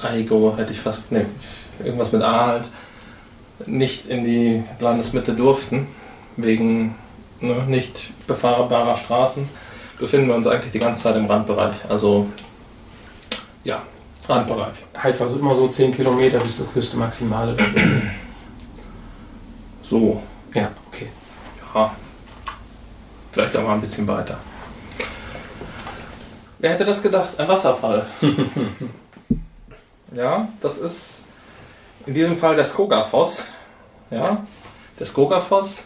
Aigo, 0.00 0.54
hätte 0.56 0.72
ich 0.72 0.78
fast, 0.78 1.10
ne, 1.10 1.26
irgendwas 1.84 2.12
mit 2.12 2.22
A 2.22 2.46
halt, 2.46 2.64
nicht 3.66 4.06
in 4.06 4.24
die 4.24 4.62
Landesmitte 4.78 5.32
durften, 5.32 5.88
wegen 6.36 6.94
ne, 7.40 7.54
nicht 7.66 8.10
befahrbarer 8.26 8.96
Straßen, 8.96 9.48
befinden 9.98 10.28
wir 10.28 10.34
uns 10.34 10.46
eigentlich 10.46 10.72
die 10.72 10.78
ganze 10.78 11.02
Zeit 11.02 11.16
im 11.16 11.26
Randbereich. 11.26 11.76
Also, 11.88 12.26
ja, 13.64 13.82
Randbereich. 14.28 14.76
Heißt 14.96 15.22
also 15.22 15.36
immer 15.36 15.54
so 15.54 15.68
10 15.68 15.94
Kilometer 15.94 16.38
bis 16.40 16.58
zur 16.58 16.72
Küste 16.72 16.96
maximal. 16.96 17.56
So. 19.82 20.22
Ja, 20.54 20.70
okay. 20.86 21.08
Ja. 21.74 21.90
Vielleicht 23.32 23.56
auch 23.56 23.64
mal 23.64 23.74
ein 23.74 23.80
bisschen 23.80 24.06
weiter. 24.06 24.38
Wer 26.60 26.70
hätte 26.70 26.84
das 26.84 27.02
gedacht? 27.02 27.40
Ein 27.40 27.48
Wasserfall. 27.48 28.06
ja, 30.14 30.48
das 30.60 30.78
ist 30.78 31.22
in 32.06 32.14
diesem 32.14 32.36
Fall 32.36 32.54
der 32.54 32.64
Skogafoss. 32.66 33.44
Ja, 34.12 34.44
der 34.96 35.06
Skogafoss. 35.06 35.84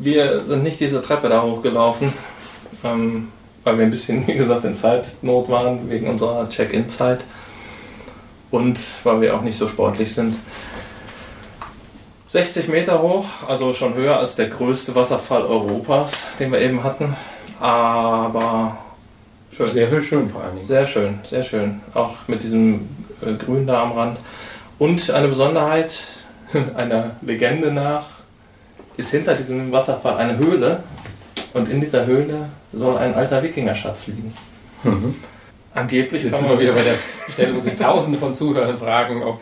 Wir 0.00 0.44
sind 0.44 0.62
nicht 0.62 0.78
diese 0.78 1.02
Treppe 1.02 1.28
da 1.28 1.42
hochgelaufen, 1.42 2.12
ähm, 2.84 3.32
weil 3.64 3.78
wir 3.78 3.84
ein 3.84 3.90
bisschen, 3.90 4.24
wie 4.28 4.34
gesagt, 4.34 4.64
in 4.64 4.76
Zeitnot 4.76 5.48
waren 5.48 5.90
wegen 5.90 6.08
unserer 6.08 6.48
Check-in-Zeit 6.48 7.24
und 8.52 8.78
weil 9.02 9.20
wir 9.20 9.36
auch 9.36 9.42
nicht 9.42 9.58
so 9.58 9.66
sportlich 9.66 10.14
sind. 10.14 10.36
60 12.28 12.68
Meter 12.68 13.02
hoch, 13.02 13.24
also 13.48 13.72
schon 13.72 13.94
höher 13.94 14.18
als 14.18 14.36
der 14.36 14.48
größte 14.48 14.94
Wasserfall 14.94 15.42
Europas, 15.42 16.12
den 16.38 16.52
wir 16.52 16.60
eben 16.60 16.84
hatten. 16.84 17.16
Aber 17.58 18.78
schön. 19.50 19.70
Sehr 19.70 20.02
schön 20.02 20.30
vor 20.30 20.42
Dingen. 20.42 20.58
Sehr 20.58 20.86
schön, 20.86 21.18
sehr 21.24 21.42
schön. 21.42 21.80
Auch 21.94 22.28
mit 22.28 22.44
diesem 22.44 22.88
äh, 23.20 23.32
Grün 23.32 23.66
da 23.66 23.82
am 23.82 23.92
Rand. 23.92 24.18
Und 24.78 25.10
eine 25.10 25.26
Besonderheit 25.26 25.96
einer 26.76 27.16
Legende 27.20 27.72
nach 27.72 28.17
ist 28.98 29.10
hinter 29.10 29.34
diesem 29.34 29.72
Wasserfall 29.72 30.18
eine 30.18 30.36
Höhle. 30.36 30.82
Und 31.54 31.70
in 31.70 31.80
dieser 31.80 32.04
Höhle 32.04 32.50
soll 32.72 32.98
ein 32.98 33.14
alter 33.14 33.42
Wikingerschatz 33.42 34.08
liegen. 34.08 34.34
Mhm. 34.82 35.14
Angeblich 35.72 36.24
Jetzt 36.24 36.32
kann 36.32 36.40
sind 36.40 36.48
man 36.50 36.58
wir 36.58 36.66
wieder 36.66 36.74
bei 36.74 36.84
der 36.84 36.94
Stelle, 37.32 37.56
wo 37.56 37.60
sich 37.60 37.76
Tausende 37.76 38.18
von 38.18 38.34
Zuhörern 38.34 38.76
fragen, 38.76 39.22
ob 39.22 39.40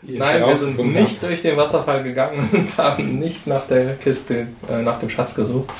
Nein, 0.00 0.46
wir 0.46 0.56
sind 0.56 0.78
nicht 0.92 1.20
durch 1.22 1.42
den 1.42 1.56
Wasserfall 1.56 2.04
gegangen 2.04 2.48
und 2.52 2.78
haben 2.78 3.18
nicht 3.18 3.46
nach 3.48 3.66
der 3.66 3.94
Kiste, 3.96 4.46
äh, 4.70 4.80
nach 4.80 5.00
dem 5.00 5.10
Schatz 5.10 5.34
gesucht. 5.34 5.70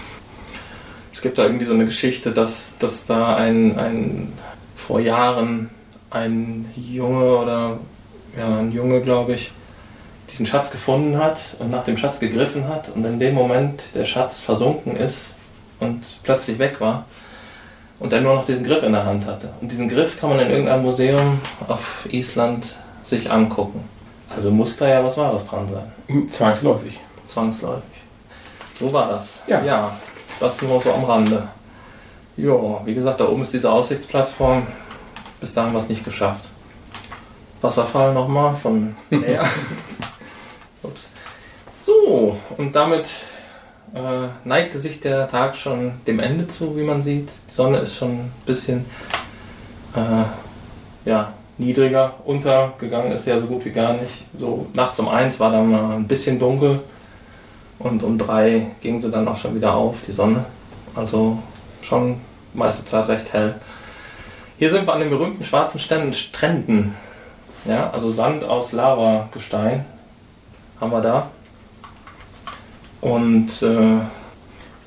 Es 1.13 1.23
gibt 1.23 1.39
da 1.39 1.45
irgendwie 1.45 1.67
so 1.67 1.75
eine 1.75 1.85
Geschichte, 1.85 2.33
dass, 2.33 2.75
dass 2.79 3.07
da 3.07 3.37
ein, 3.37 3.79
ein 3.79 4.33
vor 4.77 5.01
Jahren 5.01 5.71
ein 6.11 6.67
Junge 6.77 7.37
oder 7.37 7.79
ja, 8.37 8.59
ein 8.59 8.73
Junge, 8.73 9.01
glaube 9.01 9.35
ich, 9.35 9.53
diesen 10.31 10.47
Schatz 10.47 10.71
gefunden 10.71 11.19
hat 11.19 11.41
und 11.59 11.71
nach 11.71 11.85
dem 11.85 11.97
Schatz 11.97 12.21
gegriffen 12.21 12.69
hat 12.69 12.91
und 12.95 13.05
in 13.05 13.19
dem 13.19 13.35
Moment 13.35 13.83
der 13.95 14.05
Schatz 14.05 14.39
versunken 14.41 14.97
ist 14.97 15.35
und 15.81 16.03
plötzlich 16.23 16.59
weg 16.59 16.81
war 16.81 17.05
und 17.99 18.13
er 18.13 18.21
nur 18.21 18.35
noch 18.35 18.45
diesen 18.45 18.65
Griff 18.65 18.83
in 18.83 18.93
der 18.93 19.05
Hand 19.05 19.27
hatte. 19.27 19.49
Und 19.61 19.71
diesen 19.71 19.89
Griff 19.89 20.21
kann 20.21 20.31
man 20.31 20.41
in 20.41 20.51
irgendeinem 20.51 20.83
Museum 20.83 21.41
auf 21.67 22.07
Island 22.11 22.65
sich 23.03 23.31
angucken. 23.31 23.83
Also 24.35 24.51
muss 24.51 24.77
da 24.77 24.89
ja 24.89 25.03
was 25.03 25.17
Wahres 25.17 25.47
dran 25.47 25.69
sein. 25.69 26.29
Zwangsläufig. 26.31 27.01
Zwangsläufig. 27.27 27.83
So 28.79 28.93
war 28.93 29.09
das. 29.09 29.43
Ja. 29.47 29.63
ja 29.63 29.97
das 30.39 30.61
nur 30.63 30.81
so 30.81 30.93
am 30.93 31.05
Rande. 31.05 31.49
Jo, 32.37 32.81
wie 32.85 32.95
gesagt, 32.95 33.21
da 33.21 33.29
oben 33.29 33.43
ist 33.43 33.53
diese 33.53 33.73
Aussichtsplattform. 33.73 34.67
Bis 35.41 35.55
dahin 35.55 35.69
haben 35.69 35.77
wir 35.77 35.81
es 35.81 35.89
nicht 35.89 36.05
geschafft. 36.05 36.45
Wasserfall 37.61 38.13
nochmal 38.13 38.55
von 38.55 38.97
näher. 39.11 39.45
Ups. 40.83 41.09
So, 41.79 42.37
und 42.57 42.75
damit 42.75 43.07
äh, 43.95 44.29
neigte 44.45 44.79
sich 44.79 45.01
der 45.01 45.29
Tag 45.29 45.57
schon 45.57 45.93
dem 46.07 46.21
Ende 46.21 46.47
zu, 46.47 46.77
wie 46.77 46.83
man 46.83 47.03
sieht. 47.03 47.31
Die 47.49 47.55
Sonne 47.55 47.79
ist 47.79 47.97
schon 47.97 48.11
ein 48.11 48.33
bisschen 48.47 48.85
äh, 49.95 51.09
ja, 51.09 51.33
niedriger. 51.57 52.15
Untergegangen 52.25 53.13
ist 53.13 53.27
ja 53.27 53.41
so 53.41 53.47
gut 53.47 53.65
wie 53.65 53.71
gar 53.71 53.95
nicht. 53.95 54.27
So 54.39 54.67
nachts 54.75 54.99
um 54.99 55.09
eins 55.09 55.41
war 55.41 55.51
dann 55.51 55.71
mal 55.71 55.97
ein 55.97 56.07
bisschen 56.07 56.39
dunkel 56.39 56.81
und 57.79 58.03
um 58.03 58.19
drei 58.19 58.67
ging 58.81 59.01
sie 59.01 59.11
dann 59.11 59.27
auch 59.29 59.37
schon 59.37 59.55
wieder 59.55 59.75
auf, 59.75 59.97
die 60.07 60.13
Sonne. 60.13 60.45
Also 60.95 61.39
schon 61.83 62.21
meiste 62.55 62.85
Zeit 62.85 63.09
recht 63.09 63.33
hell. 63.33 63.55
Hier 64.59 64.71
sind 64.71 64.87
wir 64.87 64.93
an 64.93 65.01
den 65.01 65.11
berühmten 65.11 65.45
schwarzen 65.45 65.79
Ständen, 65.79 66.13
Stränden. 66.13 66.97
Ja, 67.65 67.91
also 67.91 68.11
Sand 68.11 68.45
aus 68.45 68.73
Lavagestein 68.73 69.85
haben 70.81 70.91
wir 70.93 71.01
da. 71.01 71.31
Und 73.01 73.49
äh, 73.63 73.99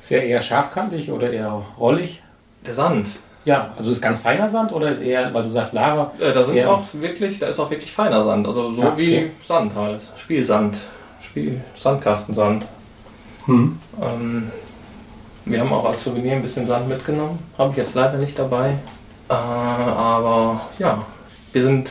Ist 0.00 0.10
er 0.12 0.22
eher 0.24 0.42
scharfkantig 0.42 1.10
oder 1.10 1.30
eher 1.32 1.62
rollig? 1.78 2.22
der 2.66 2.74
Sand, 2.74 3.08
Ja, 3.44 3.72
also 3.76 3.90
ist 3.90 4.00
ganz 4.00 4.20
feiner 4.20 4.48
Sand 4.48 4.72
oder 4.72 4.90
ist 4.90 5.00
eher, 5.00 5.34
weil 5.34 5.42
du 5.42 5.50
sagst 5.50 5.72
Lava, 5.72 6.12
äh, 6.20 6.32
da 6.32 6.44
sind 6.44 6.64
auch 6.64 6.84
wirklich, 6.92 7.40
da 7.40 7.46
ist 7.48 7.58
auch 7.58 7.70
wirklich 7.70 7.90
feiner 7.90 8.22
Sand. 8.22 8.46
Also 8.46 8.70
so 8.72 8.82
Ja, 8.82 8.88
okay. 8.92 9.30
wie 9.40 9.44
Sand 9.46 9.74
halt. 9.74 10.00
Spielsand. 10.16 10.76
Spiel, 11.20 11.60
Sandkastensand. 11.78 12.66
hm. 13.46 13.78
Ähm, 14.00 14.50
wir 15.44 15.58
haben 15.60 15.72
auch 15.72 15.84
als 15.86 16.04
Souvenir 16.04 16.34
ein 16.34 16.42
bisschen 16.42 16.66
Sand 16.68 16.88
mitgenommen. 16.88 17.38
Habe 17.58 17.70
ich 17.72 17.78
jetzt 17.78 17.94
leider 17.96 18.16
nicht 18.18 18.38
dabei. 18.38 18.74
Äh, 19.28 19.32
aber 19.32 20.60
ja, 20.78 21.04
wir 21.52 21.62
sind 21.62 21.90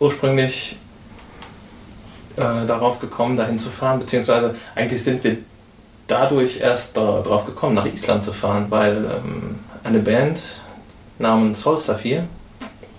ursprünglich 0.00 0.76
äh, 2.38 2.66
darauf 2.66 3.00
gekommen, 3.00 3.36
dahin 3.36 3.58
zu 3.58 3.68
fahren, 3.68 3.98
beziehungsweise 3.98 4.54
eigentlich 4.74 5.02
sind 5.02 5.24
wir 5.24 5.38
dadurch 6.06 6.60
erst 6.60 6.96
da, 6.96 7.20
darauf 7.22 7.44
gekommen, 7.44 7.74
nach 7.74 7.86
Island 7.86 8.24
zu 8.24 8.32
fahren, 8.32 8.66
weil 8.70 8.96
ähm, 8.96 9.56
eine 9.84 9.98
Band 9.98 10.38
namens 11.18 11.62
Solstafir, 11.62 12.24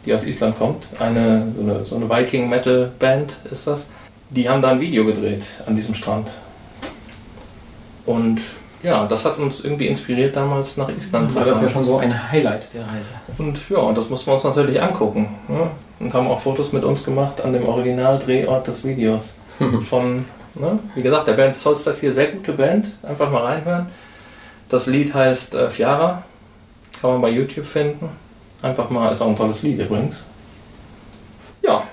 die 0.06 0.14
aus 0.14 0.26
Island 0.26 0.58
kommt, 0.58 0.86
eine, 1.00 1.52
so 1.56 1.62
eine, 1.62 1.86
so 1.86 1.96
eine 1.96 2.10
Viking-Metal-Band 2.10 3.38
ist 3.50 3.66
das, 3.66 3.88
die 4.30 4.48
haben 4.48 4.62
da 4.62 4.72
ein 4.72 4.80
Video 4.80 5.06
gedreht 5.06 5.46
an 5.66 5.76
diesem 5.76 5.94
Strand. 5.94 6.30
Und 8.06 8.42
ja, 8.82 9.06
das 9.06 9.26
hat 9.26 9.38
uns 9.40 9.64
irgendwie 9.64 9.88
inspiriert, 9.88 10.36
damals 10.36 10.78
nach 10.78 10.90
Island 10.90 11.32
zu 11.32 11.36
war 11.36 11.44
fahren. 11.44 11.54
das 11.54 11.62
ja 11.62 11.70
schon 11.70 11.86
so 11.86 11.98
ein 11.98 12.32
Highlight 12.32 12.74
der 12.74 12.82
Reise. 12.82 13.06
Und 13.38 13.70
ja, 13.70 13.78
und 13.80 13.98
das 13.98 14.10
mussten 14.10 14.28
wir 14.28 14.36
uns 14.36 14.44
natürlich 14.44 14.82
angucken. 14.82 15.36
Ne? 15.48 15.70
Und 16.00 16.14
haben 16.14 16.28
auch 16.28 16.40
Fotos 16.40 16.72
mit 16.72 16.84
uns 16.84 17.04
gemacht 17.04 17.42
an 17.42 17.52
dem 17.54 17.66
Originaldrehort 17.66 18.68
des 18.68 18.86
Videos. 18.86 19.36
Von, 19.90 20.26
ne? 20.56 20.80
wie 20.96 21.02
gesagt, 21.02 21.28
der 21.28 21.34
Band 21.34 21.58
Solstar 21.58 21.94
4, 21.94 22.14
sehr 22.14 22.28
gute 22.28 22.54
Band. 22.54 22.88
Einfach 23.04 23.30
mal 23.30 23.44
reinhören. 23.44 23.88
Das 24.70 24.86
Lied 24.86 25.14
heißt 25.14 25.56
äh, 25.56 25.70
Fiara. 25.70 26.24
Kann 27.02 27.12
man 27.12 27.22
bei 27.22 27.30
YouTube 27.30 27.66
finden. 27.66 28.10
Einfach 28.62 28.90
mal, 28.90 29.12
ist 29.12 29.22
auch 29.22 29.28
ein 29.28 29.36
tolles 29.36 29.64
Lied 29.64 29.80
übrigens. 29.80 30.18
Ja, 31.62 31.84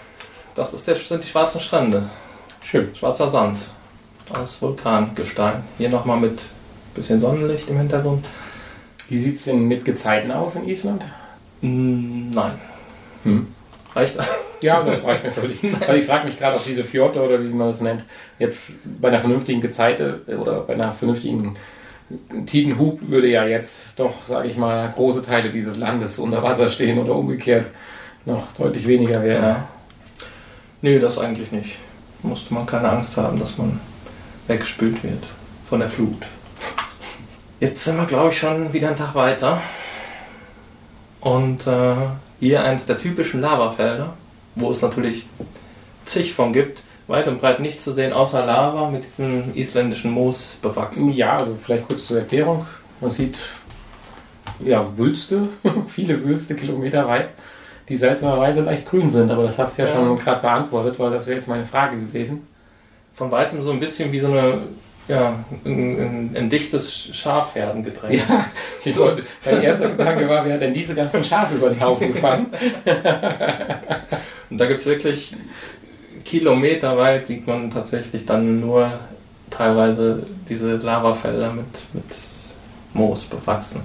das 0.55 0.73
ist 0.73 0.87
der, 0.87 0.97
sind 0.97 1.25
die 1.25 1.29
schwarzen 1.29 1.61
Strände. 1.61 2.05
Schön. 2.65 2.95
Schwarzer 2.95 3.31
Sand 3.31 3.59
aus 4.33 4.61
Vulkangestein. 4.61 5.63
Hier 5.79 5.89
nochmal 5.89 6.19
mit 6.19 6.43
bisschen 6.97 7.21
Sonnenlicht 7.21 7.69
im 7.69 7.79
Hintergrund. 7.79 8.25
Wie 9.09 9.19
sieht 9.19 9.37
es 9.37 9.45
denn 9.45 9.69
mit 9.69 9.85
Gezeiten 9.85 10.33
aus 10.33 10.57
in 10.57 10.69
Island? 10.69 11.05
Mm, 11.61 12.31
Nein. 12.31 12.53
Hm. 13.25 13.47
Reicht 13.95 14.19
Ja, 14.61 14.83
das 14.83 15.05
reicht 15.05 15.25
mir 15.25 15.33
völlig. 15.33 15.61
Aber 15.81 15.97
ich 15.97 16.07
frage 16.07 16.27
mich 16.27 16.39
gerade, 16.39 16.57
ob 16.57 16.65
diese 16.65 16.85
Fjorde 16.85 17.21
oder 17.21 17.43
wie 17.43 17.49
man 17.49 17.69
das 17.69 17.81
nennt, 17.81 18.05
jetzt 18.39 18.73
bei 18.85 19.09
einer 19.09 19.21
vernünftigen 19.21 19.61
Gezeite 19.61 20.23
äh, 20.27 20.35
oder 20.35 20.61
bei 20.61 20.75
einer 20.75 20.93
vernünftigen 20.93 21.57
Tidenhub 22.47 23.01
würde 23.09 23.29
ja 23.29 23.47
jetzt 23.47 23.99
doch, 23.99 24.27
sage 24.27 24.49
ich 24.49 24.57
mal, 24.57 24.89
große 24.91 25.23
Teile 25.23 25.51
dieses 25.51 25.77
Landes 25.77 26.19
unter 26.19 26.43
Wasser 26.43 26.69
stehen 26.69 26.99
oder 26.99 27.17
umgekehrt 27.17 27.67
noch 28.25 28.53
deutlich 28.53 28.87
weniger 28.87 29.23
werden. 29.23 29.45
Ja. 29.45 29.69
Nee, 30.83 30.99
das 30.99 31.19
eigentlich 31.19 31.53
nicht. 31.53 31.79
Musste 32.23 32.55
man 32.55 32.67
keine 32.67 32.91
Angst 32.91 33.17
haben, 33.17 33.39
dass 33.39 33.59
man 33.59 33.81
weggespült 34.47 35.03
wird 35.03 35.25
von 35.69 35.81
der 35.81 35.89
Flut. 35.89 36.23
Jetzt 37.61 37.85
sind 37.85 37.97
wir, 37.97 38.05
glaube 38.07 38.31
ich, 38.31 38.39
schon 38.39 38.73
wieder 38.73 38.89
einen 38.89 38.97
Tag 38.97 39.15
weiter. 39.15 39.61
Und 41.21 41.67
äh, 41.67 41.95
hier 42.41 42.63
eins 42.63 42.87
der 42.87 42.99
typischen 42.99 43.41
Lavafelder, 43.41 44.15
wo 44.55 44.71
es 44.71 44.83
natürlich 44.83 45.27
zig 46.05 46.35
von 46.35 46.53
gibt. 46.53 46.83
Weit 47.09 47.29
und 47.29 47.41
breit 47.41 47.61
nichts 47.61 47.85
zu 47.85 47.93
sehen, 47.95 48.13
außer 48.13 48.45
Lava 48.45 48.91
mit 48.91 49.05
diesem 49.05 49.55
isländischen 49.55 50.11
Moos 50.11 50.59
bewachsen. 50.61 51.13
Ja, 51.13 51.39
also 51.39 51.57
vielleicht 51.63 51.87
kurz 51.89 52.07
zur 52.09 52.19
Erklärung. 52.19 52.67
Man 53.01 53.11
sieht 53.11 53.39
ja 54.61 54.85
Wülste, 54.97 55.49
viele 55.87 56.23
Wülste 56.25 56.57
kilometer 56.57 57.07
weit, 57.07 57.29
die 57.89 57.97
seltsamerweise 57.97 58.63
leicht 58.63 58.87
grün 58.89 59.09
sind. 59.09 59.31
Aber 59.31 59.45
das 59.45 59.59
hast 59.59 59.79
du 59.79 59.83
ja, 59.83 59.89
Ja. 59.89 59.95
schon 59.95 60.19
gerade 60.19 60.41
beantwortet, 60.43 60.99
weil 60.99 61.11
das 61.13 61.27
wäre 61.27 61.37
jetzt 61.37 61.49
meine 61.49 61.65
Frage 61.65 61.97
gewesen. 61.97 62.47
Von 63.15 63.31
weitem 63.31 63.63
so 63.63 63.71
ein 63.71 63.81
bisschen 63.81 64.11
wie 64.13 64.19
so 64.21 64.27
eine, 64.27 64.59
ja, 65.09 65.35
ein, 65.65 66.01
ein, 66.01 66.37
ein 66.37 66.51
dichtes 66.51 67.11
Schafherdengetränk. 67.15 68.15
Ja, 68.29 68.47
ich 68.85 68.97
wollte, 68.97 69.25
mein 69.45 69.63
erster 69.63 69.91
Gedanke 69.91 70.29
war, 70.29 70.45
wer 70.45 70.55
hat 70.55 70.63
denn 70.63 70.75
diese 70.75 70.95
ganzen 70.95 71.23
Schafe 71.23 71.55
über 71.55 71.71
den 71.71 71.81
Haufen 71.81 72.13
gefangen? 72.13 72.47
Und 74.51 74.59
da 74.59 74.67
gibt 74.67 74.81
es 74.81 74.87
wirklich 74.87 75.37
kilometerweit, 76.25 77.27
sieht 77.27 77.47
man 77.47 77.71
tatsächlich 77.71 78.27
dann 78.27 78.61
nur 78.61 78.91
teilweise 79.51 80.27
diese 80.49 80.77
Lavafelder 80.77 81.53
mit, 81.53 81.67
mit 81.93 82.17
Moos 82.93 83.25
bewachsen. 83.25 83.83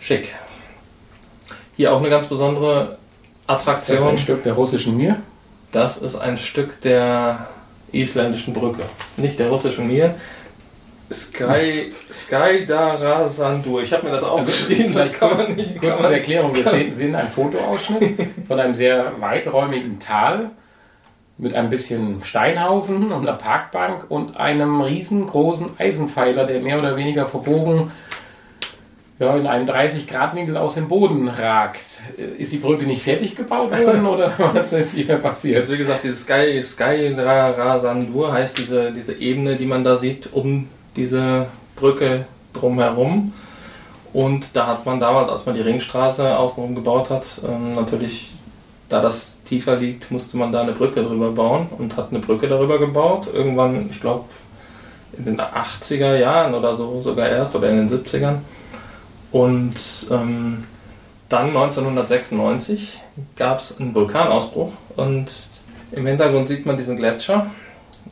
Schick. 0.00 0.34
Hier 1.76 1.92
auch 1.92 1.98
eine 1.98 2.10
ganz 2.10 2.26
besondere 2.26 2.98
Das 3.46 3.62
ist 3.62 3.68
Attraktion. 3.68 4.08
ein 4.08 4.18
Stück 4.18 4.42
der 4.42 4.54
russischen 4.54 4.96
Mir. 4.96 5.16
Das 5.70 5.98
ist 5.98 6.16
ein 6.16 6.38
Stück 6.38 6.80
der 6.80 7.46
isländischen 7.92 8.54
Brücke. 8.54 8.82
Nicht 9.16 9.38
der 9.38 9.48
russischen 9.48 9.86
Mir. 9.86 10.14
Sky, 11.12 11.92
Sky 12.10 12.64
Darasandur. 12.66 13.82
Ich 13.82 13.92
habe 13.92 14.06
mir 14.06 14.12
das 14.12 14.22
aufgeschrieben, 14.22 14.94
das 14.94 15.12
kann 15.12 15.36
man 15.36 15.54
nicht. 15.54 15.80
Kurz 15.80 16.00
zur 16.00 16.12
Erklärung, 16.12 16.54
wir 16.54 16.64
sehen, 16.64 16.92
sehen 16.92 17.14
einen 17.14 17.28
Fotoausschnitt 17.28 18.18
von 18.46 18.58
einem 18.58 18.74
sehr 18.74 19.20
weiträumigen 19.20 19.98
Tal 19.98 20.50
mit 21.38 21.54
ein 21.54 21.70
bisschen 21.70 22.22
Steinhaufen 22.22 23.10
und 23.12 23.26
einer 23.26 23.36
Parkbank 23.36 24.06
und 24.08 24.36
einem 24.36 24.80
riesengroßen 24.80 25.70
Eisenpfeiler, 25.78 26.46
der 26.46 26.60
mehr 26.60 26.78
oder 26.78 26.96
weniger 26.96 27.26
verbogen 27.26 27.90
ja, 29.18 29.36
in 29.36 29.46
einem 29.46 29.68
30-Grad-Winkel 29.68 30.56
aus 30.56 30.74
dem 30.74 30.88
Boden 30.88 31.28
ragt. 31.28 32.00
Ist 32.38 32.52
die 32.52 32.58
Brücke 32.58 32.84
nicht 32.84 33.02
fertig 33.02 33.36
gebaut 33.36 33.70
worden 33.70 34.06
oder 34.06 34.32
was 34.54 34.72
ist 34.72 34.94
hier 34.94 35.16
passiert? 35.16 35.62
Also 35.62 35.74
wie 35.74 35.78
gesagt, 35.78 36.04
dieses 36.04 36.22
Sky, 36.22 36.62
Sky 36.62 37.14
Rasandur 37.16 38.32
heißt 38.32 38.58
diese, 38.58 38.92
diese 38.92 39.14
Ebene, 39.14 39.56
die 39.56 39.66
man 39.66 39.84
da 39.84 39.96
sieht, 39.96 40.32
um 40.32 40.68
diese 40.96 41.46
Brücke 41.76 42.26
drumherum. 42.52 43.32
Und 44.12 44.44
da 44.54 44.66
hat 44.66 44.84
man 44.84 45.00
damals, 45.00 45.28
als 45.28 45.46
man 45.46 45.54
die 45.54 45.62
Ringstraße 45.62 46.36
außenrum 46.36 46.74
gebaut 46.74 47.08
hat, 47.10 47.24
ähm, 47.48 47.74
natürlich, 47.74 48.34
da 48.88 49.00
das 49.00 49.36
tiefer 49.46 49.76
liegt, 49.76 50.10
musste 50.10 50.36
man 50.36 50.52
da 50.52 50.60
eine 50.60 50.72
Brücke 50.72 51.02
drüber 51.02 51.30
bauen 51.30 51.68
und 51.78 51.96
hat 51.96 52.10
eine 52.10 52.18
Brücke 52.18 52.46
darüber 52.46 52.78
gebaut. 52.78 53.28
Irgendwann, 53.32 53.88
ich 53.90 54.00
glaube, 54.00 54.24
in 55.16 55.24
den 55.24 55.40
80er 55.40 56.16
Jahren 56.16 56.54
oder 56.54 56.76
so, 56.76 57.02
sogar 57.02 57.28
erst, 57.28 57.54
oder 57.56 57.70
in 57.70 57.88
den 57.88 57.90
70ern. 57.90 58.36
Und 59.30 59.74
ähm, 60.10 60.64
dann 61.28 61.48
1996 61.48 63.00
gab 63.36 63.60
es 63.60 63.80
einen 63.80 63.94
Vulkanausbruch 63.94 64.72
und 64.96 65.30
im 65.92 66.06
Hintergrund 66.06 66.48
sieht 66.48 66.66
man 66.66 66.76
diesen 66.76 66.96
Gletscher 66.96 67.50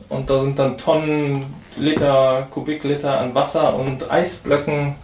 und 0.09 0.29
da 0.29 0.39
sind 0.39 0.59
dann 0.59 0.77
Tonnen, 0.77 1.53
Liter, 1.77 2.47
Kubikliter 2.51 3.19
an 3.19 3.33
Wasser 3.33 3.75
und 3.75 4.09
Eisblöcken 4.11 4.95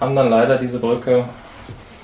haben 0.00 0.16
dann 0.16 0.30
leider 0.30 0.58
diese 0.58 0.78
Brücke 0.78 1.24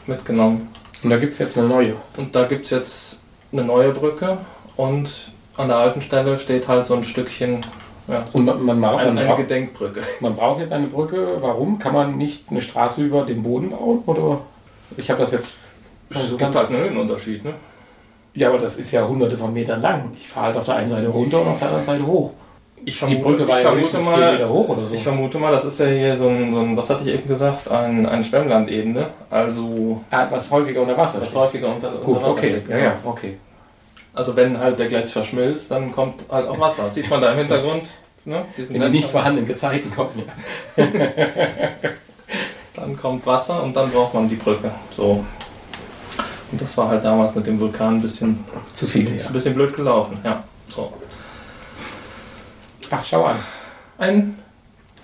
mitgenommen. 0.07 0.68
Und 1.03 1.11
da 1.11 1.18
gibt 1.18 1.32
es 1.32 1.38
jetzt 1.38 1.57
eine 1.57 1.66
neue. 1.66 1.97
Und 2.16 2.34
da 2.34 2.45
gibt 2.45 2.64
es 2.64 2.70
jetzt 2.70 3.20
eine 3.53 3.64
neue 3.64 3.93
Brücke 3.93 4.38
und 4.76 5.32
an 5.57 5.68
der 5.68 5.78
alten 5.78 6.01
Stelle 6.01 6.38
steht 6.38 6.68
halt 6.68 6.86
so 6.86 6.95
ein 6.95 7.05
Stückchen 7.05 7.64
ja. 8.11 8.24
Und 8.32 8.45
man, 8.45 8.64
man, 8.64 8.80
man, 8.80 8.99
eine, 8.99 9.20
eine 9.20 9.36
Gedenkbrücke. 9.36 10.03
Man 10.20 10.34
braucht 10.34 10.61
jetzt 10.61 10.72
eine 10.72 10.86
Brücke. 10.86 11.38
Warum? 11.41 11.78
Kann 11.78 11.93
man 11.93 12.18
nicht 12.18 12.51
eine 12.51 12.61
Straße 12.61 13.03
über 13.03 13.24
den 13.24 13.43
Boden 13.43 13.70
bauen? 13.70 14.03
Oder? 14.07 14.41
Ich 14.97 15.11
habe 15.11 15.20
das 15.20 15.32
jetzt. 15.32 15.53
Es 16.09 16.36
gibt 16.36 16.55
halt 16.55 16.70
einen 16.70 16.78
Höhenunterschied, 16.78 17.45
ne? 17.45 17.55
Ja, 18.35 18.49
aber 18.49 18.59
das 18.59 18.76
ist 18.76 18.93
ja 18.93 19.07
hunderte 19.07 19.37
von 19.37 19.53
Metern 19.53 19.83
lang. 19.83 20.12
Ich 20.18 20.28
fahre 20.28 20.47
halt 20.47 20.57
auf 20.57 20.64
der 20.64 20.76
einen 20.76 20.91
Seite 20.91 21.09
runter 21.09 21.41
und 21.41 21.49
auf 21.49 21.59
der 21.59 21.68
anderen 21.68 21.87
Seite 21.87 22.07
hoch. 22.07 22.31
Ich 22.85 22.97
vermute, 22.97 23.18
die 23.18 23.22
Brücke 23.24 23.49
war 23.49 23.59
ich 23.59 23.64
ja 23.64 23.70
vermute 23.70 23.99
mal, 23.99 24.33
Meter 24.33 24.49
hoch 24.49 24.68
oder 24.68 24.87
so. 24.87 24.95
Ich 24.95 25.03
vermute 25.03 25.39
mal, 25.39 25.53
das 25.53 25.64
ist 25.64 25.81
ja 25.81 25.87
hier 25.87 26.16
so 26.16 26.28
ein, 26.28 26.55
so 26.55 26.61
ein 26.61 26.76
was 26.76 26.89
hatte 26.89 27.03
ich 27.05 27.14
eben 27.14 27.28
gesagt, 27.28 27.70
ein, 27.70 28.07
eine 28.07 28.24
Schwemmlandebene. 28.24 29.09
Also. 29.28 30.01
Ah, 30.11 30.26
was 30.31 30.51
häufiger 30.51 30.81
unter 30.81 30.97
Wasser. 30.97 31.20
Was 31.20 31.35
häufiger 31.35 31.74
unter, 31.74 31.91
Gut, 31.91 32.16
unter 32.16 32.22
Wasser. 32.22 32.33
Okay, 32.33 32.51
steht, 32.51 32.68
ja, 32.68 32.78
ja, 32.78 32.95
okay. 33.05 33.37
Also 34.14 34.35
wenn 34.35 34.59
halt 34.59 34.78
der 34.78 34.87
Gletscher 34.87 35.24
schmilzt, 35.24 35.70
dann 35.70 35.93
kommt 35.93 36.24
halt 36.31 36.49
auch 36.49 36.59
Wasser. 36.59 36.85
Das 36.85 36.95
sieht 36.95 37.11
man 37.11 37.20
da 37.20 37.33
im 37.33 37.39
Hintergrund. 37.39 37.89
Ne? 38.24 38.45
Wenn 38.57 38.81
die 38.81 38.89
nicht 38.99 39.11
vorhandenen 39.11 39.47
Gezeiten 39.47 39.91
kommen, 39.95 40.22
ja. 40.76 40.85
dann 42.74 42.97
kommt 42.97 43.26
Wasser 43.26 43.62
und 43.62 43.74
dann 43.74 43.91
braucht 43.91 44.14
man 44.14 44.28
die 44.28 44.37
Brücke. 44.37 44.70
So. 44.95 45.24
Und 46.53 46.61
das 46.61 46.76
war 46.76 46.88
halt 46.88 47.05
damals 47.05 47.34
mit 47.34 47.46
dem 47.46 47.61
Vulkan 47.61 47.96
ein 47.96 48.03
bisschen 48.03 48.44
zu 48.72 48.86
viel. 48.86 49.14
Ist 49.14 49.24
ja. 49.24 49.30
ein 49.30 49.32
bisschen 49.32 49.55
blöd 49.55 49.74
gelaufen, 49.74 50.18
ja. 50.24 50.42
So. 50.68 50.92
Ach, 52.90 53.05
schau 53.05 53.24
an. 53.24 53.36
Ein 53.98 54.38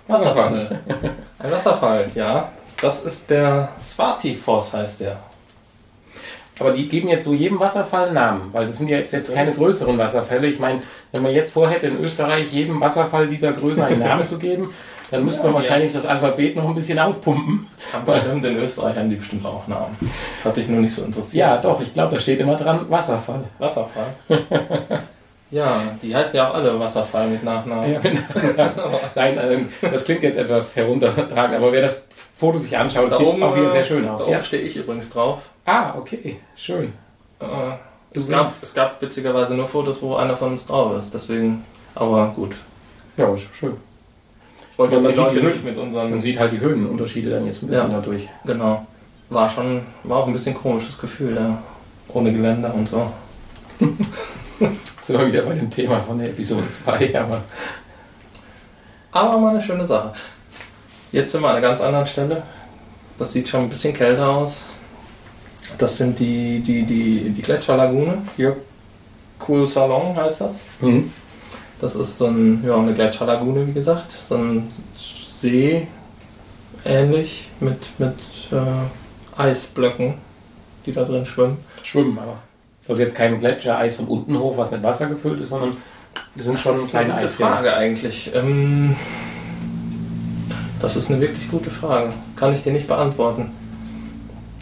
Wasserfall. 0.08 0.80
Ein 1.38 1.50
Wasserfall, 1.50 2.10
ja. 2.14 2.48
Das 2.80 3.04
ist 3.04 3.30
der 3.30 3.68
Swati-Foss, 3.80 4.74
heißt 4.74 5.00
der. 5.00 5.18
Aber 6.58 6.72
die 6.72 6.88
geben 6.88 7.08
jetzt 7.08 7.24
so 7.24 7.34
jedem 7.34 7.60
Wasserfall 7.60 8.06
einen 8.06 8.14
Namen, 8.14 8.52
weil 8.52 8.66
das 8.66 8.78
sind 8.78 8.88
ja 8.88 8.98
jetzt, 8.98 9.12
jetzt 9.12 9.32
keine 9.34 9.52
größeren 9.52 9.98
Wasserfälle. 9.98 10.46
Ich 10.46 10.58
meine, 10.58 10.82
wenn 11.12 11.22
man 11.22 11.32
jetzt 11.32 11.52
vorhätte, 11.52 11.88
in 11.88 11.98
Österreich 11.98 12.50
jedem 12.50 12.80
Wasserfall 12.80 13.28
dieser 13.28 13.52
Größe 13.52 13.84
einen 13.84 14.00
Namen 14.00 14.24
zu 14.24 14.38
geben, 14.38 14.72
dann 15.10 15.24
müsste 15.24 15.44
man 15.44 15.54
wahrscheinlich 15.54 15.92
das 15.92 16.04
Alphabet 16.04 16.56
noch 16.56 16.68
ein 16.68 16.74
bisschen 16.74 16.98
aufpumpen. 16.98 17.68
Aber 17.92 18.12
bestimmt, 18.12 18.44
in 18.44 18.56
Österreich 18.56 18.96
haben 18.96 19.08
die 19.08 19.16
bestimmt 19.16 19.44
auch 19.46 19.66
Namen. 19.68 19.96
Das 20.00 20.44
hat 20.44 20.56
dich 20.56 20.68
nur 20.68 20.80
nicht 20.80 20.94
so 20.94 21.02
interessiert. 21.02 21.34
Ja, 21.34 21.56
doch, 21.58 21.80
ich 21.80 21.94
glaube, 21.94 22.14
da 22.14 22.20
steht 22.20 22.40
immer 22.40 22.56
dran 22.56 22.90
Wasserfall. 22.90 23.44
Wasserfall. 23.58 24.06
ja, 25.50 25.80
die 26.02 26.14
heißen 26.14 26.34
ja 26.34 26.48
auch 26.48 26.54
alle 26.54 26.78
Wasserfall 26.78 27.28
mit 27.28 27.44
Nachnamen. 27.44 27.92
Ja, 27.92 28.00
mit 28.00 28.18
Nein, 29.14 29.38
ähm, 29.42 29.68
das 29.80 30.04
klingt 30.04 30.22
jetzt 30.22 30.38
etwas 30.38 30.74
heruntertragend, 30.74 31.56
aber 31.56 31.70
wer 31.70 31.82
das 31.82 32.02
Foto 32.36 32.58
sich 32.58 32.76
anschaut, 32.76 33.10
das 33.10 33.18
sieht 33.18 33.42
auch 33.42 33.56
wieder 33.56 33.70
sehr 33.70 33.84
schön 33.84 34.08
aus. 34.08 34.24
Da 34.24 34.32
ja. 34.32 34.42
stehe 34.42 34.62
ich 34.62 34.76
übrigens 34.76 35.08
drauf. 35.10 35.38
Ah, 35.64 35.94
okay, 35.96 36.40
schön. 36.56 36.92
Äh, 37.38 37.46
es, 38.10 38.28
gab, 38.28 38.48
es 38.48 38.74
gab 38.74 39.00
witzigerweise 39.00 39.54
nur 39.54 39.68
Fotos, 39.68 40.02
wo 40.02 40.16
einer 40.16 40.36
von 40.36 40.52
uns 40.52 40.66
drauf 40.66 40.98
ist, 40.98 41.14
deswegen, 41.14 41.64
aber 41.94 42.32
gut. 42.34 42.56
Ja, 43.16 43.28
schön. 43.52 43.76
Ich 44.76 44.78
wollte 44.78 44.96
jetzt 44.96 45.08
die 45.08 45.14
Leute 45.14 45.42
nicht 45.42 45.64
mit 45.64 45.78
unseren. 45.78 46.10
Man 46.10 46.20
sieht 46.20 46.38
halt 46.38 46.52
die 46.52 46.60
Höhenunterschiede 46.60 47.30
dann 47.30 47.46
jetzt 47.46 47.62
ein 47.62 47.68
bisschen 47.68 47.90
ja, 47.90 47.96
dadurch. 47.96 48.28
Genau. 48.44 48.86
War 49.30 49.48
schon, 49.48 49.80
war 50.02 50.18
auch 50.18 50.26
ein 50.26 50.34
bisschen 50.34 50.54
komisches 50.54 50.98
Gefühl, 50.98 51.34
da. 51.34 51.62
Ohne 52.08 52.30
Geländer 52.30 52.74
und 52.74 52.86
so. 52.86 53.10
sind 53.80 55.18
wir 55.18 55.26
wieder 55.26 55.42
bei 55.42 55.54
dem 55.54 55.70
Thema 55.70 56.00
von 56.00 56.18
der 56.18 56.28
Episode 56.28 56.70
2, 56.70 57.18
aber. 57.18 57.42
Aber 59.12 59.38
mal 59.38 59.50
eine 59.50 59.62
schöne 59.62 59.86
Sache. 59.86 60.12
Jetzt 61.10 61.32
sind 61.32 61.40
wir 61.40 61.48
an 61.48 61.56
einer 61.56 61.66
ganz 61.66 61.80
anderen 61.80 62.06
Stelle. 62.06 62.42
Das 63.18 63.32
sieht 63.32 63.48
schon 63.48 63.62
ein 63.62 63.68
bisschen 63.70 63.94
kälter 63.94 64.28
aus. 64.28 64.60
Das 65.78 65.96
sind 65.96 66.18
die, 66.18 66.60
die, 66.60 66.82
die, 66.82 67.30
die 67.30 67.42
Gletscherlagune. 67.42 68.18
Hier 68.36 68.58
Cool 69.48 69.66
Salon 69.66 70.14
heißt 70.14 70.42
das. 70.42 70.62
Mhm. 70.80 71.10
Das 71.80 71.94
ist 71.94 72.18
so 72.18 72.26
ein, 72.26 72.64
ja, 72.66 72.76
eine 72.76 72.94
Gletscherlagune, 72.94 73.66
wie 73.66 73.72
gesagt. 73.72 74.16
So 74.28 74.36
ein 74.36 74.70
See 74.96 75.86
ähnlich 76.84 77.48
mit, 77.60 77.98
mit 77.98 78.14
äh, 78.52 79.40
Eisblöcken, 79.40 80.14
die 80.86 80.92
da 80.92 81.04
drin 81.04 81.26
schwimmen. 81.26 81.58
Schwimmen 81.82 82.18
aber. 82.18 82.38
Also 82.88 83.02
jetzt 83.02 83.16
kein 83.16 83.38
Gletschereis 83.38 83.96
von 83.96 84.06
unten 84.06 84.38
hoch, 84.38 84.56
was 84.56 84.70
mit 84.70 84.82
Wasser 84.82 85.06
gefüllt 85.06 85.40
ist, 85.40 85.50
sondern 85.50 85.76
die 86.34 86.42
sind 86.42 86.54
das 86.54 86.62
schon 86.62 86.76
ist 86.76 86.90
kleine 86.90 87.14
eine 87.14 87.22
gute 87.22 87.34
Frage 87.34 87.74
eigentlich. 87.74 88.30
Ähm, 88.34 88.94
das 90.80 90.96
ist 90.96 91.10
eine 91.10 91.20
wirklich 91.20 91.50
gute 91.50 91.70
Frage. 91.70 92.10
Kann 92.36 92.54
ich 92.54 92.62
dir 92.62 92.72
nicht 92.72 92.86
beantworten. 92.86 93.50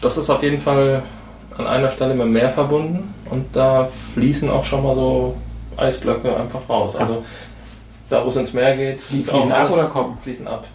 Das 0.01 0.17
ist 0.17 0.29
auf 0.29 0.41
jeden 0.41 0.59
Fall 0.59 1.03
an 1.57 1.67
einer 1.67 1.89
Stelle 1.89 2.15
mit 2.15 2.23
dem 2.23 2.33
Meer 2.33 2.49
verbunden 2.49 3.13
und 3.29 3.55
da 3.55 3.87
fließen 4.13 4.49
auch 4.49 4.63
schon 4.63 4.83
mal 4.83 4.95
so 4.95 5.37
Eisblöcke 5.77 6.35
einfach 6.35 6.67
raus. 6.69 6.95
Also 6.95 7.23
da, 8.09 8.23
wo 8.23 8.29
es 8.29 8.35
ins 8.35 8.53
Meer 8.53 8.75
geht, 8.75 9.01
die 9.11 9.21
fließen 9.21 9.51
ab 9.51 9.71
oder 9.71 9.85
kommen? 9.85 10.17
Fließen 10.21 10.47
ab. 10.47 10.67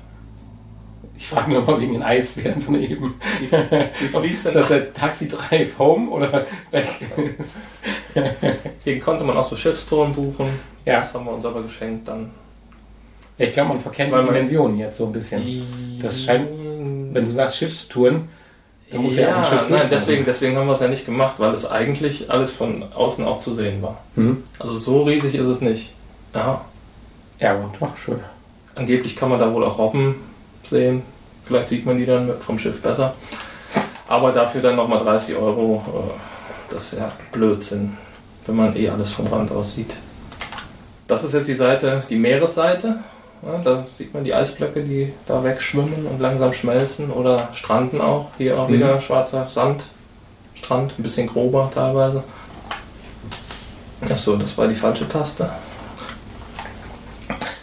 Ich 1.17 1.29
frage 1.29 1.51
mich 1.51 1.67
mal 1.67 1.81
wegen 1.81 1.93
den 1.93 2.03
Eisbären 2.03 2.63
von 2.63 2.81
eben. 2.81 3.15
Wie, 3.41 3.53
wie 3.53 4.09
fließt 4.09 4.47
Dass 4.55 4.69
der 4.69 4.93
Taxi 4.93 5.29
Drive 5.29 5.79
Home 5.79 6.11
oder 6.11 6.47
weg 6.71 6.89
ist. 7.39 7.57
Hier 8.85 9.01
konnte 9.01 9.25
man 9.25 9.37
auch 9.37 9.45
so 9.45 9.57
Schiffstouren 9.57 10.13
buchen. 10.13 10.49
Ja. 10.85 10.95
Das 10.95 11.15
haben 11.15 11.27
wir 11.27 11.33
uns 11.33 11.45
aber 11.45 11.63
geschenkt 11.63 12.09
dann. 12.09 12.31
Ja, 13.39 13.47
ich 13.47 13.53
glaube, 13.53 13.71
man 13.71 13.81
verkennt 13.81 14.13
Weil 14.13 14.23
die 14.23 14.29
Dimensionen 14.29 14.79
jetzt 14.79 14.99
so 14.99 15.07
ein 15.07 15.13
bisschen. 15.13 15.99
Das 16.03 16.23
scheint, 16.23 16.49
wenn 17.13 17.25
du 17.27 17.33
sagst 17.33 17.57
Schiffstouren, 17.57 18.29
dann 18.91 19.03
muss 19.03 19.17
ja, 19.17 19.29
ja 19.29 19.45
Schiff 19.45 19.69
nein, 19.69 19.89
deswegen, 19.91 20.25
deswegen 20.25 20.57
haben 20.57 20.67
wir 20.67 20.75
es 20.75 20.81
ja 20.81 20.89
nicht 20.89 21.07
gemacht, 21.07 21.37
weil 21.39 21.53
es 21.55 21.71
eigentlich 21.71 22.31
alles 22.31 22.53
von 22.53 22.85
außen 22.93 23.25
auch 23.25 23.39
zu 23.39 23.55
sehen 23.55 23.83
war. 23.83 23.99
Mhm. 24.17 24.43
Also 24.59 24.77
so 24.77 25.03
riesig 25.03 25.35
ist 25.35 25.47
es 25.47 25.61
nicht. 25.61 25.93
Ja. 26.35 26.63
Ja, 27.39 27.55
und 27.55 27.71
ach, 27.81 27.97
schön. 27.97 28.21
Angeblich 28.75 29.17
kann 29.17 29.31
man 29.31 29.39
da 29.39 29.53
wohl 29.53 29.65
auch 29.65 29.79
Robben 29.79 30.17
sehen. 30.63 31.03
Vielleicht 31.45 31.69
sieht 31.69 31.87
man 31.87 31.99
die 31.99 32.07
dann 32.07 32.33
vom 32.41 32.59
Schiff 32.59 32.81
besser. 32.83 33.15
Aber 34.09 34.33
dafür 34.33 34.61
dann 34.61 34.77
nochmal 34.77 34.99
30 34.99 35.37
Euro, 35.37 35.83
äh, 35.87 36.73
das 36.75 36.93
ist 36.93 36.99
ja 36.99 37.13
Blödsinn, 37.33 37.97
wenn 38.47 38.57
man 38.57 38.77
eh 38.77 38.89
alles 38.89 39.13
vom 39.13 39.27
Rand 39.29 39.53
aus 39.53 39.75
sieht. 39.75 39.95
Das 41.07 41.25
ist 41.25 41.33
jetzt 41.35 41.49
die 41.49 41.55
Seite, 41.55 42.03
die 42.11 42.17
Meeresseite. 42.17 42.99
Ja, 43.43 43.59
da 43.59 43.87
sieht 43.95 44.13
man 44.13 44.25
die 44.25 44.35
Eisblöcke, 44.35 44.83
die 44.83 45.13
da 45.27 45.43
wegschwimmen 45.43 46.07
und 46.07 46.21
langsam 46.21 46.53
schmelzen 46.53 47.11
oder 47.11 47.49
stranden 47.55 48.01
auch. 48.01 48.27
Hier 48.37 48.59
auch 48.59 48.69
mhm. 48.69 48.75
wieder 48.75 49.01
schwarzer 49.01 49.49
Sand, 49.49 49.83
Strand, 50.55 50.93
ein 50.99 51.03
bisschen 51.03 51.27
grober 51.27 51.71
teilweise. 51.73 52.23
Achso, 54.03 54.37
das 54.37 54.57
war 54.59 54.69
die 54.69 54.75
falsche 54.75 55.09
Taste. 55.09 55.51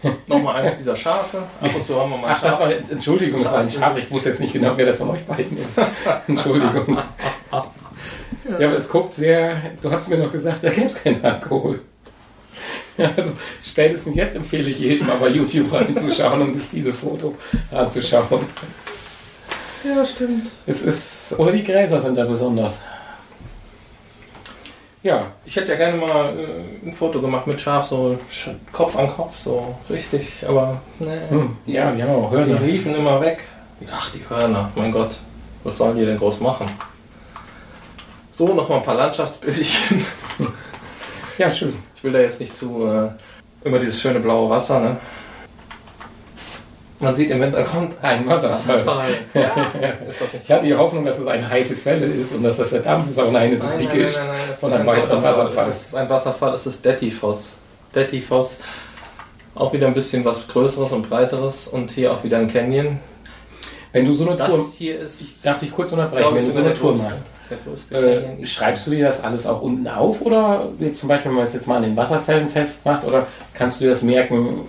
Nochmal 0.28 0.64
eins 0.64 0.78
dieser 0.78 0.96
Schafe. 0.96 1.40
Ab 1.62 1.76
und 1.76 1.86
zu 1.86 2.00
haben 2.00 2.12
wir 2.12 2.18
mal 2.18 2.32
Ach, 2.32 2.42
das 2.42 2.60
war, 2.60 2.72
Entschuldigung, 2.72 3.44
das 3.44 3.52
war 3.52 3.60
ein 3.60 3.72
Schaf. 3.72 3.98
Ich 3.98 4.10
wusste 4.12 4.30
jetzt 4.30 4.42
nicht 4.42 4.54
genau, 4.54 4.74
wer 4.76 4.86
das 4.86 4.98
von 4.98 5.10
euch 5.10 5.26
beiden 5.26 5.58
ist. 5.58 5.80
Entschuldigung. 6.28 6.98
Ja, 8.60 8.68
aber 8.68 8.78
es 8.78 8.88
guckt 8.88 9.14
sehr. 9.14 9.58
Du 9.82 9.92
hast 9.92 10.08
mir 10.08 10.18
noch 10.18 10.32
gesagt, 10.32 10.64
da 10.64 10.70
gäbe 10.70 10.88
es 10.88 11.04
keinen 11.04 11.24
Alkohol. 11.24 11.82
Also 13.18 13.34
spätestens 13.64 14.16
jetzt 14.16 14.36
empfehle 14.36 14.70
ich 14.70 14.80
jedem 14.80 15.08
mal 15.08 15.18
bei 15.18 15.30
YouTube 15.30 15.72
reinzuschauen 15.72 16.42
und 16.42 16.54
sich 16.54 16.70
dieses 16.72 16.98
Foto 16.98 17.36
anzuschauen. 17.72 18.46
Ja, 19.84 20.06
stimmt. 20.06 20.48
Es 20.66 20.82
ist, 20.82 21.36
oder 21.38 21.52
die 21.52 21.64
Gräser 21.64 22.02
sind 22.02 22.16
da 22.18 22.26
besonders. 22.26 22.82
Ja. 25.04 25.32
Ich 25.46 25.56
hätte 25.56 25.72
ja 25.72 25.78
gerne 25.78 25.98
mal 25.98 26.38
äh, 26.38 26.88
ein 26.88 26.94
Foto 26.94 27.22
gemacht 27.22 27.48
mit 27.48 27.62
Schaf, 27.62 27.86
so 27.86 28.18
Sch 28.30 28.50
Kopf 28.74 28.98
an 28.98 29.08
Kopf, 29.08 29.38
so 29.38 29.78
richtig, 29.90 30.44
aber 30.46 30.82
ne. 31.00 31.22
Hm, 31.30 31.56
ja, 31.66 31.92
die 31.92 32.04
haben 32.04 32.12
auch 32.12 32.32
Hörner. 32.32 32.60
Die 32.60 32.72
liefen 32.72 32.96
immer 32.96 33.22
weg. 33.22 33.44
Ach, 33.92 34.12
die 34.12 34.22
Hörner, 34.28 34.72
mein 34.76 34.92
Gott. 34.92 35.18
Was 35.64 35.78
sollen 35.78 35.98
die 35.98 36.06
denn 36.06 36.18
groß 36.18 36.40
machen? 36.40 36.66
So, 38.32 38.54
nochmal 38.54 38.80
ein 38.80 38.84
paar 38.84 38.96
Landschaftsbildchen. 38.96 40.06
Ja, 41.38 41.50
schön. 41.50 41.76
Ich 41.98 42.04
will 42.04 42.12
da 42.12 42.20
jetzt 42.20 42.40
nicht 42.40 42.56
zu 42.56 42.86
äh, 42.86 43.68
über 43.68 43.80
dieses 43.80 44.00
schöne 44.00 44.20
blaue 44.20 44.50
Wasser, 44.52 44.80
ne? 44.80 44.98
Man 47.00 47.14
sieht 47.14 47.30
im 47.30 47.42
Hintergrund 47.42 47.94
Ein 48.02 48.28
Wasserfall. 48.28 49.10
Ja, 49.34 49.72
ist 50.10 50.22
doch 50.22 50.28
Ich 50.44 50.52
hatte 50.52 50.66
die 50.66 50.76
Hoffnung, 50.76 51.04
dass 51.04 51.20
es 51.20 51.28
eine 51.28 51.48
heiße 51.48 51.76
Quelle 51.76 52.06
ist 52.06 52.34
und 52.34 52.44
dass 52.44 52.58
das 52.58 52.72
der 52.72 52.82
Dampf 52.82 53.10
ist, 53.10 53.20
aber 53.20 53.32
nein, 53.32 53.52
es 53.52 53.64
ist 53.64 53.78
die 53.78 53.88
Gischt. 53.88 54.18
es 54.52 54.64
Und 54.64 54.72
ist 54.72 54.80
ein 54.80 54.86
weiterer 54.86 55.22
Wasserfall. 55.22 55.70
Es 55.70 55.88
ist 55.88 55.96
ein 55.96 56.10
Wasserfall, 56.10 56.54
es 56.54 56.68
ist 56.68 56.86
Dettifoss. 56.86 57.58
Dettifoss. 57.94 58.60
Auch 59.56 59.74
wieder 59.74 59.88
ein 59.88 59.94
bisschen 59.94 60.24
was 60.24 60.48
Größeres 60.48 60.92
und 60.92 61.10
Breiteres 61.10 61.68
und 61.68 61.90
hier 61.92 62.14
auch 62.14 62.24
wieder 62.24 62.38
ein 62.38 62.48
Canyon. 62.48 63.00
Wenn 63.92 64.06
du 64.06 64.14
so 64.14 64.28
eine 64.28 64.36
Das 64.36 64.50
Tour, 64.50 64.68
hier 64.78 65.00
ist, 65.00 65.44
darf 65.44 65.62
ich 65.64 65.72
kurz 65.72 65.92
unterbrechen, 65.92 66.28
ich, 66.30 66.36
wenn 66.36 66.46
du 66.46 66.52
so 66.52 66.60
eine 66.60 66.76
Tour 66.76 66.96
machst, 66.96 67.24
Der 67.50 67.58
größte 67.58 67.96
Canyon. 67.96 68.42
äh, 68.42 68.46
schreibst 68.46 68.88
du 68.88 68.92
dir 68.92 69.06
das 69.06 69.24
alles 69.24 69.46
auch 69.46 69.62
unten 69.62 69.88
auf 69.88 70.22
oder 70.22 70.70
zum 70.94 71.10
Beispiel, 71.10 71.32
wenn 71.32 71.38
man 71.38 71.46
es 71.46 71.54
jetzt 71.54 71.68
mal 71.68 71.78
an 71.78 71.84
den 71.84 71.96
Wasserfällen 71.96 72.50
festmacht 72.50 73.04
oder 73.06 73.28
kannst 73.54 73.80
du 73.80 73.86
dir 73.86 73.92
das 73.92 74.02
merken 74.02 74.62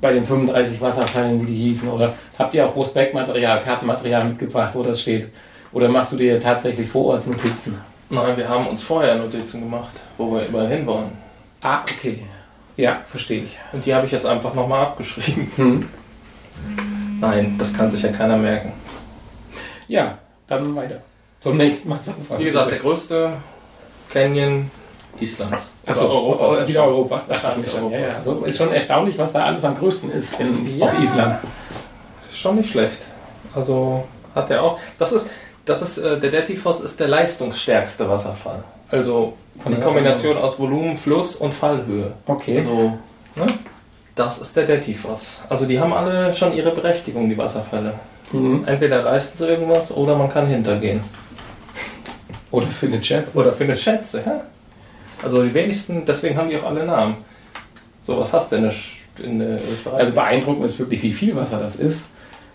bei 0.00 0.12
den 0.12 0.24
35 0.24 0.80
Wasserfällen, 0.80 1.42
wie 1.42 1.46
die 1.52 1.56
hießen 1.56 1.88
oder 1.88 2.14
habt 2.38 2.54
ihr 2.54 2.66
auch 2.66 2.72
Prospektmaterial, 2.74 3.60
Kartenmaterial 3.60 4.24
mitgebracht, 4.24 4.70
wo 4.74 4.82
das 4.82 5.00
steht? 5.00 5.28
Oder 5.72 5.88
machst 5.88 6.12
du 6.12 6.16
dir 6.16 6.40
tatsächlich 6.40 6.88
vor 6.88 7.14
Ort 7.14 7.26
Notizen? 7.26 7.78
Nein, 8.08 8.36
wir 8.36 8.48
haben 8.48 8.66
uns 8.66 8.82
vorher 8.82 9.16
Notizen 9.16 9.60
gemacht, 9.60 9.92
wo 10.18 10.34
wir 10.34 10.46
überall 10.46 10.68
hinwollen. 10.68 11.12
Ah, 11.60 11.82
okay. 11.82 12.24
Ja, 12.76 12.96
verstehe 13.04 13.44
ich. 13.44 13.58
Und 13.72 13.84
die 13.86 13.94
habe 13.94 14.06
ich 14.06 14.12
jetzt 14.12 14.26
einfach 14.26 14.54
nochmal 14.54 14.82
abgeschrieben. 14.82 15.50
Hm. 15.56 15.88
Nein, 17.20 17.56
das 17.58 17.72
kann 17.72 17.90
sich 17.90 18.02
ja 18.02 18.12
keiner 18.12 18.36
merken. 18.36 18.72
Ja, 19.88 20.18
dann 20.46 20.74
weiter. 20.74 21.00
Zum 21.40 21.56
nächsten 21.56 21.90
Wasserfall. 21.90 22.38
Wie 22.38 22.44
gesagt, 22.44 22.70
der 22.70 22.78
größte 22.78 23.32
Canyon 24.12 24.70
Islands. 25.18 25.72
Achso, 25.86 26.04
Europas. 26.08 26.40
Europas, 26.42 26.68
wieder 26.68 26.84
Europas, 26.84 27.28
dachte 27.28 27.46
ich 27.50 27.56
mir 27.56 27.62
Wahrscheinlich 27.64 27.72
schon. 27.72 27.92
Ja, 27.92 27.98
ja. 27.98 28.06
Europas. 28.06 28.26
Also 28.26 28.44
ist 28.44 28.56
schon 28.58 28.72
erstaunlich, 28.72 29.18
was 29.18 29.32
da 29.32 29.44
alles 29.44 29.64
am 29.64 29.78
größten 29.78 30.12
ist 30.12 30.40
in, 30.40 30.78
Ja. 30.78 30.86
auf 30.86 30.98
Island. 31.00 31.38
Schon 32.32 32.56
nicht 32.56 32.70
schlecht. 32.70 33.00
Also 33.54 34.04
hat 34.34 34.50
er 34.50 34.62
auch. 34.62 34.78
Das 34.98 35.12
ist, 35.12 35.28
das 35.64 35.82
ist 35.82 35.98
äh, 35.98 36.18
der 36.20 36.30
Dettifoss 36.30 36.80
ist 36.80 37.00
der 37.00 37.08
leistungsstärkste 37.08 38.08
Wasserfall. 38.08 38.62
Also 38.90 39.34
Von 39.62 39.72
die 39.72 39.78
der 39.78 39.86
Kombination 39.86 40.36
aus 40.36 40.58
Volumen, 40.58 40.96
Fluss 40.96 41.36
und 41.36 41.54
Fallhöhe. 41.54 42.12
Okay. 42.26 42.58
Also, 42.58 42.98
ne? 43.36 43.46
Das 44.14 44.38
ist 44.38 44.54
der 44.56 44.64
Dettifoss. 44.66 45.42
Also 45.48 45.64
die 45.64 45.80
haben 45.80 45.92
alle 45.92 46.34
schon 46.34 46.54
ihre 46.54 46.70
Berechtigung, 46.72 47.28
die 47.30 47.38
Wasserfälle. 47.38 47.94
Mhm. 48.32 48.64
Entweder 48.66 49.02
leisten 49.02 49.38
sie 49.38 49.46
irgendwas 49.48 49.90
oder 49.90 50.14
man 50.16 50.28
kann 50.28 50.46
hintergehen. 50.46 51.00
Oder 52.50 52.66
für 52.66 52.88
den 52.88 53.00
Chat. 53.00 53.34
Oder 53.36 53.52
findet 53.52 53.78
Schätze, 53.78 54.22
ja? 54.24 54.44
Also 55.22 55.42
die 55.42 55.52
wenigsten, 55.52 56.04
deswegen 56.04 56.36
haben 56.36 56.48
die 56.48 56.56
auch 56.56 56.64
alle 56.64 56.84
Namen. 56.84 57.16
So, 58.02 58.18
was 58.18 58.32
hast 58.32 58.52
du 58.52 58.56
denn 58.56 58.72
in 59.22 59.40
äh, 59.40 59.58
Österreich? 59.72 60.00
Also 60.00 60.12
beeindruckend 60.12 60.64
ist 60.64 60.78
wirklich, 60.78 61.02
wie 61.02 61.12
viel 61.12 61.36
Wasser 61.36 61.58
das 61.58 61.76
ist. 61.76 62.06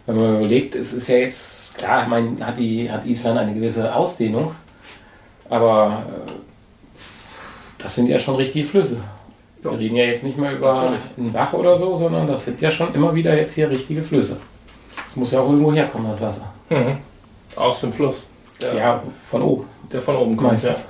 Wenn 0.06 0.18
man 0.18 0.36
überlegt, 0.36 0.76
es 0.76 0.94
ist 0.94 1.08
ja 1.08 1.18
jetzt, 1.18 1.78
klar, 1.78 2.04
ich 2.04 2.10
meine, 2.10 2.46
hat, 2.46 2.60
die, 2.60 2.92
hat 2.92 3.06
Island 3.06 3.40
eine 3.40 3.54
gewisse 3.54 3.94
Ausdehnung, 3.94 4.54
aber 5.50 6.04
äh, 6.08 6.32
das 7.80 7.96
sind 7.96 8.08
ja 8.08 8.20
schon 8.20 8.36
richtige 8.36 8.68
Flüsse. 8.68 8.98
Ja. 9.64 9.72
Wir 9.72 9.80
reden 9.80 9.96
ja 9.96 10.06
jetzt 10.06 10.24
nicht 10.24 10.38
mehr 10.38 10.54
über 10.54 10.74
Natürlich. 10.74 11.02
einen 11.18 11.32
Bach 11.32 11.54
oder 11.54 11.76
so, 11.76 11.96
sondern 11.96 12.28
das 12.28 12.46
sind 12.46 12.62
ja 12.62 12.70
schon 12.70 12.94
immer 12.94 13.14
wieder 13.16 13.36
jetzt 13.36 13.54
hier 13.54 13.70
richtige 13.70 14.02
Flüsse. 14.02 14.38
Das 15.06 15.16
muss 15.16 15.32
ja 15.32 15.40
auch 15.40 15.50
irgendwo 15.50 15.74
herkommen, 15.74 16.12
das 16.12 16.22
Wasser. 16.22 16.54
mhm. 16.70 16.98
Aus 17.56 17.82
dem 17.82 17.94
Fluss. 17.94 18.28
Der, 18.62 18.74
Ja, 18.76 19.04
von 19.30 19.42
oben. 19.42 19.66
der 19.92 20.02
von 20.02 20.16
oben 20.16 20.38
kommt, 20.38 20.62
ja. 20.64 20.70
Meistens. 20.70 20.88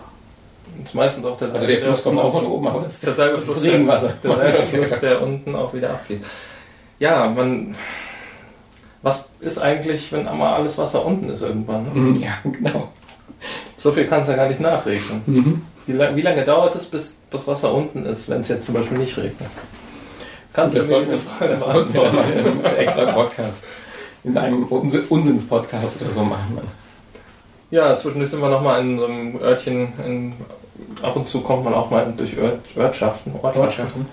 Ist 0.83 0.93
meistens 0.95 1.25
auch 1.25 1.37
der 1.37 1.53
Also 1.53 1.65
der 1.65 1.81
Fluss 1.81 2.03
kommt 2.03 2.19
auch 2.19 2.31
von 2.31 2.45
oben, 2.45 2.67
aber 2.67 2.81
das 2.81 2.99
Derselbe 3.01 3.37
das 3.37 3.43
ist 3.47 3.51
Fluss, 3.53 3.63
Regenwasser. 3.63 4.13
Der, 4.23 4.35
derselbe 4.35 4.85
Fluss, 4.85 4.99
der 4.99 5.21
unten 5.21 5.55
auch 5.55 5.73
wieder 5.73 5.89
abfließt. 5.91 6.23
Ja, 6.99 7.27
man. 7.27 7.75
Was 9.01 9.25
ist 9.39 9.59
eigentlich, 9.59 10.11
wenn 10.11 10.27
einmal 10.27 10.53
alles 10.55 10.77
Wasser 10.77 11.05
unten 11.05 11.29
ist 11.29 11.41
irgendwann? 11.41 11.83
Ne? 11.83 11.89
Mhm, 11.93 12.13
Ja, 12.15 12.31
genau. 12.43 12.89
So 13.77 13.91
viel 13.91 14.05
kannst 14.07 14.27
du 14.27 14.31
ja 14.31 14.37
gar 14.37 14.47
nicht 14.47 14.59
nachrechnen. 14.59 15.21
Mhm. 15.27 15.61
Wie, 15.85 15.91
lang, 15.93 16.15
wie 16.15 16.21
lange 16.21 16.41
dauert 16.43 16.75
es, 16.75 16.87
bis 16.87 17.17
das 17.29 17.45
Wasser 17.47 17.71
unten 17.73 18.05
ist, 18.05 18.27
wenn 18.29 18.41
es 18.41 18.47
jetzt 18.47 18.65
zum 18.65 18.73
Beispiel 18.75 18.97
nicht 18.97 19.15
regnet? 19.17 19.49
Kannst 20.53 20.75
Das 20.77 20.87
du 20.87 20.97
mir 20.97 21.05
diese 21.05 21.17
Frage 21.19 21.51
das 21.51 21.59
sollten 21.63 21.93
wir 21.93 22.01
dann 22.03 22.15
beantworten? 22.15 22.39
in 22.59 22.65
einem 22.65 22.77
extra 22.77 23.11
Podcast, 23.11 23.63
in 24.23 24.37
einem 24.37 24.63
Uns- 24.65 24.95
Unsinns-Podcast 25.09 26.01
oder 26.01 26.11
so 26.11 26.23
machen. 26.23 26.57
Ja, 27.71 27.95
zwischendurch 27.97 28.29
sind 28.29 28.41
wir 28.41 28.49
nochmal 28.49 28.81
in 28.81 28.97
so 28.99 29.05
einem 29.05 29.39
Örtchen. 29.41 29.93
In, 30.05 30.33
ab 31.01 31.15
und 31.15 31.27
zu 31.27 31.41
kommt 31.41 31.63
man 31.63 31.73
auch 31.73 31.89
mal 31.89 32.13
durch 32.15 32.37
Ört, 32.37 32.59
Ortschaften. 32.77 33.33
Ortschaften. 33.41 34.07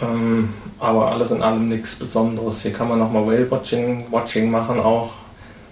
Ähm, 0.00 0.52
aber 0.78 1.10
alles 1.12 1.30
in 1.30 1.42
allem 1.42 1.68
nichts 1.68 1.94
Besonderes. 1.96 2.62
Hier 2.62 2.72
kann 2.72 2.88
man 2.88 2.98
nochmal 2.98 3.26
Whale-Watching 3.26 4.06
Watching 4.10 4.50
machen 4.50 4.80
auch. 4.80 5.10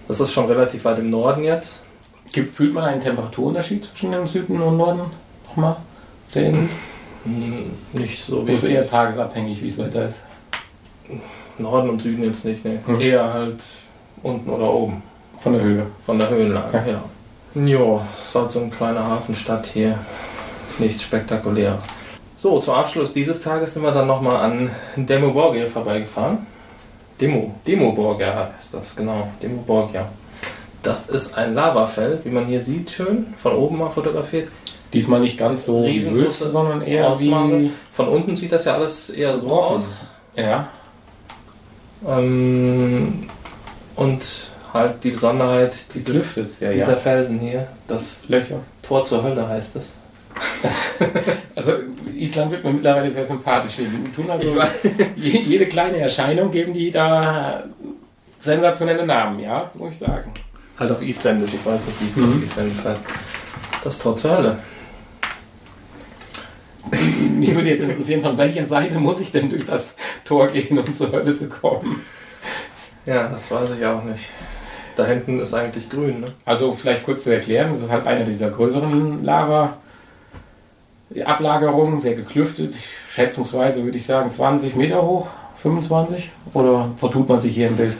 Das 0.07 0.19
ist 0.19 0.31
schon 0.31 0.45
relativ 0.45 0.83
weit 0.85 0.99
im 0.99 1.09
Norden 1.09 1.43
jetzt. 1.43 1.83
Gibt, 2.31 2.55
fühlt 2.55 2.73
man 2.73 2.85
einen 2.85 3.01
Temperaturunterschied 3.01 3.85
zwischen 3.85 4.11
dem 4.13 4.25
Süden 4.25 4.61
und 4.61 4.77
Norden 4.77 5.01
nochmal? 5.47 5.71
auf 5.71 6.33
Der 6.33 6.47
Insel? 6.47 6.69
Hm, 7.25 7.71
Nicht 7.93 8.23
so 8.23 8.39
Oder 8.39 8.53
ist 8.53 8.63
wie 8.63 8.71
eher 8.71 8.89
tagesabhängig, 8.89 9.61
wie 9.61 9.67
es 9.67 9.77
weiter 9.77 10.07
ist? 10.07 10.21
Norden 11.57 11.89
und 11.89 12.01
Süden 12.01 12.23
jetzt 12.23 12.45
nicht. 12.45 12.63
Ne? 12.65 12.79
Hm. 12.85 12.99
Eher 13.01 13.33
halt 13.33 13.59
unten 14.23 14.49
oder 14.49 14.73
oben. 14.73 15.03
Von 15.41 15.53
der 15.53 15.61
Höhe. 15.63 15.85
Von 16.05 16.17
der 16.19 16.29
Höhenlage, 16.29 16.77
Ja. 16.77 16.93
ja. 16.93 17.03
Jo, 17.53 18.01
ist 18.17 18.33
halt 18.33 18.51
so 18.51 18.59
eine 18.61 18.69
kleine 18.69 19.03
Hafenstadt 19.03 19.65
hier. 19.65 19.97
Nichts 20.79 21.03
Spektakuläres. 21.03 21.83
So, 22.37 22.57
zum 22.59 22.75
Abschluss 22.75 23.11
dieses 23.11 23.41
Tages 23.41 23.73
sind 23.73 23.83
wir 23.83 23.91
dann 23.91 24.07
nochmal 24.07 24.37
an 24.37 24.69
Demo 24.95 25.31
Borgia 25.33 25.67
vorbeigefahren. 25.67 26.39
Demo, 27.19 27.53
Demo 27.67 27.91
Borgia 27.91 28.49
heißt 28.57 28.73
das, 28.73 28.95
genau. 28.95 29.27
Demo 29.43 29.61
Borgia. 29.63 30.07
Das 30.81 31.09
ist 31.09 31.37
ein 31.37 31.53
Lavafeld, 31.53 32.23
wie 32.25 32.29
man 32.29 32.45
hier 32.45 32.63
sieht, 32.63 32.89
schön, 32.89 33.33
von 33.43 33.53
oben 33.53 33.77
mal 33.79 33.89
fotografiert. 33.91 34.47
Diesmal 34.93 35.19
nicht 35.19 35.37
ganz 35.37 35.65
so 35.65 35.83
Wülste, 35.85 36.49
sondern 36.49 36.81
eher 36.81 37.09
Ausmaße. 37.09 37.59
wie 37.59 37.71
Von 37.93 38.07
unten 38.07 38.35
sieht 38.35 38.51
das 38.51 38.65
ja 38.65 38.73
alles 38.75 39.09
eher 39.09 39.37
so 39.37 39.51
aus. 39.51 39.97
Ja, 40.35 40.69
Ähm, 42.07 43.29
und 43.95 44.50
halt 44.73 45.03
die 45.03 45.11
Besonderheit 45.11 45.75
diese, 45.93 46.13
ja, 46.59 46.71
dieser 46.71 46.91
ja. 46.91 46.95
Felsen 46.95 47.39
hier, 47.39 47.67
das 47.87 48.29
Löcher. 48.29 48.59
Tor 48.81 49.03
zur 49.05 49.23
Hölle 49.23 49.47
heißt 49.47 49.75
es. 49.77 49.89
Also 51.55 51.73
Island 52.15 52.51
wird 52.51 52.63
mir 52.63 52.71
mittlerweile 52.71 53.11
sehr 53.11 53.25
sympathisch. 53.25 53.75
Die 53.77 54.11
tun 54.11 54.29
also 54.29 54.55
je, 55.15 55.39
jede 55.41 55.67
kleine 55.67 55.97
Erscheinung 55.97 56.49
geben 56.49 56.73
die 56.73 56.89
da 56.89 57.63
sensationelle 58.39 59.05
Namen, 59.05 59.39
ja, 59.39 59.69
muss 59.77 59.91
ich 59.93 59.97
sagen. 59.99 60.31
Halt 60.79 60.91
auf 60.91 61.01
Isländisch, 61.01 61.53
ich 61.53 61.65
weiß 61.65 61.81
nicht, 61.85 62.01
wie 62.01 62.09
es 62.09 62.15
Mhm. 62.15 62.37
auf 62.37 62.43
Isländisch 62.43 62.83
heißt. 62.83 63.03
Das 63.83 63.99
Tor 63.99 64.15
zur 64.15 64.37
Hölle. 64.37 64.57
Mich 67.37 67.53
würde 67.53 67.69
jetzt 67.69 67.83
interessieren, 67.83 68.21
von 68.21 68.37
welcher 68.37 68.65
Seite 68.65 68.99
muss 68.99 69.19
ich 69.19 69.31
denn 69.31 69.49
durch 69.49 69.65
das 69.65 69.95
Tor 70.25 70.47
gehen, 70.47 70.79
um 70.79 70.93
zur 70.93 71.11
Hölle 71.11 71.35
zu 71.35 71.47
kommen? 71.49 72.01
Ja, 73.05 73.27
das 73.27 73.49
weiß 73.51 73.69
ich 73.77 73.85
auch 73.85 74.03
nicht. 74.03 74.23
Da 74.95 75.05
hinten 75.05 75.39
ist 75.39 75.53
eigentlich 75.53 75.89
grün, 75.89 76.19
ne? 76.21 76.33
Also 76.45 76.73
vielleicht 76.73 77.03
kurz 77.05 77.23
zu 77.23 77.33
erklären, 77.33 77.69
das 77.69 77.79
ist 77.81 77.89
halt 77.89 78.05
eine 78.05 78.23
dieser 78.25 78.49
größeren 78.49 79.23
Lava-Ablagerungen, 79.23 81.99
sehr 81.99 82.15
geklüftet, 82.15 82.75
schätzungsweise 83.09 83.83
würde 83.83 83.97
ich 83.97 84.05
sagen 84.05 84.29
20 84.31 84.75
Meter 84.75 85.01
hoch, 85.01 85.27
25? 85.55 86.29
Oder 86.53 86.89
vertut 86.97 87.27
man 87.29 87.39
sich 87.39 87.55
hier 87.55 87.67
im 87.69 87.77
Bild? 87.77 87.95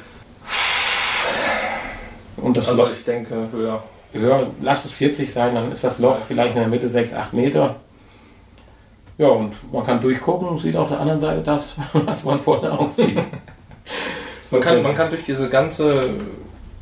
Und 2.38 2.56
das 2.58 2.70
Also 2.70 2.84
Loch, 2.84 2.92
ich 2.92 3.04
denke 3.04 3.36
höher. 3.52 3.84
höher, 4.14 4.48
lass 4.62 4.86
es 4.86 4.92
40 4.92 5.32
sein, 5.32 5.56
dann 5.56 5.72
ist 5.72 5.84
das 5.84 6.00
Loch 6.00 6.18
vielleicht 6.28 6.56
in 6.56 6.62
der 6.62 6.70
Mitte 6.70 6.90
6, 6.90 7.14
8 7.14 7.34
Meter. 7.34 7.76
Ja, 9.18 9.28
und 9.28 9.54
man 9.72 9.86
kann 9.86 10.02
durchgucken 10.02 10.48
und 10.48 10.60
sieht 10.60 10.76
auf 10.76 10.90
der 10.90 11.00
anderen 11.00 11.20
Seite 11.20 11.42
das, 11.42 11.76
was 11.94 12.26
man 12.26 12.40
vorne 12.42 12.72
aussieht. 12.80 13.20
Man 14.50 14.62
kann, 14.62 14.82
man 14.82 14.96
kann 14.96 15.10
durch 15.10 15.24
diese 15.24 15.48
ganze 15.50 16.10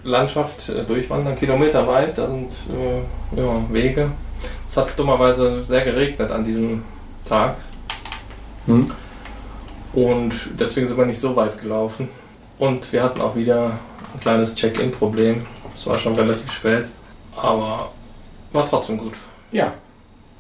Landschaft 0.04 0.70
äh, 0.70 0.84
durchwandern, 0.84 1.36
kilometerweit, 1.36 2.18
da 2.18 2.28
sind 2.28 2.52
äh, 2.70 3.39
ja, 3.39 3.64
Wege. 3.70 4.12
Es 4.66 4.78
hat 4.78 4.97
dummerweise 4.97 5.64
sehr 5.64 5.82
geregnet 5.82 6.32
an 6.32 6.43
diesem 6.43 6.84
Tag. 7.28 7.58
Hm. 8.66 8.91
Und 9.93 10.34
deswegen 10.60 10.88
sind 10.88 10.97
wir 10.97 11.06
nicht 11.06 11.20
so 11.20 11.36
weit 11.36 11.60
gelaufen. 11.60 12.10
Und 12.60 12.91
wir 12.93 13.04
hatten 13.04 13.22
auch 13.22 13.36
wieder 13.36 13.72
ein 14.14 14.20
kleines 14.20 14.56
Check-in-Problem. 14.56 15.45
Es 15.76 15.88
war 15.88 15.97
schon 15.97 16.16
relativ 16.16 16.52
spät, 16.52 16.86
aber 17.36 17.91
war 18.52 18.70
trotzdem 18.70 18.97
gut. 18.97 19.14
Ja. 19.52 19.74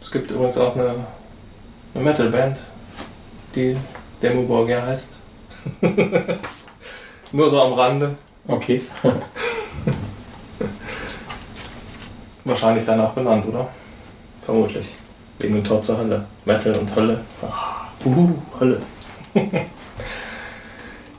Es 0.01 0.11
gibt 0.11 0.31
übrigens 0.31 0.57
auch 0.57 0.75
eine, 0.75 0.95
eine 1.93 2.03
Metal-Band, 2.03 2.57
die 3.55 3.75
Demo 4.21 4.43
Borgia 4.43 4.81
heißt. 4.81 5.09
Nur 7.31 7.49
so 7.49 7.61
am 7.61 7.73
Rande. 7.73 8.15
Okay. 8.47 8.81
Wahrscheinlich 12.43 12.85
danach 12.85 13.11
benannt, 13.11 13.45
oder? 13.45 13.67
Vermutlich. 14.43 14.95
Wegen 15.37 15.55
dem 15.55 15.63
Tor 15.63 15.81
zur 15.81 15.97
Hölle. 15.97 16.25
Metal 16.45 16.75
und 16.75 16.95
Hölle. 16.95 17.21
Uhu, 18.05 18.33
Hölle. 18.59 18.81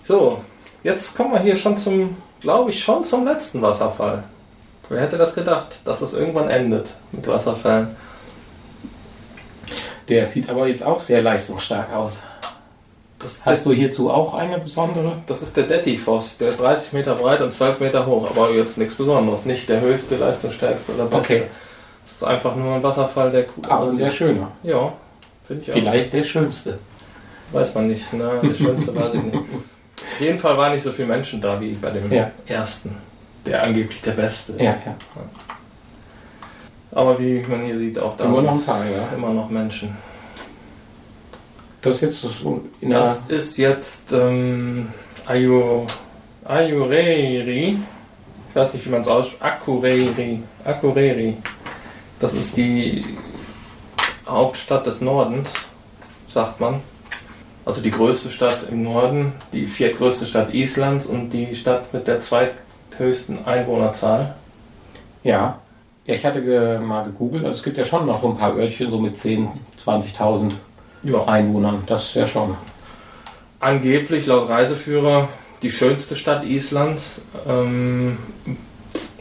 so, 0.02 0.40
jetzt 0.82 1.16
kommen 1.16 1.32
wir 1.32 1.40
hier 1.40 1.56
schon 1.56 1.76
zum, 1.76 2.16
glaube 2.40 2.70
ich, 2.70 2.82
schon 2.82 3.04
zum 3.04 3.24
letzten 3.24 3.62
Wasserfall. 3.62 4.24
Wer 4.88 5.02
hätte 5.02 5.18
das 5.18 5.34
gedacht, 5.34 5.68
dass 5.84 6.00
es 6.00 6.14
irgendwann 6.14 6.50
endet 6.50 6.90
mit 7.12 7.26
Wasserfällen? 7.28 7.96
Der 10.08 10.26
sieht 10.26 10.50
aber 10.50 10.66
jetzt 10.66 10.82
auch 10.84 11.00
sehr 11.00 11.22
leistungsstark 11.22 11.92
aus. 11.92 12.14
Das 13.20 13.44
Hast 13.44 13.66
du 13.66 13.72
hierzu 13.72 14.10
auch 14.10 14.32
eine 14.32 14.58
besondere? 14.58 15.18
Das 15.26 15.42
ist 15.42 15.54
der 15.54 15.64
Dettifoss, 15.64 16.38
der 16.38 16.52
30 16.52 16.94
Meter 16.94 17.14
breit 17.14 17.42
und 17.42 17.52
12 17.52 17.78
Meter 17.80 18.06
hoch, 18.06 18.30
aber 18.30 18.50
jetzt 18.50 18.78
nichts 18.78 18.94
Besonderes. 18.94 19.44
Nicht 19.44 19.68
der 19.68 19.82
höchste, 19.82 20.16
leistungsstärkste 20.16 20.94
oder 20.94 21.04
beste. 21.04 21.34
Okay. 21.34 21.42
Das 22.02 22.12
ist 22.12 22.24
einfach 22.24 22.56
nur 22.56 22.74
ein 22.74 22.82
Wasserfall, 22.82 23.30
der 23.30 23.44
cool 23.56 23.64
Aber 23.68 23.92
der 23.92 24.10
schöne. 24.10 24.48
Ja, 24.62 24.92
finde 25.46 25.62
ich 25.62 25.70
auch. 25.70 25.74
Vielleicht 25.74 26.12
der 26.14 26.24
schönste. 26.24 26.78
Weiß 27.52 27.74
man 27.74 27.88
nicht, 27.88 28.10
ne? 28.14 28.40
Der 28.42 28.54
schönste 28.54 28.96
weiß 28.96 29.14
ich 29.14 29.22
nicht. 29.22 29.36
Auf 29.36 30.20
jeden 30.20 30.38
Fall 30.38 30.56
waren 30.56 30.72
nicht 30.72 30.82
so 30.82 30.92
viele 30.92 31.08
Menschen 31.08 31.42
da 31.42 31.60
wie 31.60 31.72
bei 31.72 31.90
dem 31.90 32.10
ja. 32.10 32.30
ersten, 32.46 32.96
der 33.44 33.62
angeblich 33.62 34.00
der 34.00 34.12
beste 34.12 34.52
ist. 34.52 34.60
Ja, 34.60 34.76
ja. 34.86 34.96
Aber 36.92 37.18
wie 37.18 37.44
man 37.46 37.64
hier 37.64 37.76
sieht, 37.76 37.98
auch 37.98 38.16
da 38.16 38.24
immer 38.24 38.42
noch 38.42 38.64
paar, 38.64 38.82
immer 39.14 39.30
noch 39.30 39.50
Menschen. 39.50 39.96
Das 41.82 41.96
ist 41.96 42.00
jetzt 42.02 42.20
so 42.20 42.60
Das 42.82 43.22
ist 43.28 43.56
jetzt 43.56 44.12
ähm, 44.12 44.88
Ayu, 45.26 45.86
Ayureri. 46.44 47.78
Ich 48.48 48.56
weiß 48.56 48.74
nicht, 48.74 48.84
wie 48.86 48.90
man 48.90 49.00
es 49.00 49.08
ausspricht. 49.08 49.42
Akureyri. 49.42 50.42
Akureyri. 50.64 51.36
Das 52.18 52.34
ist 52.34 52.56
die 52.56 53.04
Hauptstadt 54.26 54.86
des 54.86 55.00
Nordens, 55.00 55.48
sagt 56.28 56.60
man. 56.60 56.80
Also 57.64 57.80
die 57.80 57.90
größte 57.90 58.30
Stadt 58.30 58.58
im 58.70 58.82
Norden, 58.82 59.32
die 59.52 59.66
viertgrößte 59.66 60.26
Stadt 60.26 60.52
Islands 60.52 61.06
und 61.06 61.30
die 61.30 61.54
Stadt 61.54 61.92
mit 61.94 62.06
der 62.08 62.20
zweithöchsten 62.20 63.44
Einwohnerzahl. 63.46 64.34
Ja, 65.22 65.60
ja 66.06 66.14
ich 66.14 66.26
hatte 66.26 66.42
ge 66.42 66.78
mal 66.78 67.04
gegoogelt, 67.04 67.44
also 67.44 67.56
es 67.56 67.62
gibt 67.62 67.76
ja 67.78 67.84
schon 67.84 68.06
noch 68.06 68.20
so 68.20 68.28
ein 68.30 68.36
paar 68.36 68.56
Örtchen 68.56 68.90
so 68.90 68.98
mit 68.98 69.16
10.000, 69.16 69.48
20.000 69.86 70.52
ja. 71.02 71.24
Einwohnern. 71.24 71.82
Das 71.86 72.04
ist 72.04 72.14
ja 72.14 72.26
schon. 72.26 72.56
Angeblich 73.60 74.26
laut 74.26 74.48
Reiseführer 74.48 75.28
die 75.62 75.70
schönste 75.70 76.16
Stadt 76.16 76.44
Islands. 76.44 77.22
Ähm, 77.48 78.18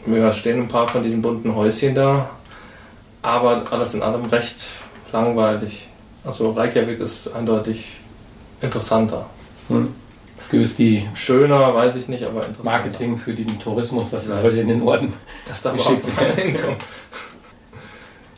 ja, 0.06 0.32
stehen 0.32 0.60
ein 0.60 0.68
paar 0.68 0.88
von 0.88 1.02
diesen 1.02 1.22
bunten 1.22 1.54
Häuschen 1.54 1.94
da, 1.94 2.30
aber 3.22 3.64
alles 3.70 3.94
in 3.94 4.02
allem 4.02 4.24
recht 4.24 4.56
langweilig. 5.12 5.88
Also 6.24 6.50
Reykjavik 6.52 7.00
ist 7.00 7.34
eindeutig 7.34 7.96
interessanter. 8.60 9.26
Hm. 9.68 9.94
Gewiss 10.50 10.74
die 10.74 11.06
schöner, 11.14 11.74
weiß 11.74 11.94
ich 11.96 12.08
nicht, 12.08 12.24
aber 12.24 12.46
interessanter. 12.46 12.70
Marketing 12.70 13.16
für 13.18 13.32
den 13.32 13.58
Tourismus, 13.60 14.10
dass 14.10 14.26
Leute 14.26 14.60
in 14.60 14.68
den 14.68 14.80
Norden 14.80 15.12
das 15.46 15.62
da 15.62 15.72
geschickt 15.72 16.06
hinkommen. 16.36 16.76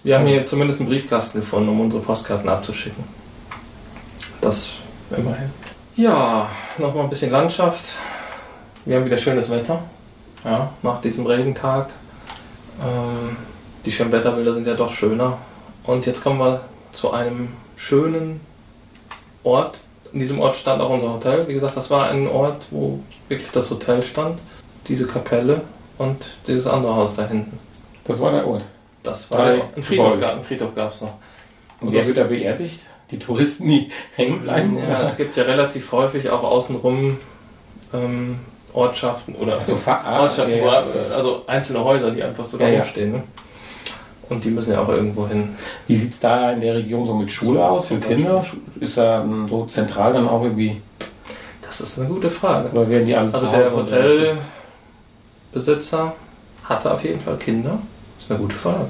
Wir 0.02 0.18
haben 0.18 0.26
hier 0.26 0.44
zumindest 0.44 0.80
einen 0.80 0.88
Briefkasten 0.88 1.40
gefunden, 1.40 1.70
um 1.70 1.80
unsere 1.80 2.02
Postkarten 2.02 2.48
abzuschicken. 2.48 3.04
Das 4.42 4.72
immerhin. 5.16 5.50
Ja, 5.96 6.50
nochmal 6.76 7.04
ein 7.04 7.10
bisschen 7.10 7.30
Landschaft. 7.30 7.96
Wir 8.84 8.96
haben 8.96 9.04
wieder 9.04 9.16
schönes 9.16 9.48
Wetter. 9.48 9.84
Ja, 10.44 10.72
nach 10.82 11.00
diesem 11.00 11.24
Regentag. 11.26 11.90
Ähm, 12.82 13.36
die 13.86 13.92
Schönwetterbilder 13.92 14.52
sind 14.52 14.66
ja 14.66 14.74
doch 14.74 14.92
schöner. 14.92 15.38
Und 15.84 16.06
jetzt 16.06 16.24
kommen 16.24 16.40
wir 16.40 16.60
zu 16.90 17.12
einem 17.12 17.52
schönen 17.76 18.40
Ort. 19.44 19.78
In 20.12 20.18
diesem 20.18 20.40
Ort 20.40 20.56
stand 20.56 20.82
auch 20.82 20.90
unser 20.90 21.12
Hotel. 21.12 21.46
Wie 21.46 21.54
gesagt, 21.54 21.76
das 21.76 21.88
war 21.88 22.10
ein 22.10 22.26
Ort, 22.26 22.66
wo 22.72 22.98
wirklich 23.28 23.52
das 23.52 23.70
Hotel 23.70 24.02
stand. 24.02 24.40
Diese 24.88 25.06
Kapelle 25.06 25.60
und 25.98 26.26
dieses 26.48 26.66
andere 26.66 26.96
Haus 26.96 27.14
da 27.14 27.28
hinten. 27.28 27.60
Das 28.04 28.18
war 28.20 28.32
der 28.32 28.44
Ort. 28.44 28.64
Das 29.04 29.30
war 29.30 29.38
Drei 29.38 29.62
ein 29.76 29.82
Friedhof, 29.84 30.44
Friedhof 30.44 30.74
gab 30.74 30.92
es 30.92 31.00
noch. 31.00 31.14
Und, 31.80 31.88
und 31.88 31.94
der 31.94 32.04
wird 32.04 32.16
da 32.16 32.24
beerdigt? 32.24 32.80
Die 33.12 33.18
Touristen 33.18 33.66
nie 33.66 33.90
hängen 34.16 34.40
bleiben. 34.40 34.76
Ja, 34.76 35.02
es 35.02 35.16
gibt 35.16 35.36
ja 35.36 35.44
relativ 35.44 35.92
häufig 35.92 36.28
auch 36.30 36.42
außenrum 36.42 37.18
ähm, 37.94 38.40
Ortschaften 38.72 39.34
oder 39.34 39.58
also, 39.58 39.74
Ortschaften, 39.74 40.56
ja, 40.56 40.64
ja. 40.64 40.84
also 41.14 41.42
einzelne 41.46 41.84
Häuser, 41.84 42.10
die 42.10 42.22
einfach 42.22 42.44
so 42.44 42.56
da 42.56 42.66
ja, 42.68 42.82
stehen. 42.82 43.12
Ne? 43.12 43.22
Und 44.30 44.44
die 44.44 44.50
müssen 44.50 44.72
ja 44.72 44.80
auch 44.80 44.88
irgendwo 44.88 45.28
hin. 45.28 45.50
Wie 45.86 45.94
sieht 45.94 46.12
es 46.12 46.20
da 46.20 46.52
in 46.52 46.60
der 46.62 46.74
Region 46.76 47.06
so 47.06 47.14
mit 47.14 47.30
Schule 47.30 47.58
so, 47.58 47.64
aus 47.64 47.88
für 47.88 47.98
Kinder? 47.98 48.44
Ist 48.80 48.96
da 48.96 49.24
so 49.48 49.66
zentral 49.66 50.14
dann 50.14 50.26
auch 50.26 50.42
irgendwie? 50.42 50.80
Das 51.60 51.82
ist 51.82 51.98
eine 51.98 52.08
gute 52.08 52.30
Frage. 52.30 52.70
Oder 52.70 52.88
werden 52.88 53.06
die 53.06 53.14
alle 53.14 53.32
Also 53.32 53.46
der 53.48 53.70
Hotelbesitzer 55.52 56.14
hatte 56.64 56.94
auf 56.94 57.04
jeden 57.04 57.20
Fall 57.20 57.36
Kinder. 57.36 57.78
Das 58.16 58.24
ist 58.24 58.30
eine 58.30 58.40
gute 58.40 58.56
Frage. 58.56 58.88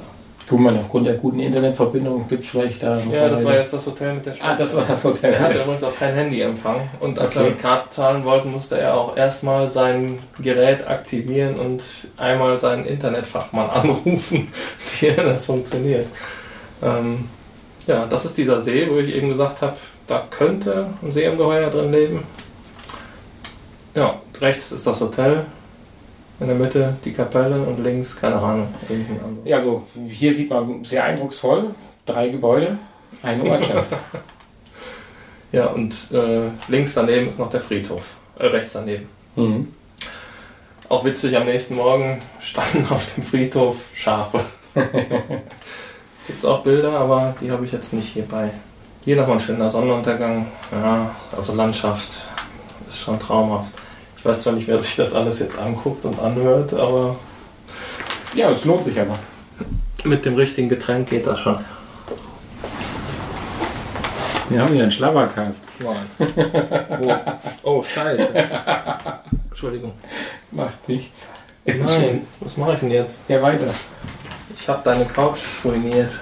Guck 0.53 0.61
mal, 0.61 0.77
aufgrund 0.77 1.07
der 1.07 1.15
guten 1.15 1.39
Internetverbindung 1.39 2.27
gibt 2.27 2.43
es 2.43 2.51
vielleicht 2.51 2.83
da. 2.83 2.99
Ja, 3.11 3.27
das 3.27 3.43
war 3.43 3.55
jetzt 3.55 3.73
das 3.73 3.87
Hotel 3.87 4.13
mit 4.13 4.27
der 4.27 4.35
Stadt. 4.35 4.49
Ah, 4.51 4.55
das 4.55 4.75
war 4.75 4.85
das 4.85 5.03
Hotel. 5.03 5.33
Er 5.33 5.39
hatte 5.39 5.55
übrigens 5.55 5.83
auch 5.83 5.97
kein 5.97 6.13
Handyempfang. 6.13 6.91
Und 6.99 7.17
als 7.17 7.35
okay. 7.35 7.45
er 7.45 7.49
mit 7.49 7.59
Karten 7.59 7.89
zahlen 7.91 8.23
wollte, 8.23 8.47
musste 8.49 8.77
er 8.77 8.93
auch 8.93 9.17
erstmal 9.17 9.71
sein 9.71 10.19
Gerät 10.39 10.87
aktivieren 10.87 11.55
und 11.55 11.81
einmal 12.17 12.59
seinen 12.59 12.85
Internetfachmann 12.85 13.67
anrufen, 13.71 14.49
wie 14.99 15.11
das 15.15 15.43
funktioniert. 15.43 16.05
Ähm, 16.83 17.27
ja, 17.87 18.05
das 18.05 18.23
ist 18.25 18.37
dieser 18.37 18.61
See, 18.61 18.87
wo 18.91 18.99
ich 18.99 19.11
eben 19.11 19.29
gesagt 19.29 19.63
habe, 19.63 19.75
da 20.05 20.23
könnte 20.29 20.85
ein 21.01 21.11
Seeungeheuer 21.11 21.71
drin 21.71 21.91
leben. 21.91 22.23
Ja, 23.95 24.21
rechts 24.39 24.71
ist 24.71 24.85
das 24.85 25.01
Hotel, 25.01 25.45
in 26.39 26.47
der 26.47 26.55
Mitte 26.55 26.95
die 27.05 27.13
Kapelle 27.13 27.61
und 27.61 27.83
links, 27.83 28.19
keine 28.19 28.35
Ahnung, 28.35 28.67
Ja, 29.45 29.57
also 29.57 29.83
hier 30.09 30.33
sieht 30.33 30.49
man 30.49 30.83
sehr 30.83 31.03
eindrucksvoll 31.03 31.73
drei 32.05 32.29
Gebäude, 32.29 32.77
eine 33.21 33.43
Ortschaft. 33.51 33.95
ja, 35.51 35.67
und 35.67 35.93
äh, 36.11 36.49
links 36.67 36.93
daneben 36.93 37.29
ist 37.29 37.39
noch 37.39 37.49
der 37.49 37.61
Friedhof, 37.61 38.03
äh, 38.39 38.47
rechts 38.47 38.73
daneben. 38.73 39.07
Mhm. 39.35 39.73
Auch 40.89 41.05
witzig, 41.05 41.35
am 41.37 41.45
nächsten 41.45 41.75
Morgen 41.75 42.21
standen 42.39 42.85
auf 42.89 43.13
dem 43.15 43.23
Friedhof 43.23 43.77
Schafe. 43.93 44.41
Gibt 44.73 46.39
es 46.39 46.45
auch 46.45 46.61
Bilder, 46.63 46.91
aber 46.99 47.35
die 47.41 47.51
habe 47.51 47.65
ich 47.65 47.71
jetzt 47.71 47.93
nicht 47.93 48.13
hierbei. 48.13 48.51
Hier 49.03 49.15
nochmal 49.15 49.37
ein 49.37 49.39
schöner 49.41 49.69
Sonnenuntergang. 49.69 50.47
Ja, 50.71 51.13
also 51.35 51.53
Landschaft 51.55 52.21
ist 52.89 52.99
schon 52.99 53.19
traumhaft. 53.19 53.71
Ich 54.23 54.29
weiß 54.29 54.43
zwar 54.43 54.53
nicht, 54.53 54.69
wer 54.69 54.79
sich 54.79 54.95
das 54.95 55.13
alles 55.13 55.39
jetzt 55.39 55.59
anguckt 55.59 56.05
und 56.05 56.17
anhört, 56.17 56.73
aber. 56.73 57.17
Ja, 58.33 58.51
es 58.51 58.63
lohnt 58.63 58.85
sich 58.85 58.97
aber. 58.97 59.19
Mit 60.05 60.23
dem 60.23 60.35
richtigen 60.35 60.69
Getränk 60.69 61.09
geht 61.09 61.27
das 61.27 61.41
schon. 61.41 61.59
Wir 64.47 64.61
haben 64.61 64.73
hier 64.73 64.83
einen 64.83 64.93
Schlabbercast. 64.93 65.65
oh. 65.83 67.15
oh, 67.63 67.83
scheiße. 67.83 68.33
Entschuldigung. 69.49 69.91
Macht 70.51 70.87
nichts. 70.87 71.23
Nein, 71.65 72.25
was 72.39 72.55
mache 72.55 72.75
ich 72.75 72.79
denn 72.79 72.91
jetzt? 72.91 73.23
Ja, 73.27 73.41
weiter. 73.41 73.73
Ich 74.55 74.69
habe 74.69 74.81
deine 74.85 75.03
Couch 75.03 75.39
ruiniert. 75.65 76.13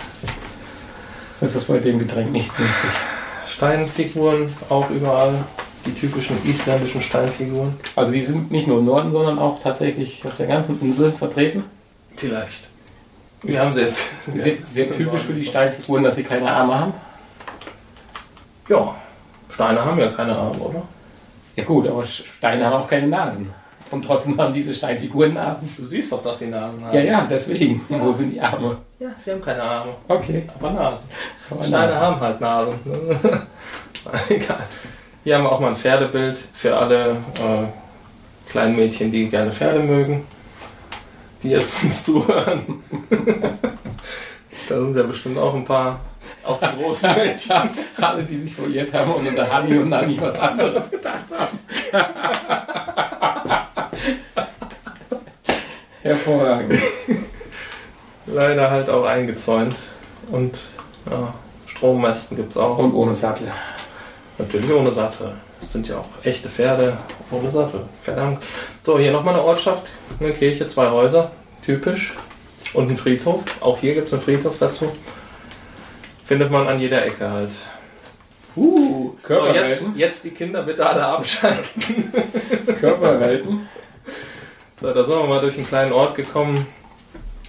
Das 1.39 1.53
ist 1.55 1.67
bei 1.67 1.77
dem 1.77 1.99
Getränk 1.99 2.31
nicht 2.31 2.49
möglich. 2.57 2.93
Steinfiguren 3.47 4.51
auch 4.69 4.89
überall 4.89 5.45
die 5.85 5.93
typischen 5.93 6.37
isländischen 6.45 7.01
Steinfiguren. 7.01 7.75
Also 7.95 8.11
die 8.11 8.21
sind 8.21 8.51
nicht 8.51 8.67
nur 8.67 8.79
im 8.79 8.85
Norden, 8.85 9.11
sondern 9.11 9.39
auch 9.39 9.61
tatsächlich 9.61 10.23
auf 10.25 10.35
der 10.37 10.47
ganzen 10.47 10.79
Insel 10.81 11.11
vertreten? 11.11 11.63
Vielleicht. 12.15 12.69
Wir 13.43 13.59
haben 13.59 13.73
sie 13.73 13.81
jetzt. 13.81 14.09
Sehr, 14.35 14.57
sehr 14.63 14.91
typisch 14.91 15.21
für 15.21 15.33
die 15.33 15.45
Steinfiguren, 15.45 16.03
dass 16.03 16.15
sie 16.15 16.23
keine 16.23 16.51
Arme 16.51 16.79
haben? 16.79 16.93
Ja, 18.69 18.95
Steine 19.49 19.83
haben 19.83 19.99
ja 19.99 20.07
keine 20.09 20.35
Arme, 20.35 20.59
oder? 20.59 20.81
Ja 21.55 21.63
gut, 21.63 21.87
aber 21.87 22.05
Steine 22.05 22.65
haben 22.65 22.73
auch 22.83 22.87
keine 22.87 23.07
Nasen. 23.07 23.51
Und 23.89 24.05
trotzdem 24.05 24.39
haben 24.39 24.53
diese 24.53 24.73
Steinfiguren 24.73 25.33
Nasen. 25.33 25.69
Du 25.75 25.85
siehst 25.85 26.11
doch, 26.11 26.23
dass 26.23 26.39
sie 26.39 26.47
Nasen 26.47 26.85
haben. 26.85 26.95
Ja, 26.95 27.01
ja, 27.01 27.27
deswegen. 27.29 27.83
Wo 27.89 28.11
sind 28.11 28.31
die 28.31 28.39
Arme? 28.39 28.77
Ja, 28.99 29.09
sie 29.19 29.31
haben 29.31 29.41
keine 29.41 29.61
Arme. 29.61 29.91
Okay. 30.07 30.47
Aber 30.57 30.71
Nasen. 30.71 31.03
Aber 31.49 31.63
Steine 31.63 31.87
Nasen. 31.87 31.99
haben 31.99 32.19
halt 32.21 32.41
Nasen. 32.41 32.73
Egal. 34.29 34.63
Hier 35.23 35.35
haben 35.35 35.43
wir 35.43 35.51
auch 35.51 35.59
mal 35.59 35.67
ein 35.69 35.75
Pferdebild 35.75 36.39
für 36.53 36.75
alle 36.75 37.11
äh, 37.11 37.67
kleinen 38.49 38.75
Mädchen, 38.75 39.11
die 39.11 39.29
gerne 39.29 39.51
Pferde 39.51 39.79
mögen, 39.79 40.25
die 41.43 41.51
jetzt 41.51 41.83
uns 41.83 42.03
zuhören. 42.05 42.81
da 44.67 44.79
sind 44.79 44.97
ja 44.97 45.03
bestimmt 45.03 45.37
auch 45.37 45.53
ein 45.53 45.63
paar, 45.63 45.99
auch 46.43 46.59
die 46.59 46.81
großen 46.81 47.13
Mädchen. 47.15 47.69
Alle, 47.97 48.23
die 48.23 48.37
sich 48.37 48.55
verirrt 48.55 48.91
haben 48.95 49.11
und 49.11 49.27
unter 49.27 49.47
Hani 49.47 49.77
und 49.77 49.89
Nani 49.89 50.19
was 50.19 50.39
anderes 50.39 50.89
gedacht 50.89 51.25
haben. 51.37 51.59
Hervorragend. 56.01 56.79
Leider 58.25 58.71
halt 58.71 58.89
auch 58.89 59.05
eingezäunt. 59.05 59.75
Und 60.31 60.57
ja, 61.07 61.31
Strommästen 61.67 62.37
gibt 62.37 62.51
es 62.51 62.57
auch. 62.57 62.79
Und 62.79 62.95
ohne 62.95 63.13
Sattel. 63.13 63.51
Natürlich 64.41 64.71
ohne 64.71 64.91
Sattel. 64.91 65.33
Das 65.59 65.71
sind 65.71 65.87
ja 65.87 65.97
auch 65.97 66.25
echte 66.25 66.49
Pferde 66.49 66.97
ohne 67.29 67.51
Sattel. 67.51 67.81
Haben... 68.07 68.37
So, 68.81 68.97
hier 68.97 69.11
nochmal 69.11 69.35
eine 69.35 69.43
Ortschaft, 69.43 69.91
eine 70.19 70.33
Kirche, 70.33 70.67
zwei 70.67 70.89
Häuser, 70.89 71.31
typisch. 71.63 72.15
Und 72.73 72.89
ein 72.89 72.97
Friedhof. 72.97 73.41
Auch 73.59 73.77
hier 73.77 73.93
gibt 73.93 74.07
es 74.07 74.13
einen 74.13 74.21
Friedhof 74.21 74.57
dazu. 74.59 74.91
Findet 76.25 76.49
man 76.49 76.67
an 76.67 76.79
jeder 76.79 77.05
Ecke 77.05 77.29
halt. 77.29 77.51
Uh, 78.55 79.11
So, 79.27 79.45
jetzt, 79.47 79.83
jetzt 79.95 80.23
die 80.23 80.31
Kinder 80.31 80.63
bitte 80.63 80.85
alle 80.87 81.05
abschalten. 81.05 82.11
Körperwelten. 82.79 83.67
So, 84.81 84.93
da 84.93 85.03
sind 85.03 85.15
wir 85.15 85.27
mal 85.27 85.41
durch 85.41 85.55
einen 85.57 85.67
kleinen 85.67 85.91
Ort 85.91 86.15
gekommen. 86.15 86.65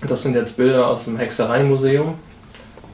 Das 0.06 0.22
sind 0.22 0.34
jetzt 0.34 0.56
Bilder 0.56 0.88
aus 0.88 1.04
dem 1.04 1.16
Hexereimuseum. 1.16 2.18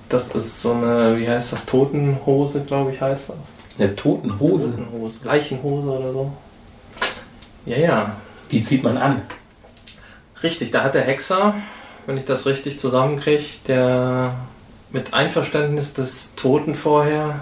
Das 0.09 0.28
ist 0.28 0.62
so 0.62 0.72
eine, 0.72 1.18
wie 1.18 1.28
heißt 1.28 1.53
das, 1.53 1.66
Totenhose, 1.66 2.61
glaube 2.61 2.92
ich, 2.92 3.01
heißt 3.01 3.30
das. 3.30 3.57
Eine 3.79 3.95
Totenhose. 3.95 4.70
Totenhose. 4.70 5.16
Leichenhose 5.24 5.89
oder 5.89 6.12
so. 6.12 6.33
Ja, 7.66 7.76
ja. 7.76 8.16
Die 8.51 8.62
zieht 8.62 8.83
man 8.83 8.97
an. 8.97 9.22
Richtig, 10.43 10.70
da 10.70 10.85
hat 10.85 10.95
der 10.95 11.03
Hexer, 11.03 11.55
wenn 12.07 12.16
ich 12.16 12.24
das 12.24 12.47
richtig 12.47 12.81
zusammenkriege, 12.81 13.45
der 13.66 14.35
mit 14.91 15.12
Einverständnis 15.12 15.95
des 15.95 16.35
Toten 16.35 16.74
vorher, 16.74 17.41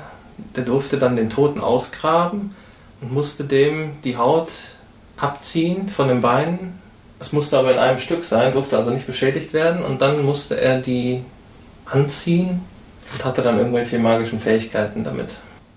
der 0.57 0.65
durfte 0.65 0.99
dann 0.99 1.17
den 1.17 1.31
Toten 1.31 1.61
ausgraben 1.61 2.55
und 3.01 3.13
musste 3.13 3.45
dem 3.45 4.03
die 4.03 4.17
Haut 4.17 4.51
abziehen 5.17 5.89
von 5.89 6.09
den 6.09 6.21
Beinen. 6.21 6.81
Es 7.21 7.33
musste 7.33 7.59
aber 7.59 7.73
in 7.73 7.79
einem 7.79 7.99
Stück 7.99 8.25
sein, 8.25 8.53
durfte 8.53 8.77
also 8.77 8.91
nicht 8.91 9.07
beschädigt 9.07 9.53
werden 9.53 9.83
und 9.83 10.03
dann 10.03 10.25
musste 10.25 10.61
er 10.61 10.81
die 10.81 11.23
anziehen 11.87 12.61
und 13.13 13.25
hatte 13.25 13.43
dann 13.43 13.59
irgendwelche 13.59 13.99
magischen 13.99 14.41
Fähigkeiten 14.41 15.05
damit. 15.05 15.31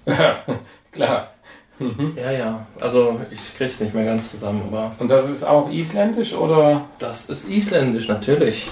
Klar. 0.91 1.31
Mhm. 1.79 2.13
Ja, 2.17 2.31
ja, 2.31 2.67
also 2.79 3.21
ich 3.31 3.55
krieg's 3.55 3.79
nicht 3.79 3.93
mehr 3.93 4.03
ganz 4.03 4.31
zusammen, 4.31 4.63
aber 4.67 4.95
Und 4.99 5.07
das 5.07 5.29
ist 5.29 5.43
auch 5.45 5.69
isländisch 5.69 6.33
oder? 6.33 6.85
Das 6.99 7.29
ist 7.29 7.49
isländisch, 7.49 8.09
natürlich. 8.09 8.69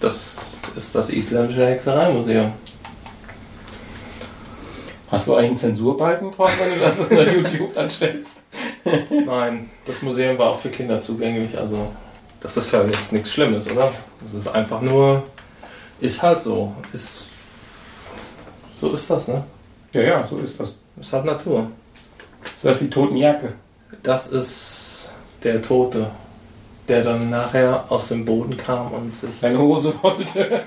Das 0.00 0.58
ist 0.74 0.94
das 0.94 1.10
isländische 1.10 1.66
Hexereimuseum. 1.66 2.52
Hast 5.10 5.28
du 5.28 5.34
eigentlich 5.34 5.48
einen 5.48 5.56
Zensurbalken 5.56 6.30
drauf, 6.32 6.50
wenn 6.58 6.74
du 6.74 6.80
das 6.80 6.98
unter 6.98 7.32
YouTube 7.34 7.74
dann 7.74 7.90
stellst? 7.90 8.32
Nein, 8.84 9.70
das 9.84 10.02
Museum 10.02 10.38
war 10.38 10.50
auch 10.50 10.58
für 10.58 10.70
Kinder 10.70 11.00
zugänglich, 11.00 11.56
also 11.58 11.92
das 12.40 12.56
ist 12.56 12.72
ja 12.72 12.84
jetzt 12.84 13.12
nichts 13.12 13.32
Schlimmes, 13.32 13.70
oder? 13.70 13.92
Das 14.22 14.34
ist 14.34 14.48
einfach 14.48 14.80
nur, 14.80 15.24
ist 16.00 16.22
halt 16.22 16.40
so. 16.40 16.72
Ist, 16.92 17.26
so 18.76 18.92
ist 18.92 19.08
das, 19.10 19.28
ne? 19.28 19.44
Ja, 19.96 20.02
ja, 20.02 20.26
so 20.26 20.36
ist 20.36 20.60
das. 20.60 20.76
Ist 21.00 21.12
halt 21.12 21.24
Natur. 21.24 21.70
Ist 22.54 22.64
das 22.64 22.78
die 22.80 22.90
Totenjacke? 22.90 23.54
Das 24.02 24.28
ist 24.28 25.10
der 25.42 25.62
Tote, 25.62 26.10
der 26.86 27.02
dann 27.02 27.30
nachher 27.30 27.84
aus 27.88 28.08
dem 28.08 28.26
Boden 28.26 28.58
kam 28.58 28.92
und 28.92 29.16
sich 29.16 29.40
Deine 29.40 29.58
Hose 29.58 29.94
wollte. 30.02 30.64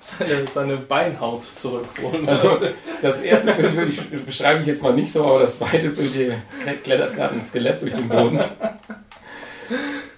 seine, 0.00 0.46
seine 0.52 0.76
Beinhaut 0.78 1.44
zurückholen 1.44 2.28
Also, 2.28 2.58
das 3.00 3.18
erste 3.20 3.54
Bild 3.54 3.76
würde 3.76 3.90
ich, 3.90 4.24
beschreibe 4.24 4.60
ich 4.60 4.66
jetzt 4.66 4.82
mal 4.82 4.92
nicht 4.92 5.12
so, 5.12 5.24
aber 5.24 5.40
das 5.40 5.58
zweite 5.58 5.90
Bild 5.90 6.12
hier 6.12 6.34
klettert 6.82 7.14
gerade 7.14 7.34
ein 7.34 7.42
Skelett 7.42 7.80
durch 7.80 7.94
den 7.94 8.08
Boden. 8.08 8.40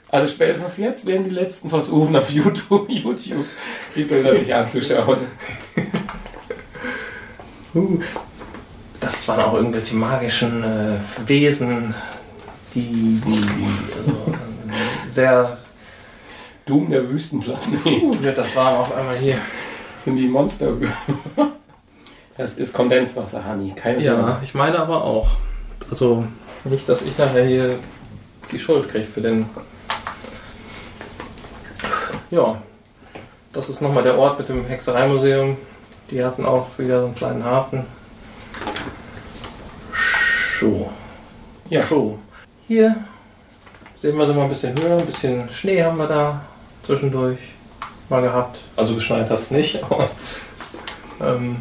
Also 0.09 0.33
spätestens 0.33 0.79
jetzt 0.79 1.07
werden 1.07 1.25
die 1.25 1.31
letzten 1.31 1.69
versuchen, 1.69 2.17
auf 2.17 2.31
YouTube, 2.31 2.89
YouTube 2.89 3.47
die 3.95 4.05
Bilder 4.05 4.37
sich 4.37 4.55
anzuschauen. 4.55 5.19
Uh, 7.75 7.99
Das 9.01 9.27
waren 9.29 9.41
auch 9.41 9.55
irgendwelche 9.55 9.95
magischen 9.97 10.63
äh, 10.63 10.97
Wesen, 11.27 11.95
die, 12.75 13.21
die, 13.27 13.41
die 13.41 13.97
also, 13.99 14.11
äh, 14.13 15.11
sehr. 15.11 15.59
Doom 16.65 16.91
der 16.91 17.09
Wüstenplanet. 17.09 17.61
Ja, 18.23 18.31
das 18.31 18.55
war 18.55 18.79
auf 18.79 18.95
einmal 18.97 19.17
hier. 19.17 19.37
Das 19.95 20.05
sind 20.05 20.15
die 20.15 20.29
Monster. 20.29 20.73
Das 22.37 22.55
ist 22.55 22.73
Kondenswasser, 22.73 23.45
Honey. 23.45 23.73
Keine 23.75 24.01
Ja, 24.01 24.15
Sorge. 24.17 24.37
ich 24.45 24.55
meine 24.55 24.79
aber 24.79 25.03
auch. 25.05 25.33
Also 25.91 26.25
nicht, 26.65 26.89
dass 26.89 27.03
ich 27.03 27.19
nachher 27.19 27.45
hier 27.45 27.79
die 28.53 28.59
Schuld 28.61 28.89
kriege 28.89 29.05
für 29.05 29.21
den. 29.21 29.47
Ja, 32.31 32.63
das 33.53 33.69
ist 33.69 33.83
nochmal 33.83 34.05
der 34.05 34.17
Ort 34.17 34.39
mit 34.39 34.49
dem 34.49 34.65
Hexereimuseum. 34.65 35.57
Die 36.13 36.23
hatten 36.23 36.45
auch 36.45 36.67
wieder 36.77 37.01
so 37.01 37.07
einen 37.07 37.15
kleinen 37.15 37.43
Hafen. 37.45 37.87
So. 40.61 40.91
Ja. 41.71 41.85
So. 41.87 42.19
Hier 42.69 42.97
sehen 43.99 44.19
wir 44.19 44.27
sie 44.27 44.35
mal 44.35 44.43
ein 44.43 44.49
bisschen 44.51 44.75
höher, 44.79 44.99
ein 44.99 45.07
bisschen 45.07 45.49
Schnee 45.51 45.83
haben 45.83 45.97
wir 45.97 46.07
da 46.07 46.43
zwischendurch 46.85 47.39
mal 48.11 48.21
gehabt. 48.21 48.59
Also 48.77 48.95
geschneit 48.95 49.31
hat 49.31 49.39
es 49.39 49.51
nicht, 49.51 49.83
aber. 49.83 50.11
Ähm, 51.21 51.57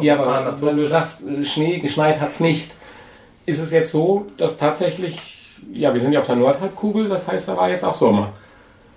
Ja, 0.00 0.20
aber 0.20 0.60
wenn 0.60 0.76
du 0.76 0.86
sagst, 0.86 1.26
äh, 1.26 1.44
Schnee 1.44 1.78
geschneit 1.78 2.20
hat 2.20 2.28
es 2.30 2.40
nicht, 2.40 2.74
ist 3.46 3.60
es 3.60 3.70
jetzt 3.70 3.90
so, 3.90 4.26
dass 4.36 4.58
tatsächlich, 4.58 5.46
ja, 5.72 5.94
wir 5.94 6.00
sind 6.00 6.12
ja 6.12 6.20
auf 6.20 6.26
der 6.26 6.36
Nordhalbkugel, 6.36 7.08
das 7.08 7.26
heißt, 7.26 7.48
da 7.48 7.56
war 7.56 7.70
jetzt 7.70 7.84
auch 7.84 7.94
Sommer. 7.94 8.32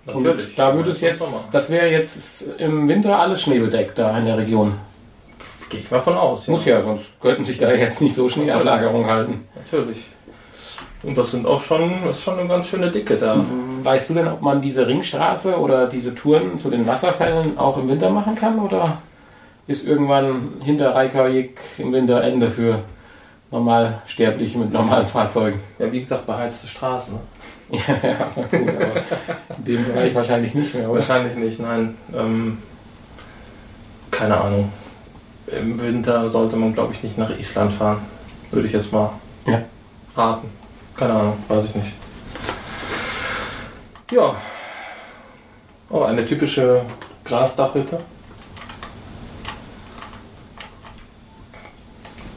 Und 0.06 0.26
da 0.58 0.74
würde 0.76 0.90
es 0.92 1.02
jetzt, 1.02 1.20
Sommer. 1.20 1.44
das 1.52 1.70
wäre 1.70 1.88
jetzt 1.88 2.44
im 2.58 2.88
Winter 2.88 3.20
alles 3.20 3.42
schneebedeckt 3.44 3.98
da 4.00 4.18
in 4.18 4.26
der 4.26 4.38
Region. 4.38 4.74
Gehe 5.70 5.82
ich 5.82 5.92
mal 5.92 6.02
von 6.02 6.16
aus. 6.16 6.48
Muss 6.48 6.66
ja, 6.66 6.82
sonst 6.82 7.06
könnten 7.22 7.44
sich 7.44 7.58
da 7.58 7.72
jetzt 7.72 8.02
nicht 8.02 8.16
so 8.16 8.30
Schneeablagerung 8.30 9.06
halten. 9.08 9.48
Natürlich. 9.56 10.06
Und 11.04 11.18
das 11.18 11.32
sind 11.32 11.46
auch 11.46 11.62
schon, 11.62 11.92
das 12.06 12.18
ist 12.18 12.24
schon 12.24 12.40
eine 12.40 12.48
ganz 12.48 12.68
schöne 12.68 12.90
Dicke 12.90 13.18
da. 13.18 13.44
Weißt 13.84 14.10
du 14.10 14.14
denn, 14.14 14.28
ob 14.28 14.42
man 14.42 14.62
diese 14.62 14.88
Ringstraße 14.88 15.58
oder 15.58 15.88
diese 15.88 16.16
Touren 16.16 16.58
zu 16.58 16.70
den 16.70 16.88
Wasserfällen 16.88 17.58
auch 17.58 17.78
im 17.78 17.88
Winter 17.88 18.10
machen 18.10 18.36
kann? 18.36 18.60
Oder 18.60 18.98
ist 19.68 19.86
irgendwann 19.86 20.54
hinter 20.62 20.96
Reykjavik 20.96 21.60
im 21.78 21.94
Winter 21.94 22.24
Ende 22.24 22.50
für 22.50 22.80
Normalsterbliche 23.52 24.58
mit 24.58 24.74
normalen 24.74 25.06
Fahrzeugen? 25.06 25.60
Ja, 25.78 25.92
wie 25.92 26.00
gesagt, 26.00 26.26
beheizte 26.26 26.68
Straßen. 26.68 27.14
Ne? 27.14 27.20
Ja, 27.70 27.80
ja, 28.02 28.18
gut, 28.34 28.70
aber 28.70 29.02
in 29.58 29.66
dem 29.66 29.86
Bereich 29.86 30.16
wahrscheinlich 30.16 30.54
nicht 30.56 30.74
mehr, 30.74 30.90
oder? 30.90 31.00
Wahrscheinlich 31.00 31.36
nicht, 31.36 31.60
nein. 31.60 31.98
Ähm, 32.16 32.60
keine 34.10 34.40
Ahnung. 34.40 34.72
Im 35.48 35.82
Winter 35.82 36.28
sollte 36.28 36.56
man, 36.58 36.74
glaube 36.74 36.94
ich, 36.94 37.04
nicht 37.04 37.18
nach 37.18 37.30
Island 37.38 37.72
fahren. 37.74 38.00
Würde 38.52 38.68
ich 38.68 38.74
jetzt 38.74 38.92
mal 38.92 39.12
Ja. 39.46 39.62
raten. 40.16 40.50
Keine 40.96 41.14
Ahnung, 41.14 41.38
weiß 41.48 41.66
ich 41.66 41.76
nicht. 41.76 41.94
Ja. 44.12 44.36
Oh, 45.90 46.04
eine 46.04 46.26
typische 46.26 46.82
Grasdachhütte. 47.24 48.00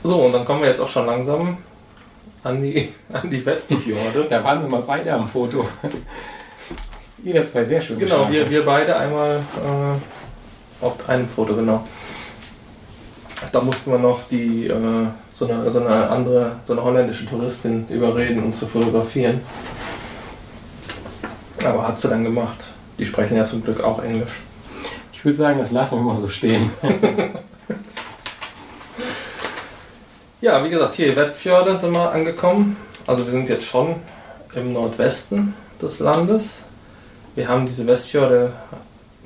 So, 0.02 0.22
und 0.24 0.32
dann 0.32 0.44
kommen 0.44 0.62
wir 0.62 0.68
jetzt 0.68 0.80
auch 0.80 0.88
schon 0.88 1.06
langsam 1.06 1.58
an 2.42 2.62
die, 2.62 2.92
an 3.12 3.28
die 3.30 3.44
Westfjorde. 3.44 4.26
Da 4.28 4.42
waren 4.42 4.62
sie 4.62 4.68
mal 4.68 4.82
beide 4.82 5.12
am 5.12 5.28
Foto. 5.28 5.66
Wieder 7.18 7.44
zwei 7.44 7.64
sehr 7.64 7.80
schöne 7.80 7.98
Genau, 7.98 8.30
wir, 8.30 8.48
wir 8.48 8.64
beide 8.64 8.96
einmal 8.96 9.36
äh, 9.38 10.84
auf 10.84 11.08
einem 11.08 11.28
Foto, 11.28 11.54
genau. 11.54 11.86
Da 13.52 13.60
mussten 13.60 13.90
wir 13.90 13.98
noch 13.98 14.28
die, 14.28 14.66
äh, 14.66 15.06
so, 15.32 15.48
eine, 15.48 15.70
so 15.70 15.80
eine 15.80 16.10
andere, 16.10 16.56
so 16.66 16.74
eine 16.74 16.84
holländische 16.84 17.26
Touristin 17.26 17.86
überreden, 17.88 18.42
uns 18.44 18.58
zu 18.58 18.66
fotografieren. 18.66 19.40
Aber 21.64 21.86
hat 21.88 21.98
sie 21.98 22.08
dann 22.08 22.24
gemacht. 22.24 22.66
Die 22.98 23.06
sprechen 23.06 23.36
ja 23.36 23.44
zum 23.44 23.62
Glück 23.62 23.82
auch 23.82 24.02
Englisch. 24.02 24.40
Ich 25.12 25.24
würde 25.24 25.36
sagen, 25.36 25.58
das 25.58 25.70
lassen 25.70 25.96
wir 25.96 26.02
mal 26.02 26.18
so 26.18 26.28
stehen. 26.28 26.70
Ja, 30.42 30.64
wie 30.64 30.70
gesagt, 30.70 30.94
hier 30.94 31.14
Westfjorde 31.16 31.76
sind 31.76 31.92
wir 31.92 32.12
angekommen. 32.12 32.78
Also 33.06 33.26
wir 33.26 33.32
sind 33.32 33.46
jetzt 33.50 33.66
schon 33.66 33.96
im 34.54 34.72
Nordwesten 34.72 35.52
des 35.82 35.98
Landes. 35.98 36.62
Wir 37.34 37.46
haben 37.46 37.66
diese 37.66 37.86
Westfjorde 37.86 38.50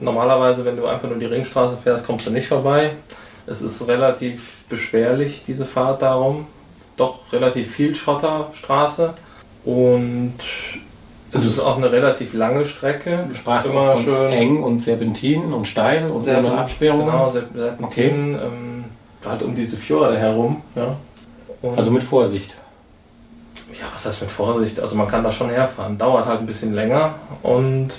normalerweise, 0.01 0.65
wenn 0.65 0.77
du 0.77 0.87
einfach 0.87 1.09
nur 1.09 1.21
die 1.21 1.27
Ringstraße 1.27 1.77
fährst, 1.81 2.05
kommst 2.05 2.27
du 2.27 2.33
nicht 2.33 2.49
vorbei. 2.49 2.97
Es 3.47 3.63
ist 3.63 3.87
relativ 3.89 4.65
beschwerlich, 4.69 5.45
diese 5.47 5.67
Fahrt 5.67 6.03
darum. 6.03 6.47
Doch 6.97 7.33
relativ 7.33 7.75
viel 7.75 7.95
Schotterstraße. 7.95 9.15
Und 9.65 10.39
es 11.33 11.45
ist 11.45 11.59
auch 11.59 11.77
eine 11.77 11.91
relativ 11.91 12.33
lange 12.33 12.65
Strecke. 12.65 13.27
Du 13.29 13.35
sprachst 13.35 13.69
immer 13.69 13.95
von 13.95 14.05
schön 14.05 14.31
eng 14.31 14.63
und 14.63 14.81
Serpentinen 14.81 15.53
und 15.53 15.67
steil 15.67 16.11
und 16.11 16.21
Serpent, 16.21 16.49
ohne 16.49 16.59
Absperrungen. 16.59 17.07
Genau, 17.07 17.31
Serpentinen. 17.31 17.85
Okay. 17.85 18.09
Ähm, 18.09 18.85
halt 19.25 19.43
um 19.43 19.55
diese 19.55 19.77
Fjorde 19.77 20.19
herum. 20.19 20.63
Ja. 20.75 20.97
also 21.77 21.91
mit 21.91 22.05
Vorsicht. 22.05 22.55
Ja, 23.73 23.87
was 23.93 24.07
heißt 24.07 24.23
mit 24.23 24.31
Vorsicht? 24.31 24.79
Also 24.79 24.95
man 24.95 25.09
kann 25.09 25.25
da 25.25 25.33
schon 25.33 25.51
herfahren. 25.51 25.99
Dauert 25.99 26.27
halt 26.27 26.41
ein 26.41 26.47
bisschen 26.47 26.75
länger 26.75 27.15
und 27.43 27.91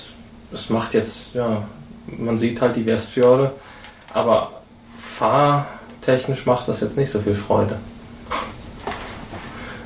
es 0.53 0.69
macht 0.69 0.93
jetzt, 0.93 1.33
ja, 1.33 1.63
man 2.07 2.37
sieht 2.37 2.61
halt 2.61 2.75
die 2.75 2.85
Westfjorde, 2.85 3.51
aber 4.13 4.51
fahrtechnisch 5.17 6.45
macht 6.45 6.67
das 6.67 6.81
jetzt 6.81 6.97
nicht 6.97 7.09
so 7.09 7.21
viel 7.21 7.35
Freude. 7.35 7.77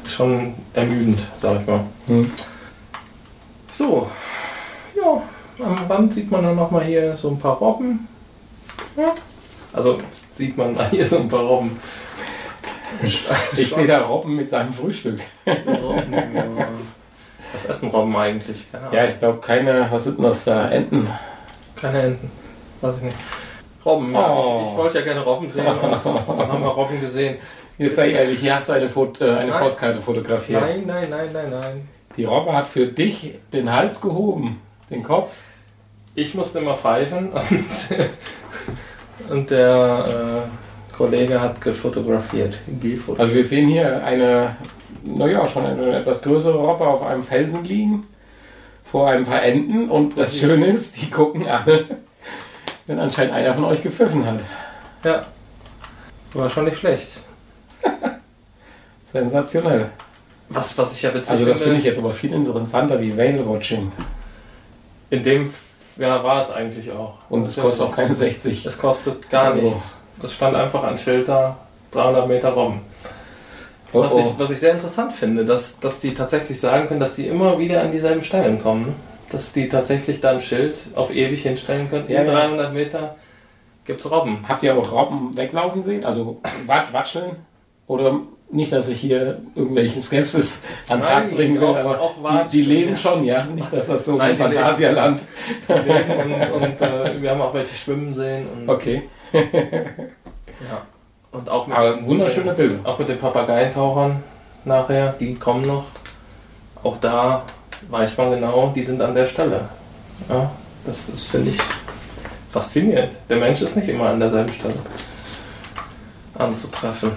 Ist 0.04 0.14
schon 0.14 0.56
ermüdend, 0.74 1.22
sag 1.38 1.62
ich 1.62 1.68
mal. 1.68 1.82
Hm. 2.08 2.32
So, 3.74 4.10
ja, 4.96 5.22
am 5.64 5.86
Rand 5.88 6.14
sieht 6.14 6.32
man 6.32 6.44
dann 6.44 6.56
nochmal 6.56 6.84
hier 6.84 7.16
so 7.16 7.30
ein 7.30 7.40
paar 7.40 7.58
Robben. 7.58 8.08
Ja. 8.98 9.14
Also 9.72 10.00
sieht 10.32 10.58
man 10.58 10.76
da 10.76 10.90
hier 10.90 11.06
so 11.06 11.18
ein 11.18 11.30
paar 11.30 11.44
Robben. 11.44 11.80
Ich 13.02 13.74
sehe 13.74 13.88
da 13.88 14.02
Robben 14.02 14.36
mit 14.36 14.50
seinem 14.50 14.74
Frühstück. 14.74 15.20
Robben, 15.46 16.14
ja. 16.36 16.68
Was 17.54 17.66
essen 17.66 17.90
Robben 17.90 18.16
eigentlich? 18.16 18.66
Ja, 18.92 19.06
ich 19.06 19.20
glaube 19.20 19.40
keine, 19.40 19.88
was 19.90 20.04
sind 20.06 20.22
das 20.24 20.44
da? 20.44 20.70
Enten? 20.70 21.08
Keine 21.76 22.02
Enten. 22.02 22.32
Weiß 22.82 22.98
ich 22.98 23.04
nicht. 23.04 23.18
Robben, 23.86 24.14
ja. 24.14 24.36
Oh. 24.36 24.62
Ich, 24.64 24.72
ich, 24.72 24.78
wollte 24.78 25.00
ja 25.00 25.06
gerne 25.06 25.22
Robben 25.22 25.50
sehen 25.50 25.66
und 25.68 25.82
dann 26.38 26.52
haben 26.52 26.64
wir 26.64 26.70
Robben 26.70 27.00
gesehen. 27.00 27.38
Jetzt 27.78 27.96
sei 27.96 28.12
ehrlich, 28.12 28.40
hier 28.40 28.56
hast 28.56 28.70
du 28.70 28.74
eine, 28.74 28.90
Foto, 28.90 29.24
äh, 29.24 29.38
eine 29.38 29.54
Postkarte 29.54 30.02
fotografiert. 30.02 30.62
Nein, 30.62 30.84
nein, 30.86 31.08
nein, 31.10 31.30
nein, 31.32 31.50
nein. 31.50 31.88
Die 32.18 32.26
Robbe 32.26 32.54
hat 32.54 32.68
für 32.68 32.88
dich 32.88 33.36
den 33.54 33.72
Hals 33.72 34.02
gehoben, 34.02 34.62
den 34.90 35.04
Kopf. 35.04 35.32
Ich 36.16 36.36
musste 36.36 36.60
immer 36.60 36.76
pfeifen 36.76 37.30
und, 39.30 39.32
und 39.32 39.50
der 39.50 40.44
äh, 40.46 40.96
Kollege 40.96 41.40
hat 41.40 41.62
gefotografiert, 41.62 42.60
gefotografiert. 42.82 43.20
Also 43.22 43.34
wir 43.34 43.44
sehen 43.46 43.70
hier 43.70 44.04
eine, 44.04 44.58
naja, 45.04 45.48
schon 45.48 45.66
eine 45.66 45.98
etwas 45.98 46.22
größere 46.22 46.58
Robbe 46.58 46.86
auf 46.86 47.04
einem 47.04 47.24
Felsen 47.24 47.64
liegen, 47.64 48.08
vor 48.84 49.10
ein 49.10 49.24
paar 49.24 49.42
Enten 49.42 49.90
und 49.90 50.20
das 50.20 50.38
Schöne 50.38 50.66
ist, 50.66 51.02
die 51.02 51.10
gucken 51.10 51.48
alle, 51.48 51.86
wenn 52.90 53.00
anscheinend 53.00 53.36
einer 53.36 53.54
von 53.54 53.66
euch 53.66 53.84
gepfiffen 53.84 54.26
hat. 54.26 54.40
Ja, 55.04 55.24
war 56.34 56.50
schon 56.50 56.66
nicht 56.66 56.80
schlecht. 56.80 57.22
Sensationell. 59.14 59.92
Was, 60.50 60.76
was 60.76 60.94
ich 60.94 61.04
ja 61.04 61.14
witzig 61.14 61.30
Also 61.30 61.46
das 61.46 61.62
finde 61.62 61.78
ich 61.78 61.84
jetzt 61.84 62.00
aber 62.00 62.12
viel 62.12 62.34
interessanter 62.34 63.00
wie 63.00 63.16
Whale 63.16 63.48
Watching. 63.48 63.92
In 65.12 65.22
dem 65.22 65.54
ja, 65.98 66.24
war 66.24 66.42
es 66.42 66.50
eigentlich 66.50 66.92
auch. 66.92 67.14
Und 67.30 67.48
es 67.48 67.58
kostet 67.58 67.86
auch 67.86 67.96
keine 67.96 68.16
60. 68.16 68.66
Es 68.66 68.80
kostet 68.80 69.30
gar 69.30 69.54
Euro. 69.54 69.62
nichts. 69.66 69.92
Es 70.24 70.34
stand 70.34 70.56
einfach 70.56 70.84
an 70.84 70.98
Schilder 70.98 71.58
300 71.92 72.28
Meter 72.28 72.50
rum. 72.50 72.82
Oh, 73.94 74.02
was, 74.02 74.14
oh. 74.14 74.20
Ich, 74.20 74.40
was 74.40 74.50
ich 74.50 74.60
sehr 74.60 74.74
interessant 74.74 75.14
finde, 75.14 75.46
dass, 75.46 75.80
dass 75.80 76.00
die 76.00 76.16
tatsächlich 76.16 76.60
sagen 76.60 76.88
können, 76.88 77.00
dass 77.00 77.14
die 77.14 77.28
immer 77.28 77.60
wieder 77.60 77.82
an 77.82 77.92
dieselben 77.92 78.24
Stellen 78.24 78.60
kommen. 78.60 78.96
Dass 79.32 79.54
die 79.54 79.70
tatsächlich 79.70 80.22
da 80.22 80.32
ein 80.32 80.42
Schild 80.42 80.78
auf 80.96 81.14
ewig 81.14 81.44
hinstellen 81.44 81.90
können. 81.90 82.06
Ja, 82.10 82.22
In 82.22 82.28
300 82.28 82.74
Meter 82.74 83.16
gibt 83.86 84.00
es 84.00 84.10
Robben. 84.10 84.46
Habt 84.48 84.64
ihr 84.64 84.78
auch 84.78 84.92
Robben 84.92 85.36
weglaufen 85.36 85.84
sehen? 85.84 86.04
Also 86.04 86.42
watscheln? 86.68 87.38
Oder 87.88 88.22
nicht, 88.52 88.72
dass 88.72 88.88
ich 88.88 89.00
hier 89.00 89.42
irgendwelchen 89.56 90.02
Skepsis 90.02 90.62
an 90.88 91.00
den 91.00 91.08
Tag 91.08 91.32
bringen 91.32 91.62
will, 91.62 91.68
auch, 91.68 91.78
aber 91.78 92.02
auch 92.02 92.48
die, 92.48 92.58
die, 92.58 92.62
leben 92.64 92.98
schon, 92.98 93.24
ja. 93.24 93.46
Nicht, 93.46 93.72
dass 93.72 93.88
das 93.88 94.06
so 94.06 94.16
Nein, 94.16 94.32
ein 94.32 94.38
Phantasialand. 94.38 95.22
Leben 95.68 96.34
und, 96.54 96.64
und 96.64 96.82
äh, 96.82 97.22
wir 97.22 97.30
haben 97.32 97.42
auch 97.42 97.54
welche 97.54 97.76
schwimmen 97.76 98.14
sehen. 98.14 98.48
okay. 98.68 99.04
ja. 99.34 99.42
Und 101.32 101.48
auch 101.48 101.68
mit, 101.68 101.78
aber 101.78 102.04
wunderschöne 102.04 102.54
Bilder. 102.54 102.78
Auch 102.84 102.98
mit 102.98 103.08
den 103.08 103.20
Papageientauchern 103.20 104.24
nachher, 104.66 105.16
die 105.20 105.36
kommen 105.36 105.62
noch. 105.62 105.86
Auch 106.82 106.98
da 106.98 107.44
weiß 107.88 108.18
man 108.18 108.32
genau, 108.32 108.72
die 108.76 108.84
sind 108.84 109.02
an 109.02 109.16
der 109.16 109.28
Stelle. 109.28 109.70
Ja, 110.28 110.52
das 110.86 111.10
ist, 111.10 111.26
finde 111.26 111.52
ich, 111.52 111.60
faszinierend. 112.52 113.14
Der 113.30 113.38
Mensch 113.38 113.62
ist 113.62 113.76
nicht 113.76 113.88
immer 113.88 114.10
an 114.10 114.20
derselben 114.20 114.54
Stelle 114.54 114.76
anzutreffen. 116.36 117.12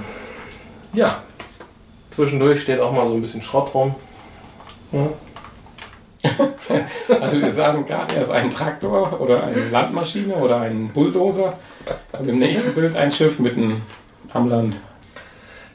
Ja, 0.93 1.23
zwischendurch 2.11 2.63
steht 2.63 2.81
auch 2.81 2.93
mal 2.93 3.07
so 3.07 3.15
ein 3.15 3.21
bisschen 3.21 3.43
Schrott 3.43 3.73
rum. 3.75 3.95
Ja. 4.93 5.09
also 7.21 7.41
wir 7.41 7.51
sagen 7.51 7.85
gerade, 7.85 8.15
er 8.15 8.23
ist 8.23 8.31
ein 8.31 8.49
Traktor 8.51 9.21
oder 9.21 9.43
eine 9.43 9.69
Landmaschine 9.71 10.35
oder 10.37 10.61
ein 10.61 10.89
Bulldozer 10.93 11.55
und 12.13 12.29
im 12.29 12.39
nächsten 12.39 12.75
Bild 12.75 12.95
ein 12.95 13.11
Schiff 13.11 13.41
mitten 13.41 13.83
am 14.33 14.49
Land. 14.49 14.77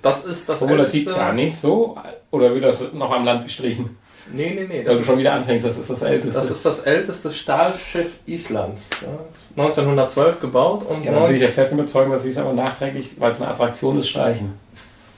Das 0.01 0.23
ist 0.23 0.47
das 0.47 0.61
Obwohl 0.61 0.77
das 0.77 0.91
sieht 0.91 1.07
gar 1.07 1.33
nicht 1.33 1.57
so, 1.57 1.97
oder 2.31 2.53
wird 2.53 2.63
das 2.63 2.93
noch 2.93 3.11
am 3.11 3.25
Land 3.25 3.43
gestrichen? 3.43 3.97
Nee, 4.31 4.53
nee, 4.55 4.65
nee. 4.67 4.83
Das 4.83 4.97
du 4.97 5.03
schon 5.03 5.19
wieder 5.19 5.33
anfängst, 5.33 5.65
das 5.65 5.77
ist 5.77 5.89
das 5.89 6.01
älteste. 6.01 6.39
Das 6.39 6.49
ist 6.49 6.65
das 6.65 6.79
älteste 6.79 7.31
Stahlschiff 7.31 8.11
Islands. 8.25 8.87
Ja. 9.01 9.63
1912 9.63 10.39
gebaut 10.39 10.85
und. 10.85 11.03
Ja, 11.03 11.13
dann 11.13 11.29
will 11.29 11.35
ich 11.35 11.41
jetzt 11.41 11.55
fest 11.55 11.71
überzeugen, 11.71 12.11
dass 12.11 12.23
sie 12.23 12.29
es 12.29 12.37
aber 12.37 12.53
nachträglich, 12.53 13.19
weil 13.19 13.31
es 13.31 13.41
eine 13.41 13.49
Attraktion 13.49 13.99
ist, 13.99 14.09
streichen. 14.09 14.53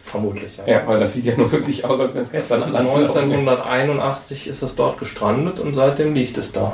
Vermutlich, 0.10 0.58
ja. 0.58 0.66
Ja, 0.66 0.88
weil 0.88 1.00
das 1.00 1.14
sieht 1.14 1.26
ja 1.26 1.36
nur 1.38 1.52
wirklich 1.52 1.86
aus, 1.86 2.00
als 2.00 2.16
wenn 2.16 2.24
es 2.24 2.32
gestern 2.32 2.64
ist. 2.64 2.76
1981 2.76 4.48
ist 4.48 4.64
es 4.64 4.76
dort 4.76 4.98
gestrandet 4.98 5.60
und 5.60 5.76
seitdem 5.76 6.16
liegt 6.16 6.38
es 6.38 6.52
da. 6.52 6.74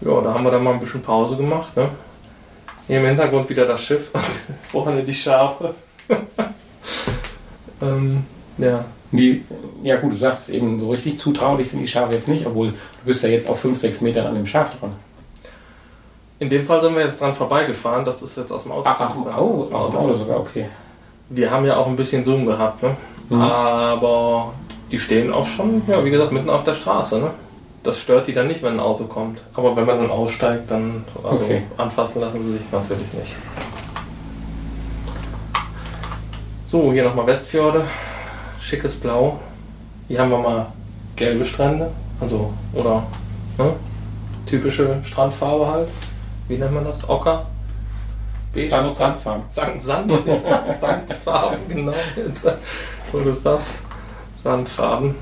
Ja, 0.00 0.20
da 0.20 0.34
haben 0.34 0.44
wir 0.44 0.50
dann 0.50 0.64
mal 0.64 0.72
ein 0.72 0.80
bisschen 0.80 1.02
Pause 1.02 1.36
gemacht. 1.36 1.76
Ne? 1.76 1.88
Hier 2.88 2.98
im 2.98 3.06
Hintergrund 3.06 3.48
wieder 3.48 3.64
das 3.64 3.80
Schiff, 3.80 4.10
vorne 4.72 5.04
die 5.04 5.14
Schafe. 5.14 5.74
ähm, 7.80 8.24
ja. 8.58 8.84
Wie, 9.12 9.44
ja 9.82 9.96
gut, 9.96 10.12
du 10.12 10.16
sagst 10.16 10.50
eben, 10.50 10.80
so 10.80 10.90
richtig 10.90 11.18
zutraulich 11.18 11.70
sind 11.70 11.80
die 11.80 11.88
Schafe 11.88 12.14
jetzt 12.14 12.28
nicht, 12.28 12.46
obwohl 12.46 12.70
du 12.70 12.76
bist 13.04 13.22
ja 13.22 13.28
jetzt 13.28 13.48
auf 13.48 13.60
5, 13.60 13.78
6 13.78 14.00
Metern 14.00 14.26
an 14.26 14.34
dem 14.34 14.46
Schaf 14.46 14.78
dran. 14.78 14.94
In 16.38 16.48
dem 16.48 16.66
Fall 16.66 16.80
sind 16.80 16.94
wir 16.94 17.02
jetzt 17.02 17.20
dran 17.20 17.34
vorbeigefahren, 17.34 18.04
das 18.04 18.22
ist 18.22 18.36
jetzt 18.36 18.50
aus 18.50 18.64
dem 18.64 18.72
Auto. 18.72 18.82
Ach, 18.84 18.96
ach 18.98 19.38
oh, 19.38 19.56
aus 19.56 19.68
dem 19.68 19.76
Auto, 19.76 19.98
Auto 19.98 20.14
sogar, 20.14 20.40
okay 20.40 20.66
wir 21.34 21.50
haben 21.50 21.64
ja 21.64 21.76
auch 21.76 21.86
ein 21.86 21.96
bisschen 21.96 22.24
Zoom 22.24 22.46
gehabt, 22.46 22.82
ne? 22.82 22.96
Mhm. 23.28 23.40
aber 23.40 24.52
die 24.90 24.98
stehen 24.98 25.32
auch 25.32 25.46
schon, 25.46 25.82
ja, 25.86 26.04
wie 26.04 26.10
gesagt, 26.10 26.32
mitten 26.32 26.50
auf 26.50 26.64
der 26.64 26.74
Straße. 26.74 27.18
Ne? 27.18 27.30
Das 27.82 27.98
stört 27.98 28.26
die 28.26 28.34
dann 28.34 28.46
nicht, 28.46 28.62
wenn 28.62 28.74
ein 28.74 28.80
Auto 28.80 29.04
kommt. 29.04 29.40
Aber 29.54 29.74
wenn 29.74 29.86
man 29.86 29.98
dann 29.98 30.10
aussteigt, 30.10 30.70
dann 30.70 31.04
also 31.24 31.44
okay. 31.44 31.62
anfassen 31.78 32.20
lassen 32.20 32.44
sie 32.44 32.58
sich 32.58 32.66
natürlich 32.70 33.12
nicht. 33.14 33.34
So, 36.66 36.92
hier 36.92 37.04
nochmal 37.04 37.26
Westfjorde. 37.26 37.84
Schickes 38.62 38.94
Blau. 38.94 39.40
Hier 40.06 40.20
haben 40.20 40.30
wir 40.30 40.38
mal 40.38 40.66
gelbe 41.16 41.44
Strände. 41.44 41.90
Also, 42.20 42.52
oder 42.72 43.02
ne? 43.58 43.72
typische 44.46 45.00
Strandfarbe 45.04 45.66
halt. 45.66 45.88
Wie 46.46 46.56
nennt 46.56 46.72
man 46.72 46.84
das? 46.84 47.08
Ocker? 47.08 47.46
Sand, 48.54 48.94
Sandfarben. 48.94 49.44
Sand, 49.48 49.82
Sand, 49.82 50.12
Sandfarben, 50.80 51.58
genau. 51.68 51.92
Wo 53.10 53.20
du 53.20 53.32
sagst, 53.32 53.78
Sandfarben. 54.44 55.14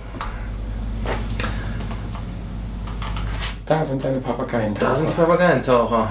Da 3.65 3.85
sind 3.85 4.05
deine 4.05 4.19
Papageientaucher. 4.19 4.91
Da 4.91 4.97
sind 4.97 5.17
Papageientaucher. 5.17 6.09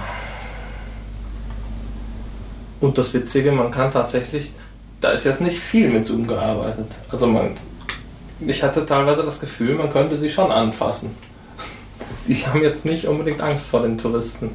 Und 2.80 2.97
das 2.97 3.14
Witzige, 3.14 3.51
man 3.51 3.69
kann 3.69 3.91
tatsächlich, 3.91 4.53
da 5.01 5.11
ist 5.11 5.26
jetzt 5.26 5.41
nicht 5.41 5.59
viel 5.59 5.89
mit 5.89 6.05
Zoom 6.05 6.27
gearbeitet. 6.27 6.91
Also 7.09 7.27
man, 7.27 7.57
ich 8.39 8.63
hatte 8.63 8.85
teilweise 8.85 9.23
das 9.23 9.39
Gefühl, 9.39 9.76
man 9.76 9.91
könnte 9.91 10.17
sie 10.17 10.30
schon 10.30 10.51
anfassen. 10.51 11.15
Die 12.27 12.35
haben 12.35 12.61
jetzt 12.61 12.85
nicht 12.85 13.07
unbedingt 13.07 13.41
Angst 13.41 13.67
vor 13.67 13.81
den 13.81 13.97
Touristen. 13.97 14.51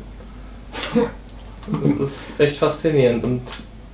Das 1.66 2.08
ist 2.10 2.38
echt 2.38 2.58
faszinierend 2.58 3.24
und 3.24 3.42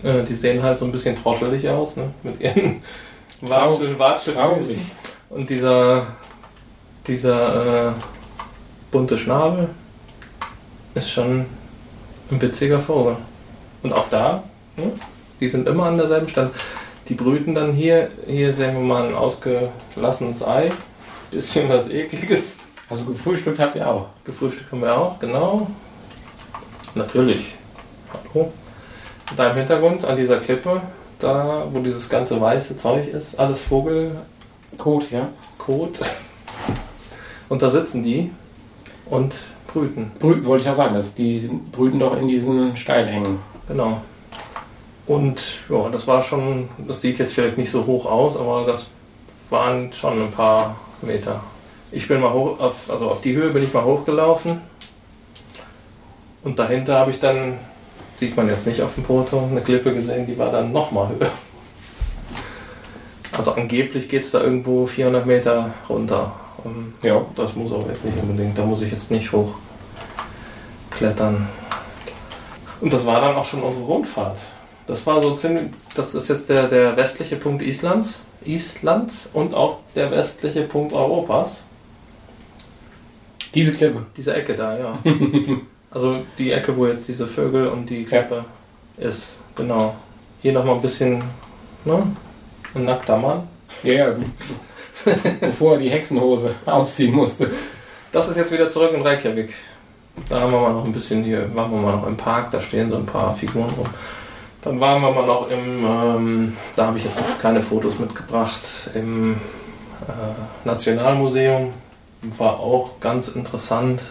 äh, 0.02 0.24
die 0.24 0.34
sehen 0.34 0.62
halt 0.62 0.76
so 0.76 0.84
ein 0.84 0.92
bisschen 0.92 1.14
trottelig 1.14 1.68
aus, 1.68 1.96
ne? 1.96 2.10
mit 2.22 2.40
ihren 2.40 2.82
Watschel, 3.40 3.98
Watschelfüßen. 3.98 4.90
Und 5.28 5.48
dieser, 5.48 6.06
dieser 7.06 7.90
äh, 7.90 7.92
bunte 8.90 9.16
Schnabel 9.16 9.68
ist 10.94 11.10
schon 11.10 11.46
ein 12.30 12.42
witziger 12.42 12.80
Vogel. 12.80 13.16
Und 13.82 13.92
auch 13.92 14.08
da, 14.08 14.42
ne? 14.76 14.92
Die 15.40 15.48
sind 15.48 15.66
immer 15.66 15.86
an 15.86 15.96
derselben 15.96 16.28
Stelle. 16.28 16.50
Die 17.08 17.14
brüten 17.14 17.54
dann 17.54 17.72
hier, 17.72 18.10
hier 18.26 18.52
sehen 18.52 18.74
wir 18.74 18.80
mal 18.80 19.08
ein 19.08 19.14
ausgelassenes 19.14 20.46
Ei. 20.46 20.70
bisschen 21.30 21.68
was 21.68 21.88
Ekliges. 21.88 22.58
Also 22.88 23.04
gefrühstückt 23.04 23.58
habt 23.58 23.76
ihr 23.76 23.88
auch. 23.88 24.06
Gefrühstückt 24.24 24.70
haben 24.70 24.82
wir 24.82 24.96
auch, 24.96 25.18
genau. 25.18 25.68
Natürlich. 26.94 27.54
Hallo. 28.12 28.52
Da 29.36 29.50
im 29.50 29.56
Hintergrund 29.56 30.04
an 30.04 30.16
dieser 30.16 30.38
Klippe, 30.38 30.80
da 31.20 31.66
wo 31.72 31.78
dieses 31.80 32.08
ganze 32.08 32.40
weiße 32.40 32.76
Zeug 32.76 33.08
ist, 33.08 33.38
alles 33.38 33.62
Vogelkot. 33.62 35.10
ja. 35.10 35.28
Und 37.48 37.62
da 37.62 37.70
sitzen 37.70 38.02
die 38.02 38.32
und 39.06 39.36
brüten. 39.68 40.10
Brüten 40.18 40.44
wollte 40.46 40.64
ich 40.64 40.70
auch 40.70 40.76
sagen, 40.76 40.94
dass 40.94 41.14
die 41.14 41.48
brüten 41.70 42.00
doch 42.00 42.16
in 42.16 42.26
diesen 42.26 42.76
Steilhängen. 42.76 43.38
Genau. 43.68 44.00
Und 45.06 45.40
ja, 45.68 45.88
das 45.88 46.06
war 46.06 46.22
schon, 46.22 46.68
das 46.86 47.00
sieht 47.00 47.18
jetzt 47.18 47.34
vielleicht 47.34 47.58
nicht 47.58 47.70
so 47.70 47.86
hoch 47.86 48.06
aus, 48.06 48.36
aber 48.36 48.64
das 48.64 48.86
waren 49.50 49.92
schon 49.92 50.22
ein 50.22 50.30
paar 50.30 50.76
Meter. 51.02 51.42
Ich 51.92 52.06
bin 52.06 52.20
mal 52.20 52.32
hoch, 52.32 52.60
auf, 52.60 52.88
also 52.88 53.10
auf 53.10 53.20
die 53.20 53.34
Höhe 53.34 53.50
bin 53.50 53.62
ich 53.62 53.72
mal 53.72 53.84
hochgelaufen. 53.84 54.60
Und 56.42 56.58
dahinter 56.58 56.98
habe 56.98 57.10
ich 57.10 57.20
dann, 57.20 57.58
sieht 58.16 58.36
man 58.36 58.48
jetzt 58.48 58.66
nicht 58.66 58.80
auf 58.82 58.94
dem 58.94 59.04
Foto, 59.04 59.48
eine 59.50 59.60
Klippe 59.60 59.92
gesehen, 59.92 60.26
die 60.26 60.38
war 60.38 60.50
dann 60.50 60.72
nochmal 60.72 61.08
höher. 61.08 61.30
Also 63.32 63.52
angeblich 63.52 64.08
geht 64.08 64.24
es 64.24 64.30
da 64.32 64.40
irgendwo 64.40 64.86
400 64.86 65.26
Meter 65.26 65.72
runter. 65.88 66.32
Und 66.62 66.94
ja, 67.02 67.24
das 67.36 67.56
muss 67.56 67.72
auch 67.72 67.88
jetzt 67.88 68.04
nicht 68.04 68.18
unbedingt, 68.20 68.56
da 68.58 68.64
muss 68.64 68.82
ich 68.82 68.92
jetzt 68.92 69.10
nicht 69.10 69.30
hochklettern. 70.90 71.48
Und 72.80 72.92
das 72.92 73.06
war 73.06 73.20
dann 73.20 73.36
auch 73.36 73.44
schon 73.44 73.62
unsere 73.62 73.84
Rundfahrt. 73.84 74.40
Das 74.90 75.06
war 75.06 75.22
so 75.22 75.36
ziemlich, 75.36 75.68
das 75.94 76.16
ist 76.16 76.28
jetzt 76.28 76.48
der, 76.48 76.66
der 76.66 76.96
westliche 76.96 77.36
Punkt 77.36 77.62
Islands, 77.62 78.14
Islands 78.44 79.30
und 79.32 79.54
auch 79.54 79.78
der 79.94 80.10
westliche 80.10 80.62
Punkt 80.62 80.92
Europas. 80.92 81.62
Diese 83.54 83.72
Klippe? 83.72 84.04
Diese 84.16 84.34
Ecke 84.34 84.56
da, 84.56 84.76
ja. 84.76 84.98
also 85.92 86.24
die 86.38 86.50
Ecke, 86.50 86.76
wo 86.76 86.88
jetzt 86.88 87.06
diese 87.06 87.28
Vögel 87.28 87.68
und 87.68 87.88
die 87.88 88.02
Klippe 88.02 88.44
ja. 88.98 89.08
ist, 89.08 89.36
genau. 89.54 89.94
Hier 90.42 90.52
nochmal 90.52 90.74
ein 90.74 90.82
bisschen, 90.82 91.22
ne? 91.84 92.02
Ein 92.74 92.84
nackter 92.84 93.16
Mann. 93.16 93.46
Ja, 93.84 93.92
ja. 93.92 94.14
Bevor 95.40 95.74
er 95.74 95.78
die 95.78 95.90
Hexenhose 95.90 96.52
ausziehen 96.66 97.14
musste. 97.14 97.48
Das 98.10 98.28
ist 98.28 98.36
jetzt 98.36 98.50
wieder 98.50 98.68
zurück 98.68 98.92
in 98.92 99.02
Reykjavik. 99.02 99.54
Da 100.28 100.40
haben 100.40 100.50
wir 100.52 100.60
mal 100.60 100.72
noch 100.72 100.84
ein 100.84 100.92
bisschen 100.92 101.22
hier, 101.22 101.48
waren 101.54 101.70
wir 101.70 101.78
mal 101.78 101.92
noch 101.92 102.08
im 102.08 102.16
Park, 102.16 102.50
da 102.50 102.60
stehen 102.60 102.90
so 102.90 102.96
ein 102.96 103.06
paar 103.06 103.36
Figuren 103.36 103.70
rum. 103.70 103.86
Dann 104.62 104.78
waren 104.78 105.00
wir 105.00 105.10
mal 105.10 105.26
noch 105.26 105.50
im, 105.50 105.84
ähm, 105.86 106.56
da 106.76 106.88
habe 106.88 106.98
ich 106.98 107.04
jetzt 107.04 107.22
keine 107.40 107.62
Fotos 107.62 107.98
mitgebracht, 107.98 108.90
im 108.94 109.32
äh, 109.32 110.66
Nationalmuseum. 110.66 111.72
War 112.36 112.60
auch 112.60 113.00
ganz 113.00 113.28
interessant. 113.28 114.02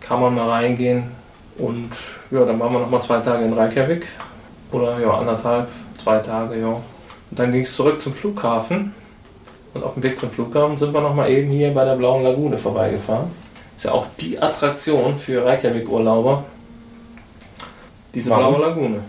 Kann 0.00 0.20
man 0.20 0.34
mal 0.34 0.50
reingehen. 0.50 1.10
Und 1.56 1.92
ja, 2.30 2.44
dann 2.44 2.60
waren 2.60 2.72
wir 2.72 2.80
noch 2.80 2.90
mal 2.90 3.00
zwei 3.00 3.20
Tage 3.20 3.46
in 3.46 3.54
Reykjavik. 3.54 4.06
Oder 4.72 5.00
ja, 5.00 5.10
anderthalb, 5.12 5.68
zwei 5.96 6.18
Tage, 6.18 6.60
ja. 6.60 6.68
Und 6.68 7.38
dann 7.38 7.52
ging 7.52 7.62
es 7.62 7.74
zurück 7.74 8.02
zum 8.02 8.12
Flughafen. 8.12 8.94
Und 9.72 9.82
auf 9.82 9.94
dem 9.94 10.02
Weg 10.02 10.18
zum 10.18 10.30
Flughafen 10.30 10.76
sind 10.76 10.92
wir 10.92 11.00
noch 11.00 11.14
mal 11.14 11.30
eben 11.30 11.50
hier 11.50 11.72
bei 11.72 11.86
der 11.86 11.96
Blauen 11.96 12.22
Lagune 12.22 12.58
vorbeigefahren. 12.58 13.30
Ist 13.78 13.84
ja 13.84 13.92
auch 13.92 14.06
die 14.20 14.38
Attraktion 14.40 15.18
für 15.18 15.44
Reykjavik-Urlauber 15.44 16.44
diese 18.16 18.30
warum? 18.30 18.56
blaue 18.56 18.68
Lagune. 18.68 19.00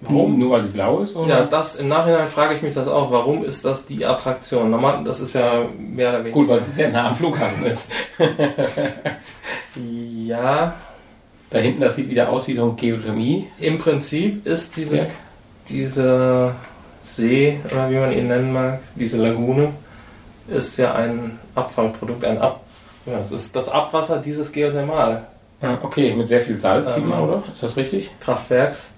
Warum? 0.00 0.38
Nur 0.38 0.52
weil 0.52 0.62
sie 0.62 0.68
blau 0.68 1.00
ist? 1.00 1.16
Oder? 1.16 1.28
Ja, 1.28 1.44
das 1.44 1.74
im 1.74 1.88
Nachhinein 1.88 2.28
frage 2.28 2.54
ich 2.54 2.62
mich 2.62 2.72
das 2.72 2.86
auch. 2.86 3.10
Warum 3.10 3.44
ist 3.44 3.64
das 3.64 3.84
die 3.84 4.06
Attraktion? 4.06 4.70
Normal, 4.70 5.02
das 5.02 5.20
ist 5.20 5.34
ja 5.34 5.66
mehr 5.76 6.10
oder 6.10 6.18
weniger. 6.20 6.34
Gut, 6.34 6.48
weil 6.48 6.60
sie 6.60 6.70
sehr 6.70 6.90
nah 6.90 7.08
am 7.08 7.16
Flughafen 7.16 7.66
ist. 7.66 7.88
ja. 9.74 10.74
Da 11.50 11.58
hinten, 11.58 11.80
das 11.80 11.96
sieht 11.96 12.08
wieder 12.08 12.28
aus 12.28 12.46
wie 12.46 12.54
so 12.54 12.64
ein 12.64 12.76
Geothermie. 12.76 13.48
Im 13.58 13.78
Prinzip 13.78 14.46
ist 14.46 14.76
dieses, 14.76 15.02
ja. 15.02 15.08
dieser 15.68 16.54
See, 17.02 17.58
oder 17.64 17.90
wie 17.90 17.96
man 17.96 18.12
ihn 18.12 18.28
nennen 18.28 18.52
mag, 18.52 18.80
diese 18.94 19.16
Lagune, 19.16 19.72
ist 20.46 20.76
ja 20.76 20.94
ein 20.94 21.40
Abfallprodukt, 21.56 22.24
ein 22.24 22.38
Ab. 22.38 22.60
Ja, 23.04 23.18
es 23.18 23.32
ist 23.32 23.56
das 23.56 23.68
Abwasser 23.68 24.18
dieses 24.18 24.52
Geothermal. 24.52 25.26
Ja, 25.60 25.78
okay, 25.82 26.14
mit 26.14 26.28
sehr 26.28 26.40
viel 26.40 26.56
Salz, 26.56 26.96
ähm, 26.96 27.12
oder? 27.12 27.42
Ist 27.52 27.62
das 27.62 27.76
richtig? 27.76 28.10
Kraftwerks. 28.20 28.88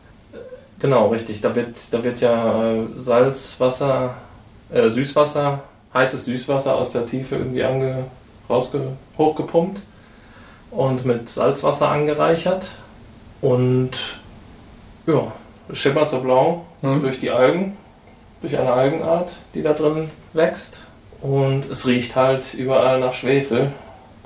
Genau, 0.79 1.09
richtig. 1.09 1.41
Da 1.41 1.55
wird, 1.55 1.77
da 1.91 2.03
wird 2.03 2.21
ja 2.21 2.73
äh, 2.73 2.87
Salzwasser, 2.97 4.15
äh, 4.73 4.89
Süßwasser, 4.89 5.61
heißes 5.95 6.25
Süßwasser 6.25 6.75
aus 6.75 6.93
der 6.93 7.07
Tiefe 7.07 7.37
irgendwie 7.37 7.65
ange, 7.65 8.05
rausge, 8.49 8.81
hochgepumpt 9.17 9.81
und 10.71 11.05
mit 11.05 11.29
Salzwasser 11.29 11.89
angereichert. 11.89 12.71
Und 13.41 13.93
ja, 15.07 15.33
schimmert 15.73 16.11
so 16.11 16.21
blau 16.21 16.67
mhm. 16.83 17.01
durch 17.01 17.21
die 17.21 17.31
Algen, 17.31 17.77
durch 18.41 18.59
eine 18.59 18.73
Algenart, 18.73 19.35
die 19.55 19.63
da 19.63 19.73
drin 19.73 20.11
wächst. 20.33 20.79
Und 21.23 21.71
es 21.71 21.87
riecht 21.87 22.17
halt 22.17 22.55
überall 22.55 23.01
nach 23.01 23.13
Schwefel. 23.13 23.73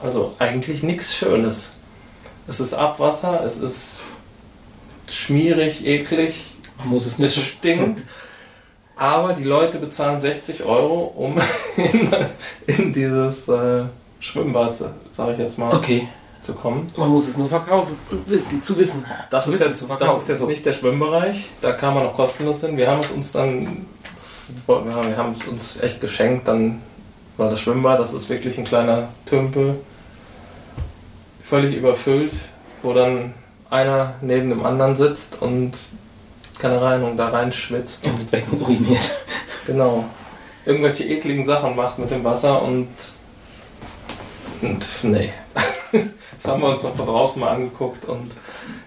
Also 0.02 0.34
eigentlich 0.38 0.82
nichts 0.82 1.14
Schönes. 1.14 1.73
Es 2.46 2.60
ist 2.60 2.74
Abwasser, 2.74 3.42
es 3.44 3.58
ist 3.58 4.02
schmierig, 5.08 5.86
eklig. 5.86 6.54
Man 6.78 6.88
muss 6.88 7.06
es 7.06 7.18
nicht. 7.18 7.36
Es 7.36 7.42
stinkt. 7.42 8.02
Aber 8.96 9.32
die 9.32 9.44
Leute 9.44 9.78
bezahlen 9.78 10.20
60 10.20 10.62
Euro, 10.64 11.12
um 11.16 11.36
in, 11.76 12.10
in 12.66 12.92
dieses 12.92 13.48
äh, 13.48 13.84
Schwimmbad, 14.20 14.76
sage 15.10 15.32
ich 15.32 15.38
jetzt 15.38 15.58
mal, 15.58 15.74
okay. 15.74 16.06
zu 16.42 16.52
kommen. 16.52 16.86
Man 16.96 17.08
muss 17.08 17.26
es 17.26 17.36
nur 17.36 17.48
verkaufen, 17.48 17.98
wissen, 18.26 18.62
zu 18.62 18.78
wissen. 18.78 19.04
Das, 19.30 19.48
ist, 19.48 19.60
jetzt, 19.60 19.84
das 19.98 20.18
ist 20.18 20.28
jetzt 20.28 20.46
nicht 20.46 20.64
der 20.64 20.74
Schwimmbereich, 20.74 21.48
da 21.60 21.72
kann 21.72 21.94
man 21.94 22.04
noch 22.04 22.14
kostenlos 22.14 22.60
hin. 22.60 22.76
Wir 22.76 22.88
haben 22.88 23.00
es 23.00 23.10
uns 23.10 23.32
dann, 23.32 23.86
wir 24.66 25.16
haben 25.16 25.32
es 25.32 25.48
uns 25.48 25.80
echt 25.80 26.00
geschenkt, 26.00 26.46
dann 26.46 26.80
war 27.36 27.50
das 27.50 27.60
Schwimmbad, 27.60 27.98
das 27.98 28.14
ist 28.14 28.28
wirklich 28.28 28.56
ein 28.58 28.64
kleiner 28.64 29.08
Tümpel 29.26 29.76
völlig 31.44 31.76
überfüllt, 31.76 32.32
wo 32.82 32.92
dann 32.92 33.34
einer 33.70 34.14
neben 34.20 34.50
dem 34.50 34.64
anderen 34.64 34.96
sitzt 34.96 35.40
und 35.40 35.72
keine 36.58 36.80
Ahnung, 36.80 37.16
da 37.16 37.28
reinschwitzt. 37.28 38.04
Ins 38.04 38.24
Becken 38.24 38.60
uriniert. 38.60 39.00
Genau. 39.66 40.04
Irgendwelche 40.64 41.04
ekligen 41.04 41.44
Sachen 41.44 41.76
macht 41.76 41.98
mit 41.98 42.10
dem 42.10 42.24
Wasser 42.24 42.62
und. 42.62 42.88
Und 44.62 44.84
nee. 45.04 45.32
Das 46.42 46.52
haben 46.52 46.60
wir 46.60 46.70
uns 46.70 46.82
noch 46.82 46.94
von 46.94 47.06
draußen 47.06 47.40
mal 47.40 47.50
angeguckt 47.50 48.04
und 48.04 48.32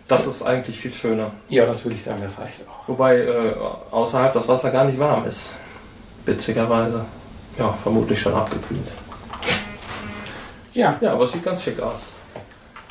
das 0.08 0.28
ist 0.28 0.44
eigentlich 0.44 0.78
viel 0.78 0.92
schöner. 0.92 1.32
Ja, 1.50 1.66
das 1.66 1.84
würde 1.86 1.96
ich 1.96 2.04
sagen, 2.04 2.22
das 2.22 2.38
reicht 2.38 2.68
auch. 2.68 2.88
Wobei 2.88 3.18
äh, 3.18 3.56
außerhalb 3.90 4.34
das 4.34 4.48
Wasser 4.48 4.70
gar 4.70 4.84
nicht 4.84 5.00
warm 5.00 5.26
ist. 5.26 5.54
Witzigerweise. 6.26 7.06
Ja, 7.58 7.76
vermutlich 7.82 8.22
schon 8.22 8.36
abgekühlt. 8.36 8.88
Ja. 10.74 10.98
Ja, 11.02 11.14
aber 11.14 11.24
es 11.24 11.32
sieht 11.32 11.44
ganz 11.44 11.64
schick 11.64 11.80
aus. 11.80 12.10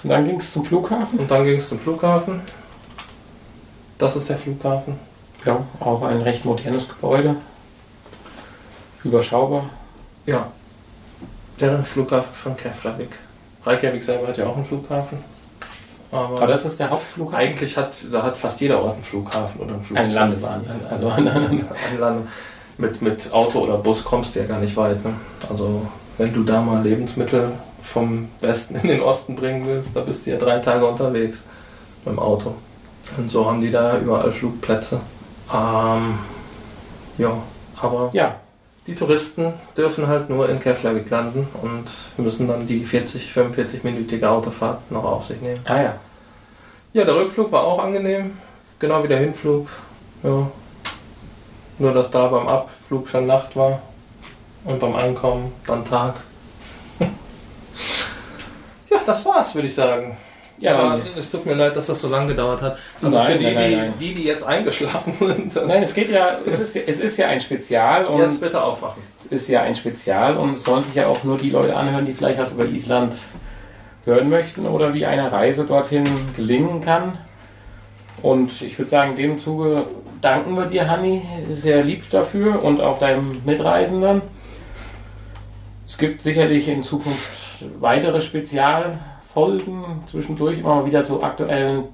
Und 0.07 0.11
dann 0.11 0.25
ging 0.25 0.37
es 0.37 0.53
zum 0.53 0.65
Flughafen? 0.65 1.19
Und 1.19 1.29
dann 1.29 1.43
ging 1.43 1.57
es 1.57 1.69
zum 1.69 1.81
Flughafen. 1.81 2.41
Das 3.99 4.15
ist 4.15 4.29
der 4.29 4.37
Flughafen. 4.37 4.95
Ja, 5.45 5.59
auch 5.81 6.01
ein 6.03 6.23
recht 6.23 6.45
modernes 6.45 6.89
Gebäude. 6.89 7.35
Überschaubar. 9.03 9.65
Ja. 10.25 10.47
Der 11.59 11.83
Flughafen 11.83 12.33
von 12.33 12.57
Keflavik. 12.57 13.09
Reykjavik 13.65 14.01
selber 14.01 14.29
hat 14.29 14.37
ja 14.37 14.47
auch 14.47 14.55
einen 14.55 14.65
Flughafen. 14.65 15.19
Aber, 16.13 16.37
Aber 16.37 16.47
das 16.47 16.65
ist 16.65 16.79
der 16.79 16.91
Hauptflughafen? 16.91 17.45
Eigentlich 17.45 17.77
hat, 17.77 17.97
da 18.13 18.23
hat 18.23 18.37
fast 18.37 18.61
jeder 18.61 18.81
Ort 18.81 18.95
einen 18.95 19.03
Flughafen 19.03 19.61
oder 19.61 19.75
einen 19.75 19.83
Flughafen. 19.83 20.13
Ein, 20.13 20.87
also 20.89 21.09
ein, 21.09 21.27
ein, 21.27 21.69
ein 21.91 21.99
Land. 21.99 22.29
Mit, 22.79 23.03
mit 23.03 23.33
Auto 23.33 23.59
oder 23.59 23.79
Bus 23.79 24.05
kommst 24.05 24.37
du 24.37 24.39
ja 24.39 24.47
gar 24.47 24.61
nicht 24.61 24.77
weit. 24.77 25.05
Ne? 25.05 25.15
Also 25.51 25.85
wenn 26.17 26.33
du 26.33 26.45
da 26.45 26.63
mal 26.63 26.81
Lebensmittel 26.81 27.51
vom 27.87 28.29
Westen 28.41 28.77
in 28.77 28.89
den 28.89 29.01
Osten 29.01 29.37
bringen 29.37 29.67
willst, 29.67 29.95
da 29.95 30.01
bist 30.01 30.27
du 30.27 30.31
ja 30.31 30.37
drei 30.37 30.59
Tage 30.59 30.87
unterwegs 30.87 31.41
mit 32.05 32.15
dem 32.15 32.19
Auto. 32.19 32.55
Und 33.17 33.31
so 33.31 33.47
haben 33.47 33.61
die 33.61 33.71
da 33.71 33.99
überall 33.99 34.33
Flugplätze. 34.33 35.01
Ähm, 35.53 36.19
ja, 37.19 37.33
aber 37.81 38.11
ja. 38.13 38.37
die 38.87 38.95
Touristen 38.95 39.55
dürfen 39.77 40.07
halt 40.09 40.29
nur 40.29 40.49
in 40.49 40.59
Keflavik 40.59 41.09
landen 41.09 41.49
und 41.63 41.85
müssen 42.17 42.49
dann 42.49 42.67
die 42.67 42.85
40, 42.85 43.33
45-minütige 43.33 44.27
Autofahrt 44.27 44.91
noch 44.91 45.05
auf 45.05 45.25
sich 45.25 45.41
nehmen. 45.41 45.61
Ah 45.65 45.81
ja. 45.81 45.95
Ja, 46.93 47.05
der 47.05 47.17
Rückflug 47.17 47.53
war 47.53 47.65
auch 47.65 47.79
angenehm, 47.79 48.33
genau 48.79 49.03
wie 49.05 49.09
der 49.09 49.19
Hinflug. 49.19 49.69
Ja. 50.23 50.51
Nur 51.79 51.93
dass 51.93 52.11
da 52.11 52.27
beim 52.29 52.49
Abflug 52.49 53.09
schon 53.09 53.27
Nacht 53.27 53.55
war 53.55 53.81
und 54.65 54.81
beim 54.81 54.97
Ankommen 54.97 55.53
dann 55.67 55.85
Tag. 55.85 56.15
Ja, 58.91 58.99
das 59.05 59.25
war's, 59.25 59.55
würde 59.55 59.69
ich 59.69 59.75
sagen. 59.75 60.17
Ja, 60.59 60.75
dann- 60.75 61.03
es 61.19 61.31
tut 61.31 61.45
mir 61.45 61.55
leid, 61.55 61.77
dass 61.77 61.87
das 61.87 62.01
so 62.01 62.09
lange 62.09 62.29
gedauert 62.29 62.63
hat. 62.63 62.79
Also 63.03 63.19
Nein, 63.19 63.33
für 63.33 63.39
die, 63.39 63.45
nein, 63.45 63.55
nein, 63.55 63.95
die, 64.01 64.09
die, 64.09 64.15
die 64.15 64.25
jetzt 64.25 64.43
eingeschlafen 64.47 65.13
sind, 65.19 65.55
Nein, 65.67 65.83
es 65.83 65.93
geht 65.93 66.11
ja, 66.11 66.39
es 66.47 66.59
ist, 66.61 66.77
es 66.77 66.99
ist 67.01 67.19
ja 67.19 67.29
ein 67.29 67.41
Spezial 67.41 68.07
und 68.07 68.21
jetzt 68.23 68.41
bitte 68.41 68.63
aufwachen. 68.63 69.03
es 69.19 69.27
ist 69.27 69.49
ja 69.49 69.61
ein 69.63 69.77
Spezial 69.77 70.37
und 70.39 70.53
es 70.53 70.63
sollen 70.65 70.83
sich 70.85 70.95
ja 70.95 71.09
auch 71.09 71.25
nur 71.25 71.37
die 71.37 71.51
Leute 71.51 71.77
anhören, 71.77 72.07
die 72.07 72.13
vielleicht 72.15 72.39
was 72.39 72.53
über 72.53 72.65
Island 72.65 73.15
hören 74.07 74.31
möchten 74.31 74.67
oder 74.67 74.95
wie 74.95 75.05
eine 75.05 75.31
Reise 75.31 75.65
dorthin 75.65 76.05
gelingen 76.37 76.81
kann. 76.81 77.19
Und 78.23 78.63
ich 78.63 78.79
würde 78.79 78.91
sagen, 78.91 79.11
in 79.11 79.17
dem 79.17 79.39
Zuge 79.39 79.83
danken 80.23 80.55
wir 80.55 80.65
dir, 80.67 80.89
Hanni, 80.89 81.21
sehr 81.51 81.85
lieb 81.85 82.09
dafür 82.09 82.65
und 82.65 82.81
auch 82.81 82.99
deinem 82.99 83.43
Mitreisenden. 83.45 84.23
Es 85.87 85.99
gibt 85.99 86.23
sicherlich 86.23 86.67
in 86.69 86.83
Zukunft 86.83 87.31
weitere 87.81 88.21
Spezialfolgen, 88.21 90.03
zwischendurch 90.07 90.59
immer 90.59 90.77
mal 90.77 90.87
wieder 90.87 91.05
zu 91.05 91.23
aktuellen 91.23 91.85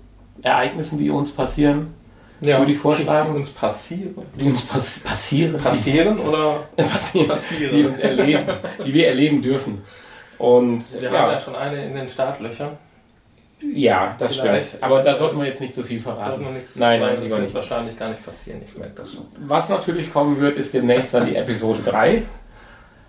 Ereignissen, 0.43 0.98
die 0.98 1.10
uns 1.10 1.30
passieren, 1.32 1.94
Ja, 2.40 2.59
Würde 2.59 2.72
ich 2.72 2.78
vorschlagen. 2.78 3.30
Die 3.32 3.36
uns 3.36 3.51
passieren. 3.51 4.14
die 4.34 4.48
uns 4.48 4.62
pass 4.62 5.01
passieren. 5.01 5.59
Passieren 5.60 6.18
oder 6.18 6.60
passieren, 6.76 7.28
passieren? 7.28 7.76
die 7.76 7.84
uns 7.84 7.98
erleben, 8.01 8.47
die 8.84 8.93
wir 8.94 9.09
erleben 9.09 9.40
dürfen. 9.43 9.82
Und 10.39 10.82
Wir 11.01 11.09
haben 11.09 11.14
ja 11.14 11.32
ja, 11.34 11.40
schon 11.40 11.55
eine 11.55 11.84
in 11.84 11.94
den 11.94 12.09
Startlöchern. 12.09 12.70
ja, 13.74 14.16
das 14.18 14.36
Vielleicht. 14.39 14.68
stimmt. 14.70 14.82
Aber 14.82 15.02
da 15.02 15.14
sollten 15.14 15.39
wir 15.39 15.47
jetzt 15.47 15.60
nicht 15.60 15.72
zu 15.72 15.84
viel 15.84 16.01
Das 16.01 16.18
verraten. 16.18 16.52
nichts 16.52 16.74
Nein, 16.74 16.98
nein, 17.01 17.16
das 17.20 17.30
wird 17.30 17.40
nicht. 17.43 17.55
wahrscheinlich 17.55 17.97
gar 17.97 18.09
nicht 18.09 18.24
passieren. 18.24 18.60
Ich 18.66 18.76
merke 18.76 18.94
das 18.97 19.12
schon. 19.12 19.24
Was 19.47 19.68
natürlich 19.68 20.12
kommen 20.12 20.40
wird, 20.40 20.56
ist 20.56 20.74
demnächst 20.74 21.14
dann 21.14 21.26
die 21.26 21.36
Episode 21.36 21.80
3. 21.84 22.22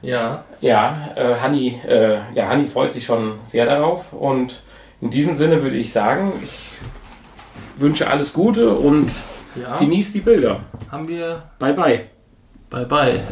Ja, 0.03 0.43
Ja, 0.59 1.09
äh, 1.15 1.35
Hanni, 1.35 1.79
äh, 1.87 2.19
ja, 2.35 2.47
Hanni 2.47 2.67
freut 2.67 2.91
sich 2.91 3.05
schon 3.05 3.39
sehr 3.41 3.65
darauf. 3.65 4.13
Und 4.13 4.61
in 5.01 5.09
diesem 5.09 5.35
Sinne 5.35 5.63
würde 5.63 5.77
ich 5.77 5.91
sagen, 5.91 6.33
ich 6.43 6.51
wünsche 7.77 8.09
alles 8.09 8.33
Gute 8.33 8.69
und 8.69 9.09
ja. 9.55 9.77
genießt 9.77 10.13
die 10.13 10.21
Bilder. 10.21 10.59
Haben 10.91 11.07
wir 11.07 11.43
Bye 11.57 11.73
bye. 11.73 12.05
Bye 12.69 12.85
bye. 12.85 13.23